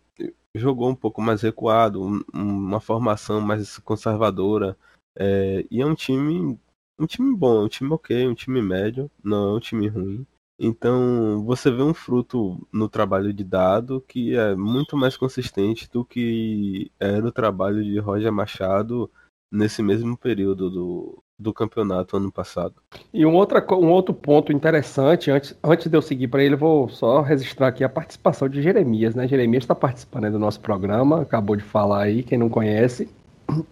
jogou 0.55 0.89
um 0.89 0.95
pouco 0.95 1.21
mais 1.21 1.41
recuado, 1.41 2.01
um, 2.03 2.21
uma 2.33 2.79
formação 2.79 3.41
mais 3.41 3.77
conservadora. 3.79 4.77
É, 5.15 5.65
e 5.69 5.81
é 5.81 5.85
um 5.85 5.95
time, 5.95 6.59
um 6.99 7.05
time 7.05 7.35
bom, 7.35 7.65
um 7.65 7.67
time 7.67 7.91
ok, 7.91 8.27
um 8.27 8.33
time 8.33 8.61
médio, 8.61 9.09
não 9.23 9.51
é 9.51 9.53
um 9.57 9.59
time 9.59 9.87
ruim. 9.87 10.25
Então 10.59 11.43
você 11.43 11.71
vê 11.71 11.81
um 11.81 11.93
fruto 11.93 12.67
no 12.71 12.87
trabalho 12.87 13.33
de 13.33 13.43
Dado 13.43 13.99
que 14.01 14.35
é 14.35 14.55
muito 14.55 14.95
mais 14.95 15.17
consistente 15.17 15.89
do 15.89 16.05
que 16.05 16.91
era 16.99 17.25
o 17.25 17.31
trabalho 17.31 17.83
de 17.83 17.97
Roger 17.97 18.31
Machado 18.31 19.09
nesse 19.51 19.81
mesmo 19.81 20.15
período 20.15 20.69
do, 20.69 21.23
do 21.41 21.53
campeonato 21.53 22.17
ano 22.17 22.31
passado. 22.31 22.75
E 23.13 23.25
um, 23.25 23.33
outra, 23.33 23.65
um 23.73 23.89
outro 23.89 24.13
ponto 24.13 24.51
interessante, 24.51 25.31
antes, 25.31 25.57
antes 25.63 25.87
de 25.87 25.97
eu 25.97 26.01
seguir 26.01 26.27
para 26.27 26.43
ele, 26.43 26.55
vou 26.55 26.87
só 26.87 27.21
registrar 27.21 27.67
aqui 27.67 27.83
a 27.83 27.89
participação 27.89 28.47
de 28.47 28.61
Jeremias, 28.61 29.15
né? 29.15 29.27
Jeremias 29.27 29.63
está 29.63 29.73
participando 29.73 30.31
do 30.31 30.39
nosso 30.39 30.59
programa, 30.59 31.21
acabou 31.21 31.55
de 31.55 31.63
falar 31.63 32.03
aí, 32.03 32.23
quem 32.23 32.37
não 32.37 32.49
conhece, 32.49 33.09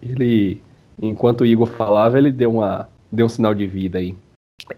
ele, 0.02 0.60
enquanto 1.00 1.42
o 1.42 1.46
Igor 1.46 1.68
falava, 1.68 2.18
ele 2.18 2.32
deu, 2.32 2.52
uma, 2.52 2.88
deu 3.10 3.26
um 3.26 3.28
sinal 3.28 3.54
de 3.54 3.66
vida 3.66 3.98
aí. 3.98 4.16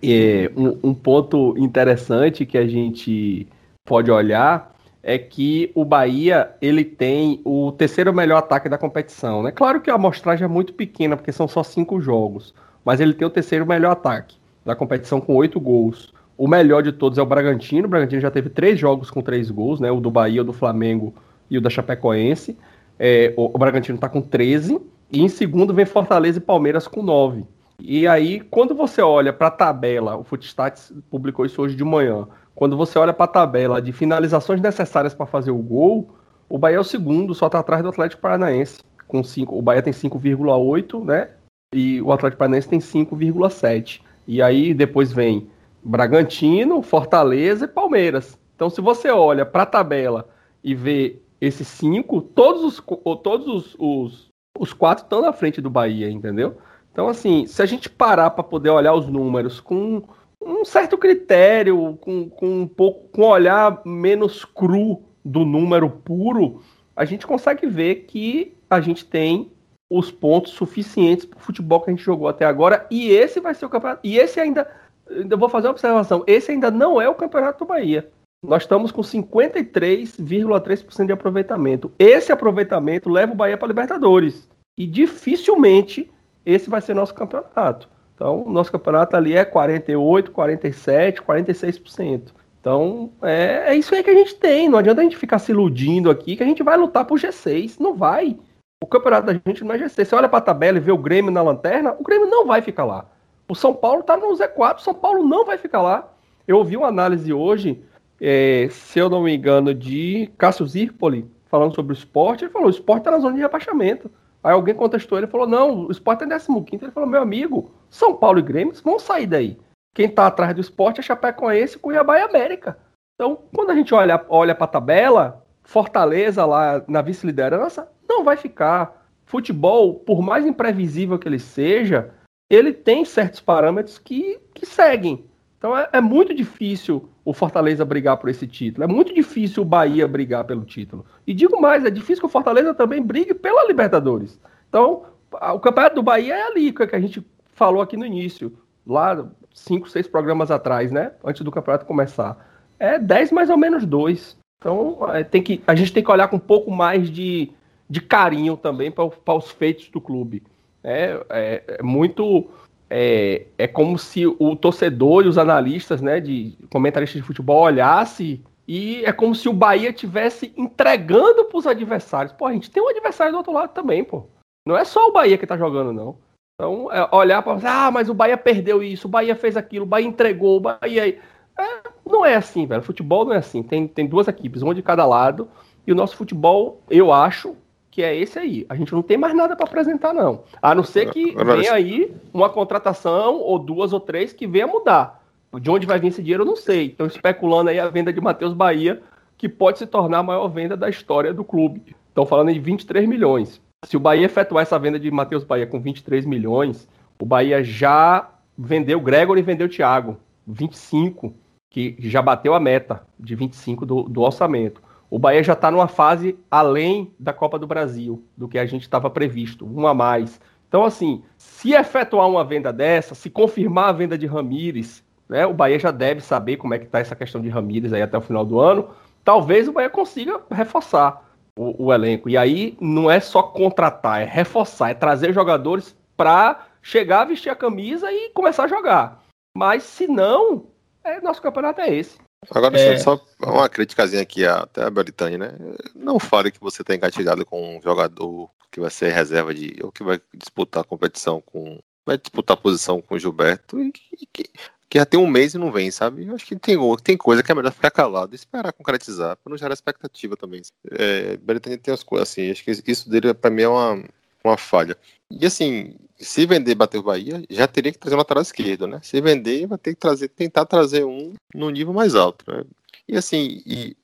É, 0.03 0.51
um, 0.57 0.91
um 0.91 0.95
ponto 0.95 1.55
interessante 1.59 2.47
que 2.47 2.57
a 2.57 2.67
gente 2.67 3.47
pode 3.85 4.11
olhar 4.11 4.73
é 5.03 5.19
que 5.19 5.73
o 5.75 5.85
Bahia 5.85 6.55
ele 6.63 6.85
tem 6.85 7.41
o 7.45 7.73
terceiro 7.73 8.13
melhor 8.15 8.39
ataque 8.39 8.69
da 8.69 8.79
competição. 8.79 9.41
É 9.41 9.45
né? 9.45 9.51
claro 9.51 9.81
que 9.81 9.91
a 9.91 9.95
amostragem 9.95 10.45
é 10.45 10.49
muito 10.49 10.73
pequena, 10.73 11.17
porque 11.17 11.33
são 11.33 11.49
só 11.49 11.63
cinco 11.63 12.01
jogos, 12.01 12.55
mas 12.85 13.01
ele 13.01 13.15
tem 13.15 13.27
o 13.27 13.31
terceiro 13.31 13.67
melhor 13.67 13.93
ataque 13.93 14.37
da 14.65 14.75
competição 14.75 15.21
com 15.21 15.35
oito 15.37 15.61
gols. 15.61 16.13
O 16.37 16.49
melhor 16.49 16.83
de 16.83 16.93
todos 16.93 17.19
é 17.19 17.23
o 17.23 17.27
Bragantino. 17.27 17.87
O 17.87 17.91
Bragantino 17.91 18.21
já 18.21 18.31
teve 18.31 18.49
três 18.49 18.79
jogos 18.79 19.11
com 19.11 19.21
três 19.21 19.51
gols, 19.51 19.81
né? 19.81 19.91
O 19.91 20.01
do 20.01 20.11
Bahia, 20.11 20.43
o 20.43 20.45
do 20.45 20.53
Flamengo 20.53 21.15
e 21.51 21.59
o 21.59 21.61
da 21.61 21.71
Chapecoense. 21.71 22.57
É, 22.99 23.33
o, 23.37 23.57
Bragantino 23.59 23.97
está 23.97 24.09
com 24.09 24.21
13. 24.21 24.81
E 25.11 25.21
em 25.21 25.29
segundo 25.29 25.75
vem 25.75 25.85
Fortaleza 25.85 26.39
e 26.39 26.41
Palmeiras 26.41 26.89
com 26.89 27.03
9. 27.03 27.45
E 27.81 28.07
aí, 28.07 28.41
quando 28.41 28.75
você 28.75 29.03
olha 29.03 29.33
para 29.33 29.49
a 29.49 29.51
tabela, 29.51 30.17
o 30.17 30.25
Footstats 30.25 30.93
publicou 31.11 31.45
isso 31.45 31.61
hoje 31.61 31.75
de 31.75 31.85
manhã. 31.85 32.27
Quando 32.55 32.77
você 32.77 32.99
olha 32.99 33.13
para 33.13 33.25
a 33.25 33.29
tabela 33.29 33.83
de 33.83 33.93
finalizações 33.93 34.61
necessárias 34.61 35.15
para 35.15 35.27
fazer 35.27 35.51
o 35.51 35.59
gol, 35.59 36.09
o 36.49 36.59
Bahia 36.59 36.77
é 36.77 36.81
o 36.81 36.85
segundo, 36.85 37.35
só 37.35 37.47
está 37.47 37.59
atrás 37.59 37.83
do 37.83 37.89
Atlético 37.89 38.23
Paranaense. 38.23 38.81
Com 39.09 39.23
cinco, 39.25 39.59
o 39.59 39.63
Bahia 39.63 39.83
tem 39.83 39.93
5,8, 39.93 41.05
né? 41.05 41.29
E 41.73 42.03
o 42.03 42.13
Atlético 42.13 42.39
Paranaense 42.39 42.69
tem 42.69 42.79
5,7. 42.79 44.01
E 44.27 44.43
aí 44.43 44.75
depois 44.75 45.13
vem 45.13 45.49
Bragantino, 45.83 46.83
Fortaleza 46.83 47.65
e 47.65 47.69
Palmeiras. 47.69 48.39
Então, 48.55 48.71
se 48.71 48.81
você 48.81 49.11
olha 49.11 49.45
para 49.45 49.65
a 49.65 49.67
tabela 49.67 50.29
e 50.63 50.75
vê 50.75 51.21
esses 51.41 51.67
cinco, 51.67 52.21
todos 52.21 52.63
os, 52.63 52.83
todos 53.23 53.49
os, 53.49 53.77
os, 53.79 54.29
os 54.57 54.73
quatro 54.73 55.05
estão 55.05 55.21
na 55.21 55.33
frente 55.33 55.61
do 55.61 55.69
Bahia, 55.69 56.09
entendeu? 56.09 56.57
Então, 56.93 57.09
assim, 57.09 57.47
se 57.47 57.61
a 57.63 57.67
gente 57.67 57.91
parar 57.91 58.31
para 58.31 58.45
poder 58.45 58.71
olhar 58.71 58.95
os 58.95 59.09
números 59.09 59.59
com 59.59 60.03
um 60.41 60.65
certo 60.65 60.97
critério, 60.99 61.99
com, 62.01 62.29
com 62.29 62.61
um 62.61 62.69
pouco, 62.69 63.09
com 63.09 63.23
um 63.23 63.29
olhar 63.29 63.81
menos 63.85 64.45
cru 64.45 65.03
do 65.25 65.45
número 65.45 65.89
puro, 65.89 66.61
a 66.95 67.05
gente 67.05 67.27
consegue 67.27 67.67
ver 67.67 68.07
que 68.07 68.55
a 68.69 68.81
gente 68.81 69.05
tem 69.05 69.51
os 69.99 70.11
pontos 70.11 70.53
suficientes 70.53 71.27
para 71.27 71.37
o 71.37 71.41
futebol 71.41 71.81
que 71.81 71.91
a 71.91 71.93
gente 71.93 72.05
jogou 72.05 72.29
até 72.29 72.47
agora. 72.47 72.87
E 72.91 73.11
esse 73.11 73.41
vai 73.41 73.55
ser 73.55 73.67
o 73.67 73.69
campeonato. 73.69 74.01
E 74.03 74.19
esse 74.19 74.41
ainda. 74.41 74.67
Ainda 75.11 75.37
vou 75.37 75.49
fazer 75.49 75.67
uma 75.67 75.73
observação. 75.73 76.23
Esse 76.27 76.53
ainda 76.53 76.71
não 76.71 77.01
é 77.01 77.09
o 77.09 77.15
campeonato 77.15 77.65
do 77.65 77.69
Bahia. 77.69 78.09
Nós 78.43 78.63
estamos 78.63 78.91
com 78.91 79.03
53,3% 79.03 81.07
de 81.07 81.13
aproveitamento. 81.13 81.93
Esse 81.99 82.33
aproveitamento 82.33 83.11
leva 83.11 83.33
o 83.33 83.37
Bahia 83.37 83.59
para 83.59 83.69
Libertadores. 83.69 84.49
E 84.79 84.87
dificilmente 84.87 86.11
esse 86.47 86.71
vai 86.71 86.81
ser 86.81 86.95
nosso 86.95 87.15
campeonato. 87.15 87.89
Então, 88.15 88.45
nosso 88.49 88.73
campeonato 88.73 89.17
ali 89.17 89.37
é 89.37 89.45
48, 89.45 90.31
47, 90.31 91.21
46%. 91.21 92.29
Então, 92.61 93.11
é, 93.21 93.65
é 93.67 93.77
isso 93.77 93.95
aí 93.95 94.03
que 94.03 94.11
a 94.11 94.15
gente 94.15 94.37
tem. 94.37 94.69
Não 94.69 94.79
adianta 94.79 95.01
a 95.01 95.05
gente 95.05 95.17
ficar 95.17 95.41
se 95.41 95.53
iludindo 95.53 96.11
aqui 96.11 96.37
que 96.37 96.43
a 96.43 96.47
gente 96.47 96.63
vai 96.63 96.77
lutar 96.77 97.05
por 97.05 97.19
G6. 97.19 97.77
Não 97.81 97.95
vai. 97.95 98.39
O 98.83 98.87
campeonato 98.87 99.27
da 99.27 99.35
gente 99.35 99.63
não 99.63 99.77
é 99.77 99.79
G6. 99.79 100.05
Você 100.05 100.15
olha 100.17 100.29
para 100.29 100.41
a 100.41 100.43
tabela 100.43 100.77
e 100.77 100.81
vê 100.81 100.91
o 100.91 100.99
Grêmio 100.99 101.31
na 101.31 101.41
lanterna, 101.41 101.95
o 101.97 102.03
Grêmio 102.03 102.29
não 102.29 102.45
vai 102.45 102.61
ficar 102.61 102.85
lá. 102.85 103.07
O 103.49 103.55
São 103.55 103.73
Paulo 103.73 104.01
está 104.01 104.17
no 104.17 104.27
Z4, 104.37 104.79
o 104.79 104.81
São 104.81 104.93
Paulo 104.93 105.23
não 105.23 105.45
vai 105.45 105.57
ficar 105.57 105.81
lá. 105.81 106.13
Eu 106.49 106.57
ouvi 106.57 106.77
uma 106.77 106.89
análise 106.89 107.33
hoje, 107.33 107.81
é, 108.21 108.67
se 108.73 108.99
eu 108.99 109.09
não 109.09 109.23
me 109.23 109.37
engano, 109.37 109.73
de 109.73 110.29
Cássio 110.37 110.67
Zirpoli, 110.67 111.31
falando 111.47 111.77
sobre 111.77 111.93
o 111.93 111.95
esporte. 111.95 112.43
Ele 112.43 112.51
falou: 112.51 112.67
o 112.67 112.71
esporte 112.71 113.03
está 113.03 113.13
na 113.13 113.21
zona 113.21 113.37
de 113.37 113.41
rebaixamento. 113.41 114.11
Aí 114.43 114.53
alguém 114.53 114.75
contestou 114.75 115.17
ele 115.17 115.29
falou: 115.29 115.47
não, 115.47 115.87
o 115.87 115.93
esporte 115.93 116.25
é 116.25 116.27
15. 116.27 116.51
Ele 116.73 116.91
falou: 116.91 117.09
meu 117.09 117.23
amigo, 117.23 117.71
São 117.89 118.17
Paulo 118.17 118.41
e 118.41 118.43
Grêmio 118.43 118.75
vão 118.83 118.99
sair 118.99 119.29
daí. 119.29 119.57
Quem 119.95 120.07
está 120.07 120.27
atrás 120.27 120.57
do 120.57 120.61
esporte 120.61 120.99
é 120.99 121.05
Chapecoense, 121.05 121.79
Cuiabá 121.79 122.19
e 122.19 122.23
América. 122.23 122.77
Então, 123.15 123.39
quando 123.55 123.71
a 123.71 123.77
gente 123.77 123.95
olha, 123.95 124.21
olha 124.29 124.57
para 124.57 124.65
a 124.65 124.69
tabela, 124.69 125.45
Fortaleza 125.63 126.45
lá 126.45 126.83
na 126.89 127.01
vice-liderança 127.01 127.89
não 128.13 128.25
vai 128.25 128.37
ficar. 128.37 129.07
Futebol, 129.25 129.95
por 129.95 130.23
mais 130.23 130.47
imprevisível 130.47 131.19
que 131.19 131.29
ele 131.29 131.39
seja, 131.39 132.11
ele 132.51 132.73
tem 132.73 133.05
certos 133.05 133.41
parâmetros 133.41 133.99
que, 133.99 134.39
que 134.55 134.67
seguem. 134.67 135.25
Então 135.57 135.77
é, 135.77 135.89
é, 135.93 136.01
muito 136.01 136.35
difícil 136.35 137.09
o 137.25 137.33
Fortaleza 137.33 137.85
brigar 137.85 138.17
por 138.17 138.29
esse 138.29 138.47
título. 138.47 138.85
É 138.85 138.87
muito 138.87 139.15
difícil 139.15 139.63
o 139.63 139.67
Bahia 139.67 140.09
brigar 140.09 140.45
pelo 140.45 140.65
título. 140.65 141.07
E 141.27 141.33
digo 141.33 141.61
mais, 141.61 141.85
é 141.85 141.91
difícil 141.91 142.21
que 142.21 142.27
o 142.27 142.29
Fortaleza 142.29 142.75
também 142.75 143.01
brigue 143.01 143.33
pela 143.33 143.67
Libertadores. 143.67 144.41
Então, 144.69 145.05
o 145.31 145.61
campeonato 145.61 145.95
do 145.95 146.03
Bahia 146.03 146.35
é 146.35 146.43
ali, 146.49 146.73
que 146.73 146.83
a 146.83 147.01
gente 147.01 147.25
falou 147.55 147.81
aqui 147.81 147.97
no 147.97 148.05
início, 148.05 148.53
lá 148.87 149.25
cinco, 149.55 149.89
seis 149.89 150.09
programas 150.09 150.51
atrás, 150.51 150.91
né? 150.91 151.13
Antes 151.25 151.43
do 151.43 151.51
campeonato 151.51 151.87
começar. 151.87 152.37
É 152.79 152.99
10 152.99 153.33
mais 153.33 153.49
ou 153.49 153.57
menos 153.57 153.87
dois. 153.87 154.37
Então, 154.59 154.99
é, 155.13 155.23
tem 155.23 155.43
que, 155.43 155.63
a 155.67 155.75
gente 155.75 155.93
tem 155.93 156.03
que 156.03 156.11
olhar 156.11 156.29
com 156.29 156.37
um 156.37 156.41
pouco 156.41 156.71
mais 156.71 157.11
de, 157.11 157.53
de 157.93 158.01
carinho 158.01 158.57
também 158.57 158.91
para 158.91 159.37
os 159.37 159.51
feitos 159.51 159.91
do 159.91 160.01
clube. 160.01 160.43
É, 160.83 161.23
é, 161.29 161.63
é 161.79 161.83
muito 161.83 162.49
é, 162.89 163.45
é 163.59 163.69
como 163.69 163.99
se 163.99 164.27
o 164.27 164.57
torcedor 164.57 165.27
e 165.27 165.29
os 165.29 165.37
analistas, 165.37 166.01
né, 166.01 166.19
de 166.19 166.57
comentaristas 166.71 167.21
de 167.21 167.27
futebol 167.27 167.61
olhasse 167.61 168.43
e 168.67 169.05
é 169.05 169.13
como 169.13 169.35
se 169.35 169.47
o 169.47 169.53
Bahia 169.53 169.93
tivesse 169.93 170.55
entregando 170.57 171.45
para 171.45 171.59
os 171.59 171.67
adversários. 171.67 172.33
Pô, 172.33 172.47
a 172.47 172.53
gente 172.55 172.71
tem 172.71 172.83
um 172.83 172.89
adversário 172.89 173.31
do 173.31 173.37
outro 173.37 173.53
lado 173.53 173.75
também, 173.75 174.03
pô. 174.03 174.25
Não 174.67 174.75
é 174.75 174.87
só 174.87 175.09
o 175.09 175.13
Bahia 175.13 175.37
que 175.37 175.47
tá 175.47 175.59
jogando, 175.59 175.93
não. 175.93 176.17
Então, 176.55 176.91
é 176.91 177.15
olhar 177.15 177.43
para 177.43 177.59
ah, 177.69 177.91
mas 177.91 178.09
o 178.09 178.15
Bahia 178.15 178.39
perdeu 178.39 178.83
isso, 178.83 179.07
o 179.07 179.11
Bahia 179.11 179.37
fez 179.37 179.55
aquilo, 179.55 179.85
o 179.85 179.89
Bahia 179.89 180.09
entregou, 180.09 180.57
o 180.57 180.61
Bahia. 180.61 181.19
É, 181.59 181.83
não 182.07 182.25
é 182.25 182.37
assim, 182.37 182.65
velho. 182.65 182.83
Futebol 182.83 183.27
não 183.27 183.35
é 183.35 183.39
assim. 183.39 183.63
Tem, 183.63 183.87
tem 183.87 184.07
duas 184.07 184.29
equipes, 184.29 184.63
uma 184.63 184.75
de 184.75 184.83
cada 184.83 185.05
lado. 185.05 185.47
E 185.87 185.93
o 185.93 185.95
nosso 185.95 186.17
futebol, 186.17 186.81
eu 186.89 187.13
acho, 187.13 187.55
que 187.93 188.03
é 188.03 188.17
esse 188.17 188.39
aí. 188.39 188.65
A 188.71 188.75
gente 188.75 188.93
não 188.93 189.03
tem 189.03 189.19
mais 189.19 189.37
nada 189.37 189.55
para 189.55 189.67
apresentar, 189.67 190.15
não. 190.15 190.45
A 190.63 190.75
não 190.75 190.83
ser 190.83 191.11
que 191.11 191.37
venha 191.37 191.75
aí 191.75 192.11
uma 192.33 192.49
contratação, 192.49 193.39
ou 193.39 193.59
duas 193.59 193.93
ou 193.93 194.01
três, 194.01 194.33
que 194.33 194.47
venha 194.47 194.67
mudar. 194.67 195.23
De 195.61 195.71
onde 195.71 195.87
vai 195.87 196.01
vir 196.01 196.09
esse 196.09 196.23
dinheiro, 196.23 196.43
eu 196.43 196.47
não 196.47 196.57
sei. 196.57 196.87
Estão 196.87 197.07
especulando 197.07 197.69
aí 197.69 197.79
a 197.79 197.91
venda 197.91 198.11
de 198.11 198.19
Matheus 198.19 198.55
Bahia, 198.55 199.03
que 199.37 199.47
pode 199.47 199.79
se 199.79 199.87
tornar 199.87 200.21
a 200.21 200.23
maior 200.23 200.49
venda 200.49 200.75
da 200.75 200.89
história 200.89 201.35
do 201.35 201.45
clube. 201.45 201.95
Estão 202.09 202.25
falando 202.25 202.51
de 202.51 202.59
23 202.59 203.07
milhões. 203.07 203.61
Se 203.85 203.95
o 203.95 204.01
Bahia 204.01 204.25
efetuar 204.25 204.63
essa 204.63 204.79
venda 204.79 204.99
de 204.99 205.11
Matheus 205.11 205.45
Bahia 205.45 205.67
com 205.67 205.79
23 205.79 206.25
milhões, 206.25 206.89
o 207.21 207.27
Bahia 207.27 207.63
já 207.63 208.31
vendeu 208.57 208.99
o 208.99 209.03
Gregor 209.03 209.37
e 209.37 209.43
vendeu 209.43 209.67
o 209.67 209.71
Thiago. 209.71 210.17
25, 210.47 211.35
que 211.69 211.95
já 211.99 212.23
bateu 212.23 212.55
a 212.55 212.61
meta 212.61 213.07
de 213.21 213.35
25 213.35 213.85
do, 213.85 214.03
do 214.05 214.23
orçamento 214.23 214.81
o 215.13 215.19
Bahia 215.19 215.43
já 215.43 215.53
está 215.53 215.71
numa 215.71 215.89
fase 215.89 216.39
além 216.51 217.13
da 217.19 217.35
Copa 217.35 217.59
do 217.59 217.67
Brasil, 217.67 218.25
do 218.35 218.49
que 218.49 218.59
a 218.59 218.65
gente 218.65 218.81
estava 218.81 219.11
previsto, 219.11 219.67
um 219.67 219.87
a 219.87 219.93
mais. 219.93 220.41
Então, 220.67 220.87
assim, 220.87 221.23
se 221.37 221.75
efetuar 221.75 222.27
uma 222.27 222.43
venda 222.43 222.73
dessa, 222.73 223.15
se 223.15 223.29
confirmar 223.29 223.91
a 223.91 223.93
venda 223.93 224.17
de 224.17 224.25
Ramires, 224.25 225.05
né, 225.29 225.45
o 225.45 225.53
Bahia 225.53 225.79
já 225.79 225.91
deve 225.91 226.23
saber 226.23 226.57
como 226.57 226.73
é 226.73 226.79
que 226.79 226.87
está 226.87 226.99
essa 226.99 227.15
questão 227.15 227.43
de 227.43 227.51
Ramires 227.51 227.93
aí 227.93 228.01
até 228.01 228.17
o 228.17 228.23
final 228.23 228.43
do 228.43 228.59
ano. 228.59 228.89
Talvez 229.23 229.69
o 229.69 229.73
Bahia 229.73 229.91
consiga 229.91 230.41
reforçar 230.51 231.23
o, 231.59 231.89
o 231.89 231.93
elenco. 231.93 232.31
E 232.31 232.39
aí 232.39 232.75
não 232.81 233.11
é 233.11 233.21
só 233.21 233.43
contratar, 233.43 234.23
é 234.23 234.25
reforçar, 234.25 234.93
é 234.93 234.95
trazer 234.95 235.35
jogadores 235.35 235.95
para 236.17 236.69
chegar, 236.81 237.27
vestir 237.27 237.51
a 237.51 237.55
camisa 237.55 238.11
e 238.11 238.31
começar 238.31 238.65
a 238.65 238.69
jogar. 238.69 239.23
Mas 239.55 239.83
se 239.83 240.07
não, 240.07 240.69
é, 241.05 241.21
nosso 241.21 241.43
campeonato 241.43 241.83
é 241.83 241.95
esse. 241.95 242.19
Agora, 242.51 242.79
é... 242.79 242.99
só 242.99 243.25
uma 243.41 243.69
criticazinha 243.69 244.23
aqui 244.23 244.45
até 244.45 244.83
a 244.83 244.91
Britânia, 244.91 245.39
né? 245.39 245.53
Não 245.95 246.19
fale 246.19 246.51
que 246.51 246.61
você 246.61 246.83
está 246.83 246.95
engatilhado 246.95 247.47
com 247.47 247.77
um 247.77 247.83
jogador 247.83 248.51
que 248.71 248.81
vai 248.81 248.91
ser 248.91 249.13
reserva 249.13 249.55
de. 249.55 249.77
ou 249.83 249.93
que 249.93 250.03
vai 250.03 250.21
disputar 250.35 250.83
a 250.83 250.87
competição 250.87 251.41
com. 251.41 251.79
vai 252.05 252.19
disputar 252.19 252.57
a 252.57 252.61
posição 252.61 253.01
com 253.01 253.15
o 253.15 253.19
Gilberto 253.19 253.81
e 253.81 253.93
que, 253.93 254.27
que, 254.33 254.45
que 254.89 254.99
já 254.99 255.07
tem 255.07 255.21
um 255.21 255.27
mês 255.27 255.55
e 255.55 255.59
não 255.59 255.71
vem, 255.71 255.91
sabe? 255.91 256.27
Eu 256.27 256.35
acho 256.35 256.45
que 256.45 256.57
tem, 256.57 256.77
tem 257.05 257.17
coisa 257.17 257.43
que 257.43 257.53
é 257.53 257.55
melhor 257.55 257.73
ficar 257.73 257.91
calado 257.91 258.35
e 258.35 258.37
esperar 258.37 258.73
concretizar, 258.73 259.37
para 259.37 259.51
não 259.51 259.57
gerar 259.57 259.75
expectativa 259.75 260.37
também. 260.37 260.63
É, 260.91 261.37
Britânia 261.37 261.79
tem 261.79 261.95
as 261.95 262.03
coisas 262.03 262.29
assim, 262.29 262.51
acho 262.51 262.65
que 262.65 262.73
isso 262.87 263.09
dele 263.09 263.33
para 263.35 263.51
mim 263.51 263.63
é 263.63 263.69
uma, 263.69 264.05
uma 264.45 264.57
falha. 264.57 264.97
E 265.31 265.47
assim, 265.47 265.97
se 266.23 266.47
vender 266.47 266.75
bater 266.75 266.99
o 266.99 267.03
Bahia, 267.03 267.43
já 267.51 267.67
teria 267.67 267.93
que 267.93 267.99
trazer 267.99 268.15
um 268.15 268.19
lateral 268.19 268.43
esquerdo, 268.43 268.87
né? 268.87 269.01
Se 269.03 269.21
vender, 269.21 269.67
vai 269.67 269.79
ter 269.79 269.95
que 269.95 270.01
trazer, 270.01 270.29
tentar 270.29 270.65
trazer 270.65 271.05
um 271.05 271.35
no 271.55 271.71
nível 271.71 271.93
mais 271.93 272.15
alto, 272.15 272.45
né? 272.51 272.65
E 273.09 273.17
assim, 273.17 273.63
e 273.67 273.97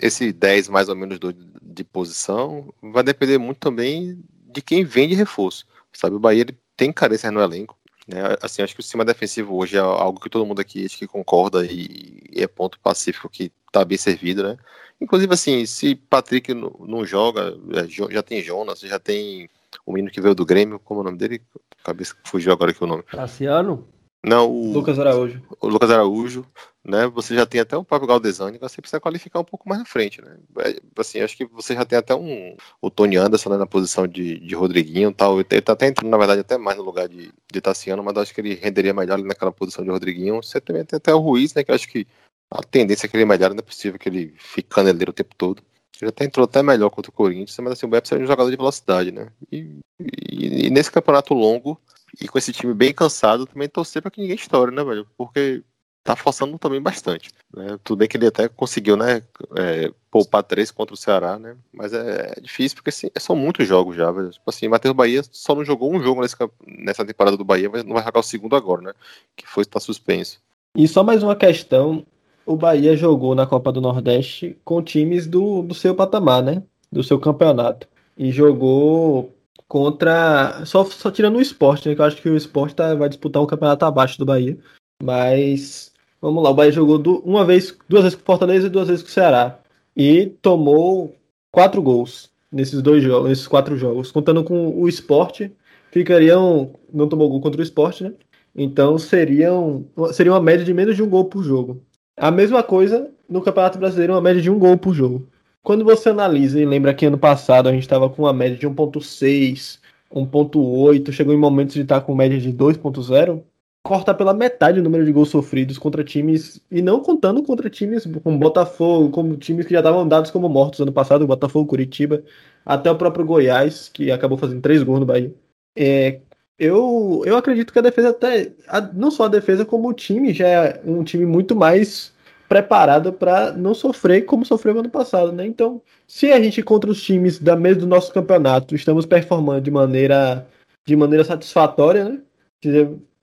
esse 0.00 0.32
10 0.32 0.68
mais 0.68 0.88
ou 0.88 0.96
menos 0.96 1.18
de 1.62 1.84
posição 1.84 2.72
vai 2.82 3.02
depender 3.02 3.38
muito 3.38 3.58
também 3.58 4.22
de 4.52 4.60
quem 4.62 4.84
vende 4.84 5.14
reforço. 5.14 5.66
Sabe, 5.92 6.16
o 6.16 6.20
Bahia 6.20 6.42
ele 6.42 6.58
tem 6.76 6.92
carência 6.92 7.30
no 7.30 7.40
elenco. 7.40 7.78
Né? 8.06 8.20
Assim, 8.42 8.62
acho 8.62 8.74
que 8.74 8.80
o 8.80 8.82
sistema 8.82 9.04
defensivo 9.04 9.54
hoje 9.56 9.76
é 9.76 9.80
algo 9.80 10.20
que 10.20 10.30
todo 10.30 10.46
mundo 10.46 10.60
aqui 10.60 10.84
acho 10.84 10.98
que 10.98 11.06
concorda 11.06 11.64
e, 11.64 12.22
é 12.34 12.46
ponto 12.46 12.80
pacífico 12.80 13.28
que 13.28 13.52
está 13.66 13.84
bem 13.84 13.98
servido, 13.98 14.42
né? 14.42 14.56
Inclusive, 15.00 15.32
assim, 15.32 15.64
se 15.66 15.94
Patrick 15.94 16.52
não, 16.52 16.74
não 16.80 17.06
joga, 17.06 17.56
é, 17.72 17.86
já 18.12 18.22
tem 18.22 18.42
Jonas, 18.42 18.80
já 18.80 18.98
tem 18.98 19.48
o 19.86 19.92
menino 19.92 20.10
que 20.10 20.20
veio 20.20 20.34
do 20.34 20.46
Grêmio, 20.46 20.78
como 20.78 21.00
é 21.00 21.02
o 21.02 21.04
nome 21.04 21.18
dele? 21.18 21.42
Cabeça 21.84 22.14
fugiu 22.24 22.52
agora 22.52 22.70
aqui 22.70 22.82
o 22.82 22.86
nome. 22.86 23.02
Cassiano? 23.04 23.86
Não, 24.22 24.50
o 24.50 24.72
Lucas 24.72 24.98
Araújo. 24.98 25.42
O 25.60 25.66
Lucas 25.66 25.90
Araújo, 25.90 26.44
né? 26.84 27.06
Você 27.06 27.34
já 27.34 27.46
tem 27.46 27.60
até 27.60 27.74
o 27.74 27.84
próprio 27.84 28.06
Galdesani, 28.06 28.58
você 28.58 28.80
precisa 28.80 29.00
qualificar 29.00 29.40
um 29.40 29.44
pouco 29.44 29.66
mais 29.66 29.78
na 29.78 29.86
frente, 29.86 30.20
né? 30.20 30.36
É, 30.58 30.76
assim, 30.98 31.20
acho 31.20 31.36
que 31.36 31.46
você 31.46 31.74
já 31.74 31.86
tem 31.86 31.98
até 31.98 32.14
um 32.14 32.54
o 32.82 32.90
Tony 32.90 33.16
Anderson 33.16 33.48
né, 33.48 33.56
na 33.56 33.66
posição 33.66 34.06
de, 34.06 34.38
de 34.38 34.54
Rodriguinho, 34.54 35.10
tal. 35.10 35.40
Ele 35.40 35.62
tá 35.62 35.72
até 35.72 35.86
entrando, 35.86 36.10
na 36.10 36.18
verdade, 36.18 36.42
até 36.42 36.58
mais 36.58 36.76
no 36.76 36.84
lugar 36.84 37.08
de, 37.08 37.32
de 37.50 37.60
Tassiano, 37.62 38.04
mas 38.04 38.16
acho 38.18 38.34
que 38.34 38.42
ele 38.42 38.54
renderia 38.54 38.92
melhor 38.92 39.14
ali 39.14 39.24
naquela 39.24 39.52
posição 39.52 39.82
de 39.82 39.90
Rodriguinho. 39.90 40.42
Você 40.42 40.60
também 40.60 40.84
tem 40.84 40.98
até 40.98 41.14
o 41.14 41.18
Ruiz, 41.18 41.54
né? 41.54 41.64
Que 41.64 41.72
acho 41.72 41.88
que 41.88 42.06
a 42.50 42.62
tendência 42.62 43.06
é 43.06 43.08
que 43.08 43.16
ele 43.16 43.24
melhore, 43.24 43.54
não 43.54 43.60
é 43.60 43.62
possível 43.62 43.98
que 43.98 44.08
ele 44.08 44.34
fique 44.36 44.68
caneleiro 44.68 45.12
o 45.12 45.14
tempo 45.14 45.34
todo. 45.34 45.62
Ele 46.00 46.10
até 46.10 46.24
entrou 46.24 46.44
até 46.44 46.62
melhor 46.62 46.90
contra 46.90 47.10
o 47.10 47.14
Corinthians, 47.14 47.56
mas 47.58 47.72
assim, 47.72 47.86
o 47.86 47.88
Beto 47.88 48.14
é 48.14 48.18
um 48.18 48.26
jogador 48.26 48.50
de 48.50 48.56
velocidade, 48.56 49.12
né? 49.12 49.28
E, 49.50 49.78
e, 49.98 50.66
e, 50.66 50.70
nesse 50.70 50.90
campeonato 50.90 51.34
longo, 51.34 51.80
e 52.20 52.28
com 52.28 52.38
esse 52.38 52.52
time 52.52 52.74
bem 52.74 52.92
cansado, 52.92 53.46
também 53.46 53.68
torcer 53.68 54.02
para 54.02 54.10
que 54.10 54.20
ninguém 54.20 54.36
estoure, 54.36 54.74
né, 54.74 54.82
velho? 54.82 55.06
Porque 55.16 55.62
tá 56.02 56.16
forçando 56.16 56.58
também 56.58 56.80
bastante. 56.80 57.30
Né? 57.54 57.78
Tudo 57.84 57.98
bem 57.98 58.08
que 58.08 58.16
ele 58.16 58.26
até 58.26 58.48
conseguiu, 58.48 58.96
né, 58.96 59.22
é, 59.56 59.92
poupar 60.10 60.42
três 60.42 60.70
contra 60.70 60.94
o 60.94 60.96
Ceará, 60.96 61.38
né? 61.38 61.56
Mas 61.72 61.92
é, 61.92 62.34
é 62.36 62.40
difícil 62.40 62.76
porque 62.76 62.90
assim, 62.90 63.10
são 63.18 63.36
muitos 63.36 63.66
jogos 63.68 63.96
já, 63.96 64.10
velho. 64.10 64.30
Tipo 64.30 64.48
assim, 64.48 64.68
Matheus 64.68 64.94
Bahia 64.94 65.22
só 65.30 65.54
não 65.54 65.64
jogou 65.64 65.92
um 65.92 66.02
jogo 66.02 66.22
nesse, 66.22 66.36
nessa 66.66 67.04
temporada 67.04 67.36
do 67.36 67.44
Bahia, 67.44 67.68
mas 67.70 67.84
não 67.84 67.94
vai 67.94 68.02
jogar 68.02 68.20
o 68.20 68.24
segundo 68.24 68.56
agora, 68.56 68.82
né? 68.82 68.92
Que 69.36 69.46
foi 69.46 69.62
estar 69.62 69.78
tá 69.78 69.80
suspenso. 69.80 70.40
E 70.74 70.86
só 70.88 71.02
mais 71.02 71.22
uma 71.22 71.36
questão 71.36 72.06
o 72.50 72.56
Bahia 72.56 72.96
jogou 72.96 73.34
na 73.34 73.46
Copa 73.46 73.70
do 73.70 73.80
Nordeste 73.80 74.58
com 74.64 74.82
times 74.82 75.26
do, 75.26 75.62
do 75.62 75.72
seu 75.72 75.94
patamar, 75.94 76.42
né? 76.42 76.62
Do 76.90 77.02
seu 77.02 77.18
campeonato. 77.18 77.86
E 78.18 78.32
jogou 78.32 79.32
contra. 79.68 80.64
Só, 80.66 80.84
só 80.84 81.10
tirando 81.12 81.36
o 81.36 81.40
esporte, 81.40 81.88
né? 81.88 81.94
Que 81.94 82.00
eu 82.00 82.04
acho 82.04 82.20
que 82.20 82.28
o 82.28 82.36
esporte 82.36 82.74
tá, 82.74 82.94
vai 82.94 83.08
disputar 83.08 83.40
um 83.40 83.46
campeonato 83.46 83.84
abaixo 83.84 84.18
do 84.18 84.26
Bahia. 84.26 84.58
Mas. 85.02 85.92
Vamos 86.20 86.42
lá, 86.42 86.50
o 86.50 86.54
Bahia 86.54 86.72
jogou 86.72 86.98
do, 86.98 87.20
uma 87.20 87.46
vez, 87.46 87.74
duas 87.88 88.02
vezes 88.02 88.16
com 88.16 88.22
o 88.22 88.26
Fortaleza 88.26 88.66
e 88.66 88.70
duas 88.70 88.88
vezes 88.88 89.02
com 89.02 89.08
o 89.08 89.12
Ceará. 89.12 89.58
E 89.96 90.26
tomou 90.42 91.14
quatro 91.50 91.80
gols 91.80 92.30
nesses 92.52 92.82
dois 92.82 93.02
jogos, 93.02 93.28
nesses 93.28 93.46
quatro 93.48 93.76
jogos. 93.76 94.10
Contando 94.10 94.42
com 94.44 94.68
o 94.76 94.88
esporte, 94.88 95.52
ficariam. 95.92 96.72
Não 96.92 97.08
tomou 97.08 97.28
gol 97.30 97.40
contra 97.40 97.60
o 97.60 97.64
esporte, 97.64 98.02
né? 98.02 98.12
Então 98.54 98.98
seriam, 98.98 99.86
seria 100.12 100.32
uma 100.32 100.40
média 100.40 100.64
de 100.64 100.74
menos 100.74 100.96
de 100.96 101.02
um 101.02 101.08
gol 101.08 101.26
por 101.26 101.44
jogo. 101.44 101.80
A 102.20 102.30
mesma 102.30 102.62
coisa 102.62 103.10
no 103.26 103.40
Campeonato 103.40 103.78
Brasileiro, 103.78 104.12
uma 104.12 104.20
média 104.20 104.42
de 104.42 104.50
um 104.50 104.58
gol 104.58 104.76
por 104.76 104.92
jogo. 104.92 105.26
Quando 105.62 105.86
você 105.86 106.10
analisa 106.10 106.60
e 106.60 106.66
lembra 106.66 106.92
que 106.92 107.06
ano 107.06 107.16
passado 107.16 107.66
a 107.66 107.72
gente 107.72 107.80
estava 107.80 108.10
com 108.10 108.24
uma 108.24 108.32
média 108.32 108.58
de 108.58 108.68
1.6, 108.68 109.78
1.8, 110.12 111.12
chegou 111.12 111.32
em 111.32 111.38
momentos 111.38 111.72
de 111.74 111.80
estar 111.80 112.02
com 112.02 112.14
média 112.14 112.38
de 112.38 112.52
2.0, 112.52 113.42
corta 113.82 114.12
pela 114.12 114.34
metade 114.34 114.80
o 114.80 114.82
número 114.82 115.02
de 115.06 115.12
gols 115.12 115.30
sofridos 115.30 115.78
contra 115.78 116.04
times, 116.04 116.60
e 116.70 116.82
não 116.82 117.00
contando 117.00 117.42
contra 117.42 117.70
times 117.70 118.06
como 118.22 118.38
Botafogo, 118.38 119.08
como 119.08 119.38
times 119.38 119.64
que 119.64 119.72
já 119.72 119.80
estavam 119.80 120.06
dados 120.06 120.30
como 120.30 120.46
mortos 120.46 120.80
ano 120.80 120.92
passado, 120.92 121.26
Botafogo, 121.26 121.68
Curitiba, 121.68 122.22
até 122.66 122.90
o 122.90 122.98
próprio 122.98 123.24
Goiás, 123.24 123.88
que 123.88 124.10
acabou 124.10 124.36
fazendo 124.36 124.60
três 124.60 124.82
gols 124.82 125.00
no 125.00 125.06
Bahia. 125.06 125.34
É, 125.74 126.20
eu, 126.60 127.22
eu 127.24 127.36
acredito 127.38 127.72
que 127.72 127.78
a 127.78 127.82
defesa 127.82 128.10
até. 128.10 128.52
A, 128.68 128.82
não 128.82 129.10
só 129.10 129.24
a 129.24 129.28
defesa, 129.28 129.64
como 129.64 129.88
o 129.88 129.94
time 129.94 130.34
já 130.34 130.46
é 130.46 130.80
um 130.84 131.02
time 131.02 131.24
muito 131.24 131.56
mais 131.56 132.12
preparado 132.46 133.12
para 133.14 133.52
não 133.52 133.72
sofrer 133.72 134.22
como 134.26 134.44
sofreu 134.44 134.74
no 134.74 134.80
ano 134.80 134.90
passado, 134.90 135.32
né? 135.32 135.46
Então, 135.46 135.80
se 136.06 136.30
a 136.30 136.42
gente 136.42 136.62
contra 136.62 136.90
os 136.90 137.02
times 137.02 137.38
da 137.38 137.56
mesa 137.56 137.80
do 137.80 137.86
nosso 137.86 138.12
campeonato 138.12 138.74
estamos 138.74 139.06
performando 139.06 139.62
de 139.62 139.70
maneira 139.70 140.46
de 140.86 140.94
maneira 140.96 141.24
satisfatória, 141.24 142.04
né? 142.04 142.20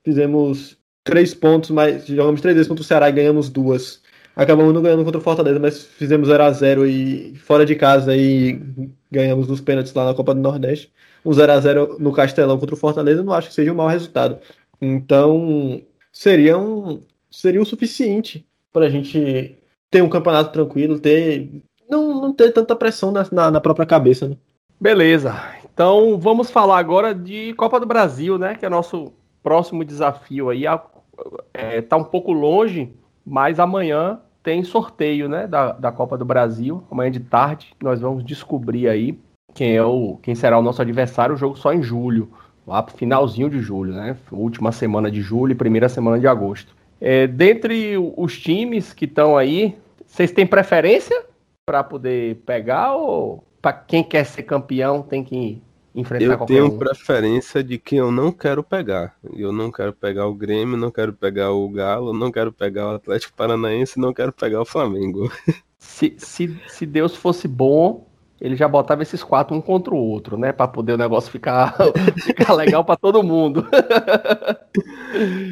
Fizemos 0.04 0.78
três 1.04 1.34
pontos, 1.34 1.70
mas 1.70 2.08
jogamos 2.08 2.42
três 2.42 2.56
vezes 2.56 2.68
contra 2.68 2.82
o 2.82 2.86
Ceará 2.86 3.10
e 3.10 3.12
ganhamos 3.12 3.50
duas. 3.50 4.02
Acabamos 4.36 4.74
não 4.74 4.82
ganhando 4.82 5.04
contra 5.04 5.20
o 5.20 5.24
Fortaleza, 5.24 5.60
mas 5.60 5.84
fizemos 5.84 6.28
0 6.28 6.44
a 6.44 6.52
0 6.52 6.88
e 6.88 7.36
fora 7.38 7.66
de 7.66 7.76
casa 7.76 8.16
e 8.16 8.62
ganhamos 9.12 9.48
nos 9.48 9.62
pênaltis 9.62 9.94
lá 9.94 10.06
na 10.06 10.14
Copa 10.14 10.34
do 10.34 10.42
Nordeste 10.42 10.92
um 11.26 11.34
0 11.34 11.52
a 11.52 11.60
0 11.60 11.98
no 12.00 12.12
Castelão 12.12 12.58
contra 12.58 12.76
o 12.76 12.78
Fortaleza, 12.78 13.24
não 13.24 13.34
acho 13.34 13.50
que 13.50 13.54
seja 13.54 13.72
um 13.72 13.76
mau 13.76 13.88
resultado. 13.88 14.38
Então, 14.82 15.82
seria 16.12 16.58
um, 16.58 17.02
seria 17.30 17.62
o 17.62 17.66
suficiente 17.66 18.46
para 18.72 18.86
a 18.86 18.90
gente 18.90 19.58
ter 19.90 20.02
um 20.02 20.10
campeonato 20.10 20.52
tranquilo, 20.52 21.00
ter 21.00 21.64
não, 21.90 22.22
não 22.22 22.34
ter 22.34 22.52
tanta 22.52 22.76
pressão 22.76 23.12
na, 23.12 23.26
na, 23.32 23.52
na 23.52 23.62
própria 23.62 23.86
cabeça. 23.86 24.28
Né? 24.28 24.38
Beleza. 24.80 25.34
Então 25.74 26.18
vamos 26.20 26.52
falar 26.52 26.80
agora 26.80 27.14
de 27.14 27.54
Copa 27.54 27.80
do 27.80 27.86
Brasil, 27.86 28.38
né? 28.38 28.56
Que 28.56 28.66
é 28.66 28.70
nosso 28.70 29.14
próximo 29.42 29.86
desafio 29.86 30.50
aí. 30.50 30.66
É, 31.54 31.82
tá 31.82 31.98
um 31.98 32.04
pouco 32.04 32.32
longe, 32.32 32.94
mas 33.26 33.60
amanhã 33.60 34.20
tem 34.44 34.64
sorteio, 34.64 35.30
né? 35.30 35.48
Da, 35.48 35.72
da 35.74 35.92
Copa 35.92 36.18
do 36.18 36.26
Brasil. 36.26 36.84
Amanhã 36.92 37.12
de 37.12 37.20
tarde 37.20 37.74
nós 37.82 38.02
vamos 38.02 38.24
descobrir 38.24 38.88
aí 38.88 39.20
quem 39.58 39.76
é 39.76 39.84
o 39.84 40.20
quem 40.22 40.36
será 40.36 40.60
o 40.60 40.62
nosso 40.62 40.84
adversário. 40.84 41.34
O 41.34 41.38
jogo 41.38 41.58
só 41.58 41.74
em 41.74 41.82
julho, 41.82 42.30
lá 42.66 42.84
pro 42.84 42.96
finalzinho 42.96 43.50
de 43.50 43.60
julho, 43.60 43.92
né? 43.92 44.16
Última 44.32 44.72
semana 44.72 45.10
de 45.10 45.20
julho 45.20 45.52
e 45.52 45.56
primeira 45.56 45.90
semana 45.90 46.20
de 46.20 46.28
agosto. 46.28 46.76
É, 47.02 47.26
dentre 47.26 47.96
os 47.98 48.40
times 48.40 48.94
que 48.94 49.06
estão 49.06 49.36
aí, 49.36 49.76
vocês 50.06 50.32
têm 50.32 50.46
preferência 50.46 51.26
para 51.66 51.84
poder 51.84 52.36
pegar 52.46 52.96
ou 52.96 53.44
para 53.60 53.74
quem 53.74 54.04
quer 54.04 54.26
ser 54.26 54.44
campeão 54.44 55.02
tem 55.02 55.24
que 55.24 55.60
enfrentar 55.96 56.26
eu 56.26 56.38
qualquer 56.38 56.54
tenho 56.54 56.66
um? 56.68 56.78
preferência 56.78 57.64
de 57.64 57.80
quem 57.80 57.98
eu 57.98 58.12
não 58.12 58.32
quero 58.32 58.64
pegar. 58.64 59.16
Eu 59.36 59.52
não 59.52 59.72
quero 59.72 59.92
pegar 59.92 60.28
o 60.28 60.36
Grêmio, 60.36 60.78
não 60.78 60.92
quero 60.92 61.14
pegar 61.14 61.52
o 61.52 61.68
Galo, 61.68 62.14
não 62.14 62.32
quero 62.32 62.52
pegar 62.52 62.92
o 62.92 62.96
Atlético 62.96 63.36
Paranaense, 63.36 64.00
não 64.00 64.14
quero 64.14 64.32
pegar 64.32 64.62
o 64.62 64.66
Flamengo. 64.66 65.32
Se, 65.80 66.16
se, 66.18 66.60
se 66.68 66.88
Deus 66.88 67.16
fosse 67.16 67.48
bom, 67.48 68.07
ele 68.40 68.56
já 68.56 68.68
botava 68.68 69.02
esses 69.02 69.24
quatro 69.24 69.56
um 69.56 69.62
contra 69.62 69.94
o 69.94 69.98
outro, 69.98 70.38
né? 70.38 70.52
Para 70.52 70.68
poder 70.68 70.94
o 70.94 70.98
negócio 70.98 71.32
ficar, 71.32 71.76
ficar 72.24 72.54
legal 72.54 72.84
para 72.86 72.96
todo 72.98 73.24
mundo. 73.24 73.68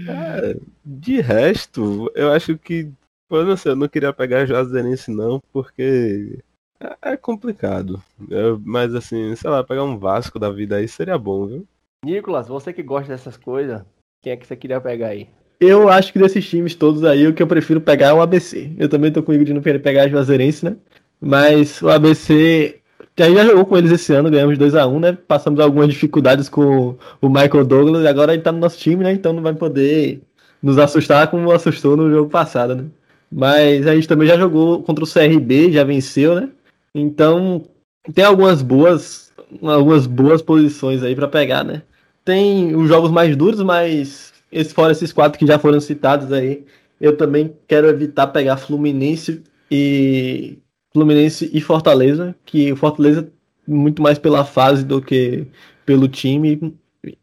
É, 0.07 0.57
de 0.83 1.21
resto, 1.21 2.11
eu 2.15 2.31
acho 2.31 2.57
que. 2.57 2.89
Eu 3.29 3.43
não 3.45 3.57
sei, 3.57 3.71
eu 3.71 3.75
não 3.75 3.87
queria 3.87 4.13
pegar 4.13 4.45
Juazeirense 4.45 5.09
não, 5.09 5.41
porque 5.51 6.37
é, 6.79 7.13
é 7.13 7.17
complicado. 7.17 8.01
Eu- 8.29 8.61
mas 8.63 8.93
assim, 8.93 9.35
sei 9.35 9.49
lá, 9.49 9.63
pegar 9.63 9.83
um 9.83 9.97
Vasco 9.97 10.37
da 10.37 10.51
vida 10.51 10.75
aí 10.75 10.87
seria 10.87 11.17
bom, 11.17 11.47
viu? 11.47 11.67
Nicolas, 12.05 12.47
você 12.47 12.71
que 12.71 12.83
gosta 12.83 13.07
dessas 13.11 13.35
coisas, 13.35 13.81
quem 14.21 14.33
é 14.33 14.37
que 14.37 14.45
você 14.45 14.55
queria 14.55 14.79
pegar 14.79 15.07
aí? 15.07 15.27
Eu 15.59 15.89
acho 15.89 16.13
que 16.13 16.19
desses 16.19 16.47
times 16.47 16.75
todos 16.75 17.03
aí, 17.03 17.25
o 17.27 17.33
que 17.33 17.41
eu 17.41 17.47
prefiro 17.47 17.81
pegar 17.81 18.07
é 18.09 18.13
o 18.13 18.21
ABC. 18.21 18.71
Eu 18.77 18.87
também 18.89 19.11
tô 19.11 19.23
comigo 19.23 19.43
de 19.43 19.53
não 19.53 19.61
querer 19.61 19.79
pegar 19.79 20.03
a 20.03 20.07
Juazeirense, 20.07 20.65
né? 20.65 20.75
Mas 21.25 21.81
o 21.81 21.89
ABC. 21.89 22.79
A 23.17 23.23
gente 23.23 23.37
já 23.37 23.45
jogou 23.45 23.65
com 23.65 23.77
eles 23.77 23.91
esse 23.91 24.13
ano, 24.13 24.29
ganhamos 24.29 24.57
2x1, 24.59 24.99
né? 24.99 25.17
Passamos 25.27 25.59
algumas 25.59 25.89
dificuldades 25.89 26.49
com 26.49 26.95
o 27.21 27.29
Michael 27.29 27.65
Douglas, 27.65 28.03
e 28.03 28.07
agora 28.07 28.33
ele 28.33 28.43
tá 28.43 28.51
no 28.51 28.59
nosso 28.59 28.77
time, 28.77 29.03
né? 29.03 29.13
Então 29.13 29.33
não 29.33 29.41
vai 29.41 29.53
poder 29.53 30.21
nos 30.61 30.77
assustar 30.77 31.29
como 31.31 31.51
assustou 31.51 31.97
no 31.97 32.11
jogo 32.11 32.29
passado, 32.29 32.75
né? 32.75 32.85
Mas 33.31 33.87
a 33.87 33.95
gente 33.95 34.07
também 34.07 34.27
já 34.27 34.37
jogou 34.37 34.83
contra 34.83 35.03
o 35.03 35.07
CRB, 35.11 35.71
já 35.71 35.83
venceu, 35.83 36.35
né? 36.35 36.49
Então 36.93 37.63
tem 38.13 38.23
algumas 38.23 38.61
boas, 38.61 39.33
algumas 39.63 40.05
boas 40.05 40.41
posições 40.41 41.01
aí 41.01 41.15
pra 41.15 41.27
pegar, 41.27 41.63
né? 41.63 41.81
Tem 42.23 42.75
os 42.75 42.87
jogos 42.87 43.09
mais 43.09 43.35
duros, 43.35 43.61
mas 43.63 44.33
esse, 44.51 44.73
fora 44.73 44.91
esses 44.91 45.11
quatro 45.11 45.39
que 45.39 45.47
já 45.47 45.57
foram 45.57 45.79
citados 45.79 46.31
aí, 46.31 46.65
eu 47.01 47.17
também 47.17 47.55
quero 47.67 47.87
evitar 47.87 48.27
pegar 48.27 48.57
Fluminense 48.57 49.41
e 49.71 50.59
Fluminense 50.95 51.51
e 51.53 51.59
Fortaleza, 51.59 52.33
que 52.45 52.71
o 52.71 52.77
Fortaleza 52.77 53.29
muito 53.67 54.01
mais 54.01 54.17
pela 54.17 54.45
fase 54.45 54.85
do 54.85 55.01
que 55.01 55.45
pelo 55.85 56.07
time 56.07 56.73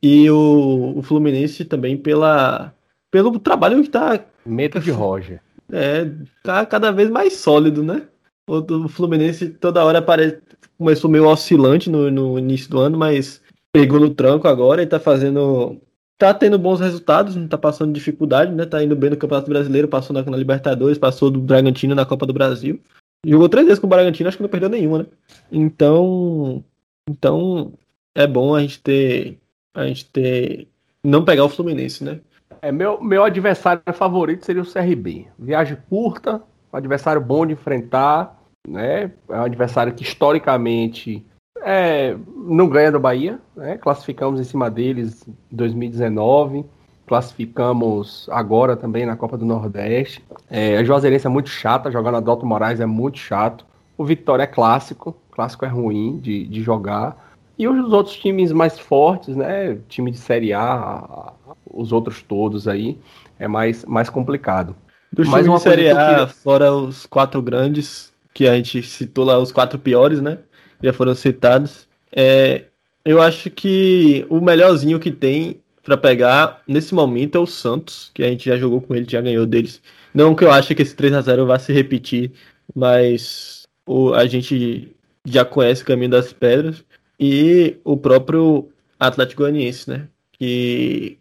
e 0.03 0.31
o, 0.31 0.93
o 0.99 1.03
Fluminense 1.03 1.65
também 1.65 1.97
pela 1.97 2.75
pelo 3.11 3.39
trabalho 3.39 3.83
que 3.83 3.89
tá 3.89 4.23
Medo 4.45 4.79
de 4.79 4.91
Roger. 4.91 5.41
é, 5.73 6.11
tá 6.43 6.67
cada 6.67 6.93
vez 6.93 7.09
mais 7.09 7.33
sólido, 7.39 7.83
né? 7.83 8.03
O 8.47 8.61
do 8.61 8.89
Fluminense 8.91 9.49
toda 9.49 9.83
hora 9.83 10.03
parece, 10.03 10.39
começou 10.77 11.11
meio 11.11 11.27
oscilante 11.27 11.89
no, 11.89 12.11
no 12.11 12.39
início 12.39 12.69
do 12.69 12.79
ano, 12.79 12.99
mas 12.99 13.41
pegou 13.73 13.99
no 13.99 14.11
tranco 14.11 14.47
agora 14.47 14.83
e 14.83 14.87
tá 14.87 15.01
fazendo. 15.01 15.81
Tá 16.19 16.35
tendo 16.35 16.59
bons 16.59 16.79
resultados, 16.79 17.35
não 17.35 17.49
tá 17.49 17.57
passando 17.57 17.93
dificuldade, 17.93 18.53
né? 18.53 18.67
Tá 18.67 18.85
indo 18.85 18.95
bem 18.95 19.11
no 19.11 19.17
Campeonato 19.17 19.49
Brasileiro, 19.49 19.89
passou 19.89 20.15
na, 20.15 20.23
na 20.23 20.37
Libertadores, 20.37 20.99
passou 20.99 21.31
do 21.31 21.41
Bragantino 21.41 21.95
na 21.95 22.05
Copa 22.05 22.27
do 22.27 22.33
Brasil. 22.33 22.79
Jogou 23.25 23.49
três 23.49 23.67
vezes 23.67 23.79
com 23.79 23.87
o 23.87 23.91
Bragantino, 23.91 24.29
acho 24.29 24.37
que 24.37 24.43
não 24.43 24.51
perdeu 24.51 24.69
nenhuma, 24.69 24.99
né? 24.99 25.07
Então. 25.51 26.65
Então 27.09 27.73
é 28.15 28.27
bom 28.27 28.55
a 28.55 28.61
gente 28.61 28.81
ter. 28.81 29.39
A 29.75 29.87
gente 29.87 30.07
ter. 30.07 30.69
Não 31.03 31.25
pegar 31.25 31.45
o 31.45 31.49
Fluminense, 31.49 32.05
né? 32.05 32.21
É, 32.61 32.71
meu, 32.71 33.03
meu 33.03 33.25
adversário 33.25 33.83
favorito 33.93 34.45
seria 34.45 34.63
o 34.63 34.71
CRB. 34.71 35.27
Viagem 35.39 35.77
curta, 35.89 36.43
um 36.73 36.77
adversário 36.77 37.21
bom 37.21 37.45
de 37.45 37.55
enfrentar, 37.55 38.41
né? 38.67 39.11
É 39.29 39.37
um 39.37 39.43
adversário 39.43 39.93
que 39.95 40.05
historicamente 40.05 41.25
é, 41.61 42.17
não 42.37 42.69
ganha 42.69 42.93
do 42.93 43.01
Bahia, 43.01 43.41
né? 43.57 43.79
Classificamos 43.79 44.41
em 44.41 44.45
cima 44.45 44.71
deles 44.71 45.27
em 45.27 45.35
2019, 45.51 46.65
classificamos 47.13 48.27
agora 48.31 48.75
também 48.75 49.05
na 49.05 49.15
Copa 49.17 49.37
do 49.37 49.45
Nordeste. 49.45 50.25
É, 50.51 50.79
a 50.79 50.85
Juazeirense 50.85 51.27
é 51.27 51.31
muito 51.31 51.51
chata, 51.51 51.91
jogar 51.91 52.11
na 52.11 52.17
Adalto 52.17 52.47
Moraes 52.47 52.81
é 52.81 52.87
muito 52.87 53.19
chato. 53.19 53.67
O 53.99 54.05
Vitória 54.05 54.45
é 54.45 54.47
clássico, 54.47 55.15
clássico 55.31 55.67
é 55.67 55.69
ruim 55.69 56.17
de, 56.17 56.47
de 56.47 56.63
jogar. 56.63 57.35
E 57.59 57.69
os 57.69 57.93
outros 57.93 58.17
times 58.17 58.51
mais 58.51 58.79
fortes, 58.79 59.37
né? 59.37 59.77
Time 59.91 60.11
de 60.11 60.17
Série 60.17 60.55
A, 60.55 61.35
os 61.71 61.93
outros 61.93 62.23
todos 62.23 62.67
aí, 62.67 62.99
é 63.39 63.47
mais, 63.47 63.85
mais 63.85 64.09
complicado. 64.09 64.75
Do 65.13 65.23
Mais 65.27 65.45
time 65.45 65.51
uma 65.51 65.59
de 65.59 65.65
Série 65.65 65.91
A, 65.91 66.09
queria- 66.09 66.27
fora 66.29 66.73
os 66.73 67.05
quatro 67.05 67.43
grandes, 67.43 68.11
que 68.33 68.49
a 68.49 68.55
gente 68.55 68.83
citou 68.83 69.27
lá, 69.27 69.39
os 69.39 69.53
quatro 69.53 69.79
piores, 69.79 70.23
né? 70.23 70.39
Já 70.83 70.95
foram 70.95 71.15
citados. 71.15 71.87
É, 72.11 72.65
eu 73.05 73.21
acho 73.21 73.51
que 73.51 74.25
o 74.31 74.41
melhorzinho 74.41 74.99
que 74.99 75.11
tem 75.11 75.62
pra 75.83 75.97
pegar 75.97 76.63
nesse 76.67 76.95
momento 76.95 77.37
é 77.37 77.41
o 77.41 77.47
Santos, 77.47 78.11
que 78.15 78.23
a 78.23 78.29
gente 78.29 78.49
já 78.49 78.57
jogou 78.57 78.81
com 78.81 78.95
ele, 78.95 79.07
já 79.09 79.21
ganhou 79.21 79.47
deles. 79.47 79.83
Não 80.15 80.35
que 80.35 80.45
eu 80.45 80.51
ache 80.53 80.75
que 80.75 80.83
esse 80.83 80.95
3 80.95 81.13
a 81.15 81.21
0 81.21 81.47
vá 81.47 81.59
se 81.59 81.73
repetir, 81.73 82.33
mas 82.75 83.67
o, 83.87 84.13
a 84.15 84.27
gente 84.27 84.95
já 85.25 85.45
conhece 85.45 85.83
o 85.83 85.87
caminho 85.87 86.11
das 86.11 86.33
pedras. 86.33 86.85
E 87.19 87.77
o 87.85 87.97
próprio 87.97 88.69
Atlético 88.99 89.43
Goianiense, 89.43 89.89
né? 89.89 90.09
Que 90.33 91.19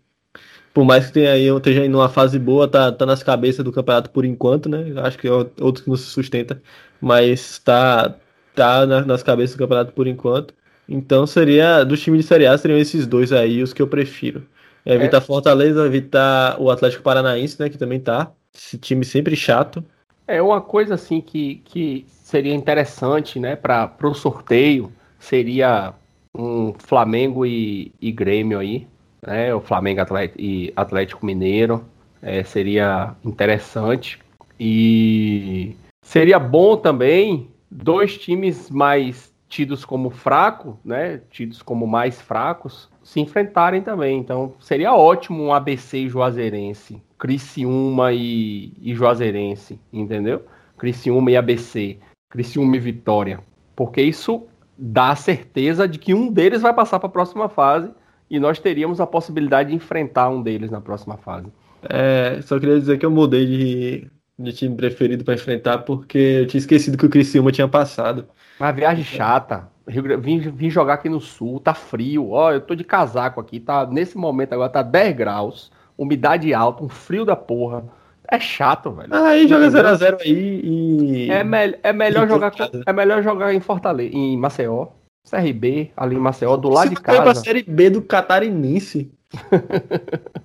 por 0.74 0.86
mais 0.86 1.07
que 1.07 1.14
tenha 1.14 1.32
aí, 1.34 1.47
esteja 1.47 1.86
em 1.86 1.93
uma 1.93 2.09
fase 2.09 2.39
boa, 2.39 2.68
tá, 2.68 2.91
tá 2.91 3.05
nas 3.05 3.22
cabeças 3.24 3.64
do 3.66 3.72
campeonato 3.72 4.09
por 4.09 4.26
enquanto, 4.26 4.70
né? 4.70 4.86
Acho 5.01 5.18
que 5.18 5.28
é 5.28 5.32
outro 5.32 5.84
que 5.84 5.89
não 5.89 5.97
se 5.97 6.05
sustenta, 6.05 6.62
mas 6.99 7.59
tá, 7.59 8.16
tá 8.55 8.86
na- 8.86 9.01
nas 9.05 9.22
cabeças 9.24 9.55
do 9.55 9.59
campeonato 9.59 9.91
por 9.93 10.07
enquanto. 10.07 10.53
Então 10.92 11.26
seria, 11.26 11.86
dos 11.86 12.02
times 12.02 12.22
de 12.22 12.28
Série 12.28 12.46
A, 12.46 12.58
seriam 12.58 12.78
esses 12.78 13.08
dois 13.08 13.32
aí 13.32 13.64
os 13.64 13.72
que 13.72 13.82
eu 13.82 13.88
prefiro. 13.88 14.46
É 14.86 14.94
evitar 14.96 15.22
Fortaleza, 15.22 15.86
evitar 15.86 16.60
o 16.60 16.70
Atlético 16.70 17.02
Paranaense, 17.02 17.58
né? 17.60 17.70
Que 17.70 17.78
também 17.78 18.00
tá. 18.00 18.32
Esse 18.54 18.78
time 18.78 19.06
sempre 19.06 19.36
chato. 19.36 19.84
É 20.28 20.42
uma 20.42 20.60
coisa 20.60 20.96
assim 20.96 21.22
que, 21.22 21.62
que 21.64 22.06
seria 22.10 22.54
interessante, 22.54 23.39
né, 23.39 23.56
para 23.56 23.92
o 24.04 24.14
sorteio, 24.14 24.92
seria 25.20 25.94
um 26.36 26.74
Flamengo 26.78 27.46
e, 27.46 27.92
e 28.02 28.12
Grêmio 28.12 28.60
aí, 28.60 28.88
né, 29.26 29.54
o 29.54 29.60
Flamengo 29.60 30.02
Atlet- 30.02 30.36
e 30.38 30.72
Atlético 30.76 31.26
Mineiro, 31.26 31.84
é, 32.22 32.44
seria 32.44 33.14
interessante 33.26 34.20
e 34.60 35.76
seria 36.02 36.39
bom 36.39 36.78
também 36.78 37.50
dois 37.70 38.18
times 38.18 38.70
mais 38.70 39.31
tidos 39.52 39.84
como 39.84 40.10
fraco, 40.10 40.80
né, 40.84 41.20
tidos 41.30 41.62
como 41.62 41.86
mais 41.86 42.22
fracos, 42.22 42.89
se 43.04 43.20
enfrentarem 43.20 43.82
também. 43.82 44.18
Então 44.18 44.54
seria 44.62 44.95
ótimo 44.95 45.43
um 45.43 45.54
ABC 45.54 45.97
e 45.97 46.10
Juazeirense, 46.10 47.04
Criciúma 47.20 48.14
e, 48.14 48.72
e 48.82 48.95
Juazeirense, 48.95 49.78
entendeu? 49.91 50.43
Criciúma 50.78 51.30
e 51.32 51.36
ABC, 51.36 51.97
Criciúma 52.30 52.78
e 52.78 52.80
Vitória, 52.80 53.41
porque 53.76 54.02
isso 54.02 54.47
dá 54.78 55.10
a 55.10 55.16
certeza 55.18 55.86
de 55.86 55.99
que 55.99 56.14
um 56.14 56.32
deles 56.32 56.62
vai 56.62 56.74
passar 56.74 56.97
para 56.97 57.10
a 57.10 57.12
próxima 57.12 57.49
fase 57.49 57.91
e 58.30 58.39
nós 58.39 58.58
teríamos 58.58 59.02
a 59.02 59.06
possibilidade 59.06 59.70
de 59.70 59.76
enfrentar 59.76 60.30
um 60.30 60.41
deles 60.41 60.72
na 60.72 60.80
próxima 60.80 61.18
fase. 61.18 61.47
É, 61.84 62.39
só 62.43 62.58
queria 62.58 62.80
dizer 62.80 62.97
que 62.97 63.06
eu 63.06 63.12
mudei 63.12 63.45
de, 63.45 64.08
de 64.39 64.54
time 64.54 64.76
preferido 64.78 65.26
pra 65.26 65.34
enfrentar 65.34 65.80
porque 65.80 66.18
eu 66.18 66.47
tinha 66.47 66.60
esquecido 66.60 66.97
que 66.97 67.06
o 67.06 67.10
Criciúma 67.10 67.52
tinha 67.52 67.68
passado. 67.68 68.26
Uma 68.62 68.72
viagem 68.72 69.03
chata. 69.03 69.68
Vim, 69.88 70.38
vim 70.39 70.70
jogar 70.70 70.93
aqui 70.93 71.09
no 71.09 71.20
sul, 71.20 71.59
tá 71.59 71.74
frio. 71.74 72.30
Ó, 72.30 72.51
eu 72.51 72.62
tô 72.62 72.76
de 72.76 72.84
casaco 72.84 73.41
aqui, 73.41 73.59
tá 73.59 73.86
nesse 73.88 74.16
momento 74.18 74.53
agora 74.53 74.70
tá 74.70 74.84
10 74.84 75.16
graus, 75.16 75.72
umidade 75.97 76.53
alta, 76.53 76.84
um 76.84 76.89
frio 76.89 77.26
da 77.26 77.36
porra. 77.36 77.84
É 78.30 78.39
chato, 78.39 78.91
velho. 78.91 79.14
Aí 79.14 79.47
joga 79.47 79.66
Entendeu? 79.66 79.84
0x0 79.97 80.22
aí 80.22 80.62
e. 80.64 81.32
É, 81.32 81.43
me- 81.43 81.78
é 81.82 81.91
melhor 81.91 82.28
jogar 82.28 82.53
em 82.53 82.57
casa. 82.57 82.84
é 82.86 82.93
melhor 82.93 83.24
jogar 83.24 83.53
em 83.53 83.59
Fortaleza, 83.59 84.16
em 84.16 84.38
Maceió, 84.38 84.88
CRB, 85.30 85.91
ali 85.97 86.16
em 86.16 86.20
Maceió, 86.20 86.55
do 86.55 86.70
lado 86.70 86.84
Se 86.84 86.89
de 86.91 86.95
for 86.97 87.03
pra 87.03 87.24
casa. 87.24 87.41
Série 87.43 87.64
B 87.64 87.89
do 87.89 88.01
Catarinense. 88.01 89.12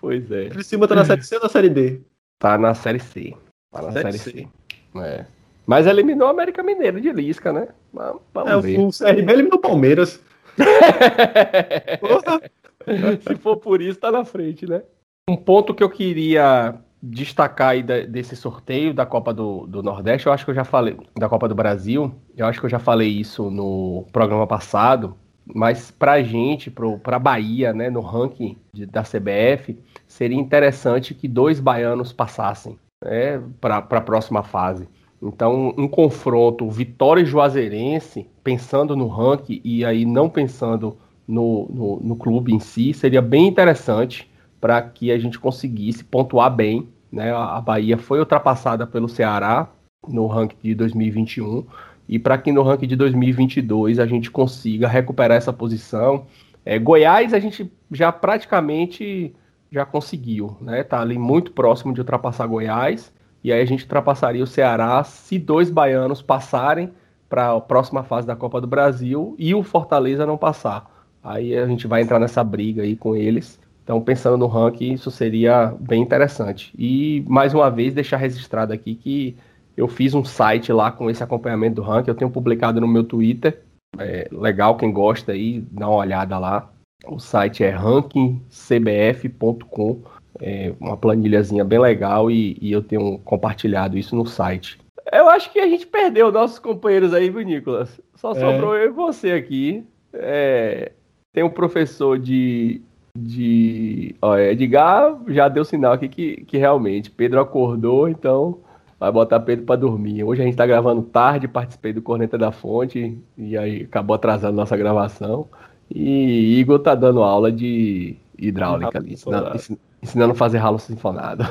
Pois 0.00 0.30
é. 0.30 0.48
Criciúma 0.48 0.88
tá 0.88 0.94
na 0.94 1.04
série 1.04 1.22
C 1.22 1.36
ou 1.36 1.42
na 1.42 1.48
série 1.48 1.68
D? 1.68 2.00
Tá 2.38 2.56
na 2.56 2.74
série 2.74 2.98
C. 2.98 3.34
Tá 3.70 3.82
na 3.82 3.92
Série 3.92 4.18
série 4.18 4.36
C. 4.38 4.48
É. 4.96 5.24
Mas 5.66 5.86
eliminou 5.86 6.28
o 6.28 6.30
América 6.30 6.62
Mineiro 6.62 7.00
de 7.00 7.12
Lisca, 7.12 7.52
né? 7.52 7.68
Mas 7.92 8.14
Vamos 8.34 8.50
É, 8.50 8.60
ver. 8.60 8.80
o 8.80 8.90
CRB 8.90 9.32
eliminou 9.32 9.58
o 9.58 9.62
Palmeiras. 9.62 10.20
Se 13.22 13.36
for 13.36 13.56
por 13.56 13.80
isso, 13.80 13.98
tá 13.98 14.10
na 14.10 14.24
frente, 14.24 14.66
né? 14.68 14.82
Um 15.28 15.36
ponto 15.36 15.74
que 15.74 15.82
eu 15.84 15.90
queria 15.90 16.74
destacar 17.00 17.70
aí 17.70 17.82
desse 17.82 18.36
sorteio 18.36 18.94
da 18.94 19.04
Copa 19.06 19.32
do, 19.34 19.66
do 19.66 19.82
Nordeste, 19.82 20.26
eu 20.26 20.32
acho 20.32 20.44
que 20.44 20.50
eu 20.50 20.54
já 20.54 20.64
falei, 20.64 20.96
da 21.18 21.28
Copa 21.28 21.48
do 21.48 21.54
Brasil, 21.54 22.12
eu 22.36 22.46
acho 22.46 22.60
que 22.60 22.66
eu 22.66 22.70
já 22.70 22.78
falei 22.78 23.08
isso 23.08 23.50
no 23.50 24.06
programa 24.12 24.46
passado, 24.46 25.16
mas 25.44 25.90
pra 25.90 26.22
gente, 26.22 26.70
pro, 26.70 26.98
pra 26.98 27.18
Bahia, 27.18 27.72
né, 27.72 27.90
no 27.90 28.00
ranking 28.00 28.56
de- 28.72 28.86
da 28.86 29.02
CBF, 29.02 29.76
seria 30.06 30.38
interessante 30.38 31.14
que 31.14 31.26
dois 31.26 31.58
baianos 31.58 32.12
passassem, 32.12 32.78
né, 33.04 33.42
pra, 33.60 33.82
pra 33.82 34.00
próxima 34.00 34.44
fase. 34.44 34.88
Então, 35.22 35.72
um 35.78 35.86
confronto 35.86 36.68
Vitória 36.68 37.22
e 37.22 37.24
Juazeirense, 37.24 38.26
pensando 38.42 38.96
no 38.96 39.06
ranking 39.06 39.60
e 39.62 39.84
aí 39.84 40.04
não 40.04 40.28
pensando 40.28 40.96
no, 41.28 41.68
no, 41.72 42.00
no 42.00 42.16
clube 42.16 42.52
em 42.52 42.58
si, 42.58 42.92
seria 42.92 43.22
bem 43.22 43.46
interessante 43.46 44.28
para 44.60 44.82
que 44.82 45.12
a 45.12 45.18
gente 45.18 45.38
conseguisse 45.38 46.02
pontuar 46.02 46.52
bem. 46.52 46.88
Né? 47.10 47.32
A 47.32 47.60
Bahia 47.60 47.96
foi 47.96 48.18
ultrapassada 48.18 48.84
pelo 48.84 49.08
Ceará 49.08 49.70
no 50.08 50.26
ranking 50.26 50.56
de 50.60 50.74
2021 50.74 51.64
e 52.08 52.18
para 52.18 52.36
que 52.36 52.50
no 52.50 52.62
ranking 52.62 52.88
de 52.88 52.96
2022 52.96 54.00
a 54.00 54.06
gente 54.06 54.28
consiga 54.28 54.88
recuperar 54.88 55.36
essa 55.36 55.52
posição. 55.52 56.26
É, 56.64 56.80
Goiás 56.80 57.32
a 57.32 57.38
gente 57.38 57.70
já 57.92 58.10
praticamente 58.10 59.32
já 59.70 59.86
conseguiu, 59.86 60.56
né? 60.60 60.82
Tá 60.82 61.00
ali 61.00 61.16
muito 61.16 61.52
próximo 61.52 61.94
de 61.94 62.00
ultrapassar 62.00 62.46
Goiás 62.46 63.12
e 63.42 63.52
aí 63.52 63.60
a 63.60 63.64
gente 63.64 63.82
ultrapassaria 63.82 64.42
o 64.42 64.46
Ceará 64.46 65.02
se 65.04 65.38
dois 65.38 65.70
baianos 65.70 66.22
passarem 66.22 66.92
para 67.28 67.52
a 67.52 67.60
próxima 67.60 68.02
fase 68.02 68.26
da 68.26 68.36
Copa 68.36 68.60
do 68.60 68.66
Brasil 68.66 69.34
e 69.38 69.54
o 69.54 69.62
Fortaleza 69.62 70.26
não 70.26 70.36
passar. 70.36 70.90
Aí 71.24 71.56
a 71.56 71.66
gente 71.66 71.86
vai 71.86 72.02
entrar 72.02 72.18
nessa 72.18 72.44
briga 72.44 72.82
aí 72.82 72.96
com 72.96 73.16
eles. 73.16 73.58
Então, 73.82 74.00
pensando 74.00 74.36
no 74.36 74.46
ranking, 74.46 74.92
isso 74.92 75.10
seria 75.10 75.74
bem 75.80 76.02
interessante. 76.02 76.72
E, 76.78 77.24
mais 77.26 77.54
uma 77.54 77.68
vez, 77.70 77.94
deixar 77.94 78.16
registrado 78.16 78.72
aqui 78.72 78.94
que 78.94 79.36
eu 79.76 79.88
fiz 79.88 80.14
um 80.14 80.24
site 80.24 80.72
lá 80.72 80.92
com 80.92 81.10
esse 81.10 81.22
acompanhamento 81.22 81.76
do 81.76 81.82
ranking. 81.82 82.10
Eu 82.10 82.14
tenho 82.14 82.30
publicado 82.30 82.80
no 82.80 82.86
meu 82.86 83.02
Twitter. 83.02 83.62
É 83.98 84.28
legal, 84.30 84.76
quem 84.76 84.92
gosta 84.92 85.32
aí, 85.32 85.60
dá 85.70 85.88
uma 85.88 85.98
olhada 85.98 86.38
lá. 86.38 86.70
O 87.06 87.18
site 87.18 87.64
é 87.64 87.70
rankingcbf.com. 87.70 90.02
É 90.40 90.72
uma 90.80 90.96
planilhazinha 90.96 91.64
bem 91.64 91.78
legal 91.78 92.30
e, 92.30 92.56
e 92.60 92.72
eu 92.72 92.82
tenho 92.82 93.18
compartilhado 93.18 93.98
isso 93.98 94.16
no 94.16 94.26
site. 94.26 94.78
Eu 95.12 95.28
acho 95.28 95.52
que 95.52 95.58
a 95.58 95.66
gente 95.66 95.86
perdeu 95.86 96.32
nossos 96.32 96.58
companheiros 96.58 97.12
aí, 97.12 97.28
viu, 97.28 97.42
Nicolas? 97.42 98.00
Só 98.14 98.32
É. 98.32 98.34
sobrou 98.34 98.76
eu 98.76 98.90
e 98.90 98.92
você 98.92 99.32
aqui. 99.32 99.84
É, 100.12 100.92
tem 101.32 101.42
um 101.42 101.50
professor 101.50 102.18
de. 102.18 102.80
de 103.16 104.14
ó, 104.22 104.36
Edgar 104.38 105.18
já 105.28 105.48
deu 105.48 105.64
sinal 105.64 105.92
aqui 105.92 106.08
que, 106.08 106.44
que 106.44 106.56
realmente 106.58 107.10
Pedro 107.10 107.40
acordou, 107.40 108.08
então 108.08 108.58
vai 108.98 109.10
botar 109.10 109.40
Pedro 109.40 109.64
pra 109.64 109.76
dormir. 109.76 110.22
Hoje 110.22 110.42
a 110.42 110.44
gente 110.44 110.56
tá 110.56 110.66
gravando 110.66 111.02
tarde, 111.02 111.48
participei 111.48 111.92
do 111.92 112.00
Corneta 112.00 112.38
da 112.38 112.52
Fonte 112.52 113.18
e 113.36 113.56
aí 113.58 113.82
acabou 113.82 114.14
atrasando 114.14 114.56
nossa 114.56 114.76
gravação. 114.76 115.48
E 115.90 116.58
Igor 116.58 116.78
tá 116.78 116.94
dando 116.94 117.22
aula 117.22 117.50
de 117.50 118.16
hidráulica 118.38 118.98
ali, 118.98 119.14
ensinando, 119.14 119.58
ensinando 120.02 120.32
a 120.32 120.36
fazer 120.36 120.58
ralo 120.58 120.78
sinfonado. 120.78 121.44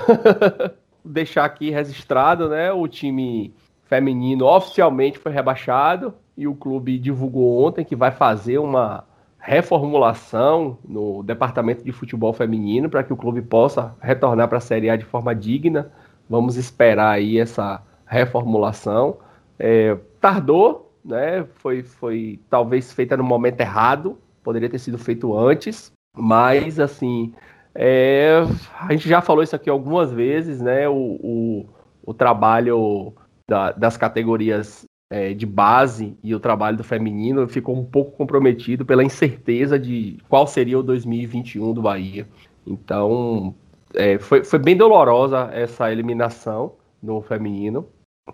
Deixar 1.04 1.46
aqui 1.46 1.70
registrado, 1.70 2.50
né? 2.50 2.72
O 2.72 2.88
time 2.88 3.54
feminino 3.86 4.46
oficialmente 4.46 5.18
foi 5.18 5.32
rebaixado 5.32 6.14
e 6.38 6.48
o 6.48 6.56
clube 6.56 6.98
divulgou 6.98 7.66
ontem 7.66 7.84
que 7.84 7.96
vai 7.96 8.12
fazer 8.12 8.58
uma 8.58 9.04
reformulação 9.40 10.78
no 10.88 11.24
departamento 11.24 11.84
de 11.84 11.92
futebol 11.92 12.32
feminino 12.32 12.90
para 12.90 13.04
que 13.04 13.12
o 13.12 13.18
clube 13.18 13.42
possa 13.42 13.96
retornar 14.00 14.48
para 14.48 14.60
a 14.60 14.62
Série 14.62 14.90
A 14.90 14.96
de 14.96 15.04
forma 15.04 15.34
digna. 15.34 15.92
Vamos 16.30 16.58
esperar 16.58 17.12
aí 17.12 17.40
essa 17.40 17.82
reformulação. 18.06 19.18
É, 19.58 19.98
tardou, 20.20 20.94
né? 21.04 21.46
Foi, 21.56 21.82
foi 21.82 22.40
talvez 22.50 22.94
feita 22.94 23.18
no 23.18 23.24
momento 23.24 23.60
errado, 23.60 24.18
poderia 24.44 24.70
ter 24.70 24.80
sido 24.80 24.98
feito 24.98 25.38
antes, 25.38 25.92
mas 26.16 26.80
assim, 26.80 27.34
é, 27.76 28.42
a 28.80 28.92
gente 28.92 29.08
já 29.08 29.22
falou 29.22 29.44
isso 29.44 29.56
aqui 29.56 29.70
algumas 29.70 30.12
vezes, 30.12 30.62
né? 30.62 30.88
O, 30.90 30.94
o, 31.22 31.66
o 32.06 32.14
trabalho 32.14 33.14
da- 33.50 33.72
das 33.72 33.98
categorias 33.98 34.86
é, 35.10 35.34
de 35.34 35.46
base 35.46 36.16
e 36.24 36.34
o 36.34 36.40
trabalho 36.40 36.78
do 36.78 36.84
feminino 36.84 37.48
ficou 37.48 37.76
um 37.78 37.84
pouco 37.84 38.12
comprometido 38.16 38.86
pela 38.86 39.04
incerteza 39.04 39.78
de 39.78 40.18
qual 40.30 40.48
seria 40.48 40.80
o 40.80 40.84
2021 40.84 41.74
do 41.74 41.82
Bahia. 41.82 42.28
Então, 42.66 43.54
é, 43.94 44.18
foi, 44.20 44.44
foi 44.44 44.60
bem 44.60 44.78
dolorosa 44.78 45.50
essa 45.54 45.92
eliminação 45.92 46.74
no 47.02 47.22
feminino. 47.22 47.88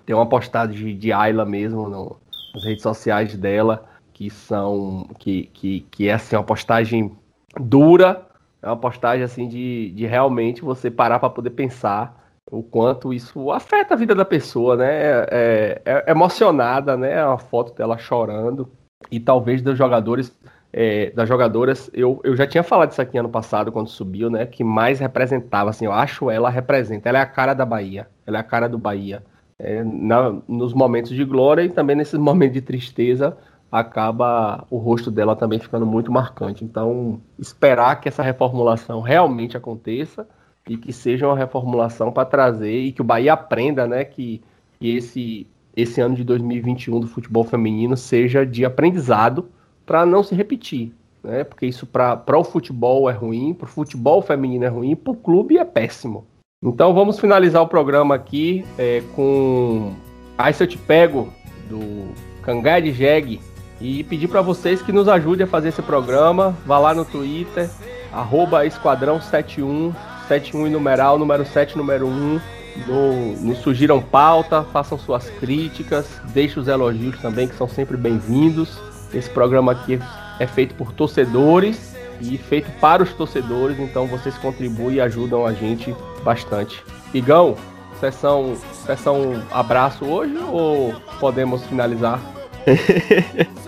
Tem 0.06 0.16
uma 0.16 0.28
postagem 0.28 0.76
de, 0.76 0.94
de 0.94 1.12
Ayla 1.12 1.46
mesmo 1.46 1.90
no- 1.90 2.18
nas 2.54 2.64
redes 2.64 2.84
sociais 2.84 3.36
dela, 3.36 3.86
que 4.14 4.30
são. 4.30 5.08
que, 5.20 5.44
que, 5.54 5.82
que 5.92 6.08
é 6.10 6.14
assim, 6.14 6.36
uma 6.36 6.44
postagem 6.44 7.12
dura, 7.60 8.27
é 8.62 8.68
uma 8.68 8.78
postagem 8.78 9.24
assim 9.24 9.48
de, 9.48 9.92
de 9.92 10.06
realmente 10.06 10.62
você 10.62 10.90
parar 10.92 11.20
para 11.20 11.30
poder 11.30 11.52
pensar 11.52 12.26
o 12.50 12.64
quanto 12.64 13.14
isso 13.14 13.52
afeta 13.52 13.94
a 13.94 13.98
vida 13.98 14.16
da 14.16 14.24
pessoa, 14.26 14.76
né? 14.78 14.88
É, 15.30 15.82
é- 15.86 16.04
é 16.08 16.12
emocionada, 16.12 16.96
né? 16.98 17.14
É 17.14 17.26
uma 17.26 17.38
foto 17.38 17.74
dela 17.76 17.98
chorando. 17.98 18.70
E 19.12 19.20
talvez 19.20 19.62
dos 19.62 19.78
jogadores, 19.78 20.36
é, 20.74 21.12
das 21.12 21.28
jogadoras, 21.30 21.90
eu, 21.94 22.20
eu 22.24 22.36
já 22.36 22.48
tinha 22.48 22.64
falado 22.64 22.92
isso 22.92 23.02
aqui 23.02 23.18
ano 23.18 23.30
passado, 23.30 23.72
quando 23.72 23.90
subiu, 23.90 24.30
né? 24.30 24.46
Que 24.46 24.64
mais 24.64 25.00
representava, 25.00 25.70
assim, 25.70 25.86
eu 25.86 25.92
acho 25.94 26.30
ela 26.32 26.50
representa. 26.50 27.10
Ela 27.10 27.20
é 27.20 27.22
a 27.22 27.26
cara 27.26 27.54
da 27.54 27.66
Bahia. 27.66 28.08
Ela 28.26 28.38
é 28.38 28.42
a 28.42 28.44
cara 28.44 28.68
do 28.70 28.78
Bahia. 28.78 29.24
É, 29.60 29.84
na- 29.84 30.36
nos 30.48 30.74
momentos 30.74 31.12
de 31.12 31.24
glória 31.26 31.64
e 31.64 31.70
também 31.70 31.96
nesses 31.96 32.18
momentos 32.20 32.54
de 32.54 32.62
tristeza, 32.62 33.36
acaba 33.72 34.66
o 34.70 34.78
rosto 34.78 35.12
dela 35.12 35.36
também 35.36 35.60
ficando 35.60 35.86
muito 35.86 36.12
marcante. 36.12 36.64
Então, 36.64 37.22
esperar 37.38 38.00
que 38.00 38.08
essa 38.08 38.24
reformulação 38.24 39.02
realmente 39.02 39.58
aconteça 39.58 40.28
e 40.68 40.78
que 40.78 40.92
seja 40.92 41.28
uma 41.28 41.38
reformulação 41.38 42.12
para 42.12 42.26
trazer 42.26 42.80
e 42.80 42.92
que 42.92 43.02
o 43.02 43.06
Bahia 43.06 43.34
aprenda, 43.34 43.88
né, 43.88 44.04
que, 44.04 44.42
que 44.80 44.96
esse 44.96 45.48
esse 45.76 46.02
ano 46.02 46.16
de 46.16 46.24
2021 46.24 47.00
do 47.00 47.08
futebol 47.08 47.44
feminino 47.44 47.96
seja 47.96 48.44
de 48.44 48.66
aprendizado 48.66 49.48
para 49.86 50.08
não 50.08 50.24
se 50.24 50.34
repetir, 50.34 50.92
né? 51.24 51.44
Porque 51.44 51.68
isso 51.68 51.86
para 51.86 52.24
o 52.36 52.44
futebol 52.44 53.08
é 53.08 53.14
ruim, 53.14 53.54
para 53.54 53.66
o 53.66 53.70
futebol 53.70 54.24
feminino 54.24 54.66
é 54.66 54.68
ruim, 54.68 54.96
para 54.96 55.12
o 55.12 55.16
clube 55.16 55.56
é 55.56 55.64
péssimo. 55.64 56.26
Então 56.64 56.96
vamos 56.96 57.20
finalizar 57.20 57.62
o 57.62 57.68
programa 57.68 58.16
aqui 58.16 58.66
é, 58.76 59.04
com 59.16 59.94
Aí 60.36 60.52
Se 60.52 60.64
Eu 60.64 60.68
Te 60.68 60.80
Pego, 60.80 61.32
do 61.70 62.12
Cangai 62.42 62.82
de 62.82 62.92
Jeg, 62.92 63.40
e 63.80 64.04
pedir 64.04 64.28
para 64.28 64.42
vocês 64.42 64.82
que 64.82 64.92
nos 64.92 65.08
ajudem 65.08 65.46
a 65.46 65.48
fazer 65.48 65.70
esse 65.70 65.82
programa. 65.82 66.56
Vá 66.66 66.78
lá 66.80 66.94
no 66.94 67.06
Twitter, 67.06 67.70
arroba 68.12 68.66
Esquadrão 68.66 69.22
71, 69.22 69.94
71 70.28 70.68
em 70.68 70.72
numeral, 70.72 71.20
número 71.20 71.46
7, 71.46 71.78
número 71.78 72.08
1. 72.08 72.42
No, 72.88 73.36
nos 73.42 73.58
sugiram 73.60 74.00
pauta, 74.00 74.64
façam 74.72 75.00
suas 75.00 75.28
críticas, 75.32 76.06
deixem 76.26 76.62
os 76.62 76.68
elogios 76.68 77.20
também, 77.20 77.48
que 77.48 77.56
são 77.56 77.68
sempre 77.68 77.98
bem-vindos. 77.98 78.78
Esse 79.14 79.30
programa 79.30 79.72
aqui 79.72 80.00
é 80.40 80.46
feito 80.46 80.76
por 80.76 80.94
torcedores 80.94 81.96
e 82.22 82.38
feito 82.38 82.70
para 82.80 83.02
os 83.02 83.14
torcedores, 83.14 83.80
então 83.80 84.06
vocês 84.06 84.38
contribuem 84.38 84.98
e 84.98 85.02
ajudam 85.02 85.46
a 85.46 85.54
gente 85.54 85.96
bastante. 86.24 86.84
Igão, 87.14 87.56
sessão, 88.00 88.56
sessão 88.86 89.44
abraço 89.52 90.06
hoje 90.06 90.38
ou 90.52 90.94
podemos 91.20 91.64
finalizar? 91.66 92.20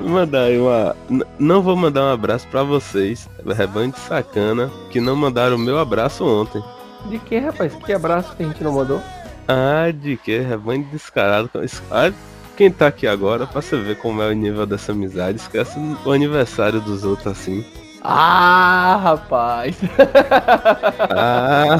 Mandar 0.00 0.44
aí 0.44 0.58
uma. 0.58 0.96
N- 1.10 1.24
Não 1.38 1.60
vou 1.62 1.76
mandar 1.76 2.02
um 2.04 2.12
abraço 2.12 2.46
pra 2.48 2.62
vocês, 2.62 3.28
rebanho 3.46 3.92
de 3.92 3.98
sacana, 4.00 4.70
que 4.90 5.00
não 5.00 5.14
mandaram 5.16 5.56
o 5.56 5.58
meu 5.58 5.78
abraço 5.78 6.24
ontem. 6.26 6.62
De 7.06 7.18
que, 7.18 7.38
rapaz? 7.38 7.74
Que 7.74 7.92
abraço 7.92 8.34
que 8.36 8.42
a 8.42 8.46
gente 8.46 8.62
não 8.62 8.72
mandou? 8.72 9.00
Ah, 9.48 9.90
de 9.92 10.16
que? 10.16 10.38
Rebanho 10.38 10.84
descarado. 10.92 11.50
Ah, 11.90 12.12
quem 12.56 12.70
tá 12.70 12.86
aqui 12.86 13.06
agora, 13.06 13.46
pra 13.46 13.60
você 13.60 13.76
ver 13.76 13.96
como 13.96 14.22
é 14.22 14.28
o 14.28 14.32
nível 14.32 14.64
dessa 14.66 14.92
amizade, 14.92 15.38
esquece 15.38 15.78
o 16.04 16.12
aniversário 16.12 16.80
dos 16.80 17.02
outros 17.04 17.26
assim. 17.26 17.64
Ah, 18.02 19.00
rapaz! 19.02 19.76
Ah, 21.14 21.76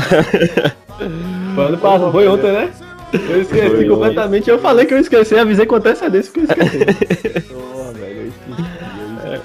foi 2.12 2.28
ontem, 2.28 2.52
né? 2.52 2.72
Eu 3.12 3.42
esqueci 3.42 3.70
Foi 3.70 3.88
completamente. 3.88 4.48
Eu 4.50 4.58
falei 4.58 4.86
que 4.86 4.94
eu 4.94 4.98
esqueci, 4.98 5.36
avisei 5.36 5.66
com 5.66 5.76
antecedência 5.76 6.32
que 6.32 6.40
eu 6.40 6.44
esqueci. 6.44 7.40
Porra, 7.52 7.92
velho, 7.92 8.20
eu 8.20 8.26
esqueci. 8.28 8.72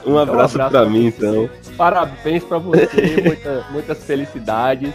Um 0.05 0.17
abraço, 0.17 0.57
um 0.57 0.57
abraço 0.57 0.57
pra 0.57 0.69
pra 0.69 0.85
mim, 0.89 1.09
você. 1.11 1.17
então. 1.27 1.49
Parabéns 1.77 2.43
pra 2.43 2.57
você, 2.57 3.21
muita- 3.23 3.65
muitas 3.71 4.03
felicidades. 4.03 4.91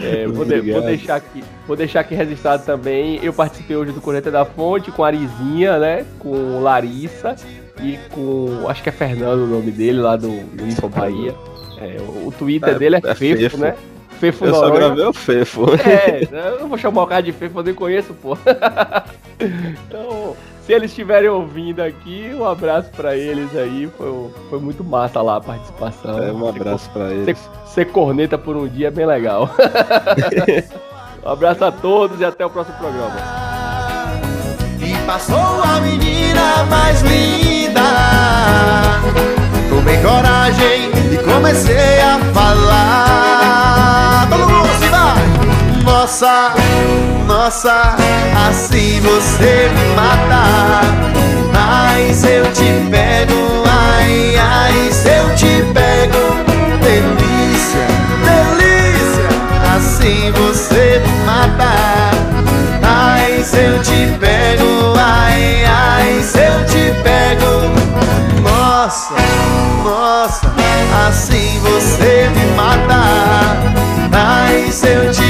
É, 0.00 0.26
vou, 0.28 0.44
de- 0.44 0.60
vou 0.60 0.80
deixar 0.82 1.16
aqui, 1.16 1.42
vou 1.66 1.76
deixar 1.76 2.00
aqui 2.00 2.14
registrado 2.14 2.64
também. 2.64 3.18
Eu 3.22 3.32
participei 3.32 3.76
hoje 3.76 3.90
do 3.92 4.00
Corneta 4.00 4.30
da 4.30 4.44
Fonte 4.44 4.92
com 4.92 5.02
a 5.02 5.08
Arizinha, 5.08 5.78
né? 5.78 6.04
Com 6.20 6.60
Larissa 6.60 7.34
e 7.82 7.98
com. 8.10 8.64
Acho 8.68 8.82
que 8.82 8.88
é 8.90 8.92
Fernando 8.92 9.40
o 9.40 9.46
nome 9.46 9.70
dele, 9.72 9.98
lá 10.00 10.14
do, 10.16 10.28
do 10.28 10.66
Info 10.68 10.88
Bahia. 10.88 11.34
É, 11.78 11.96
o, 12.00 12.28
o 12.28 12.34
Twitter 12.38 12.74
É, 12.74 12.78
dele 12.78 12.96
é, 12.96 13.00
é 13.04 13.14
Fefo, 13.14 13.40
Fefo. 13.40 13.56
né? 13.58 13.74
Fefo 14.22 14.44
Eu 14.44 14.54
só 14.54 14.70
gravei 14.70 15.04
o 15.04 15.12
Fefo. 15.12 15.66
É, 15.74 16.28
eu 16.52 16.60
não 16.60 16.68
vou 16.68 16.78
chamar 16.78 17.02
o 17.02 17.06
cara 17.08 17.20
de 17.20 17.32
Fefo, 17.32 17.58
eu 17.58 17.64
nem 17.64 17.74
conheço, 17.74 18.14
pô. 18.14 18.38
então, 19.40 20.36
se 20.64 20.72
eles 20.72 20.92
estiverem 20.92 21.28
ouvindo 21.28 21.80
aqui, 21.80 22.30
um 22.32 22.44
abraço 22.44 22.88
pra 22.90 23.16
eles 23.16 23.56
aí. 23.56 23.90
Foi, 23.98 24.30
foi 24.48 24.60
muito 24.60 24.84
massa 24.84 25.20
lá 25.20 25.38
a 25.38 25.40
participação. 25.40 26.22
É, 26.22 26.30
um 26.30 26.48
abraço 26.48 26.88
pra 26.90 27.08
Ser, 27.08 27.14
eles. 27.14 27.50
ser 27.66 27.86
corneta 27.86 28.38
por 28.38 28.54
um 28.54 28.68
dia 28.68 28.86
é 28.86 28.90
bem 28.92 29.06
legal. 29.06 29.50
um 31.26 31.28
abraço 31.28 31.64
a 31.64 31.72
todos 31.72 32.20
e 32.20 32.24
até 32.24 32.46
o 32.46 32.50
próximo 32.50 32.78
programa. 32.78 33.16
E 34.78 35.04
passou 35.04 35.36
a 35.36 35.80
menina 35.80 36.64
mais 36.70 37.02
linda. 37.02 37.82
Tomei 39.68 39.96
coragem 40.00 40.92
e 41.12 41.18
comecei 41.24 42.00
a 42.00 42.20
falar 42.32 43.31
nossa, 46.12 46.52
nossa, 47.26 47.96
assim 48.46 49.00
você 49.00 49.70
me 49.74 49.96
mata. 49.96 50.82
Ai, 51.54 52.12
se 52.12 52.28
eu 52.28 52.44
te 52.52 52.70
pego, 52.90 53.64
ai, 53.66 54.36
ai, 54.36 54.92
se 54.92 55.08
eu 55.08 55.34
te 55.34 55.64
pego, 55.72 56.36
delícia, 56.82 57.86
delícia, 58.26 59.26
assim 59.74 60.30
você 60.32 61.00
me 61.00 61.24
mata. 61.24 61.72
Ai, 62.82 63.42
se 63.42 63.56
eu 63.56 63.82
te 63.82 64.14
pego, 64.20 64.92
ai, 64.98 65.64
ai, 65.64 66.22
se 66.22 66.40
eu 66.40 66.66
te 66.66 66.92
pego, 67.02 67.72
nossa, 68.42 69.14
nossa, 69.82 70.46
assim 71.08 71.58
você 71.62 72.28
me 72.36 72.54
mata. 72.54 73.00
Ai, 74.14 74.70
se 74.70 74.88
eu 74.88 75.10
te 75.10 75.21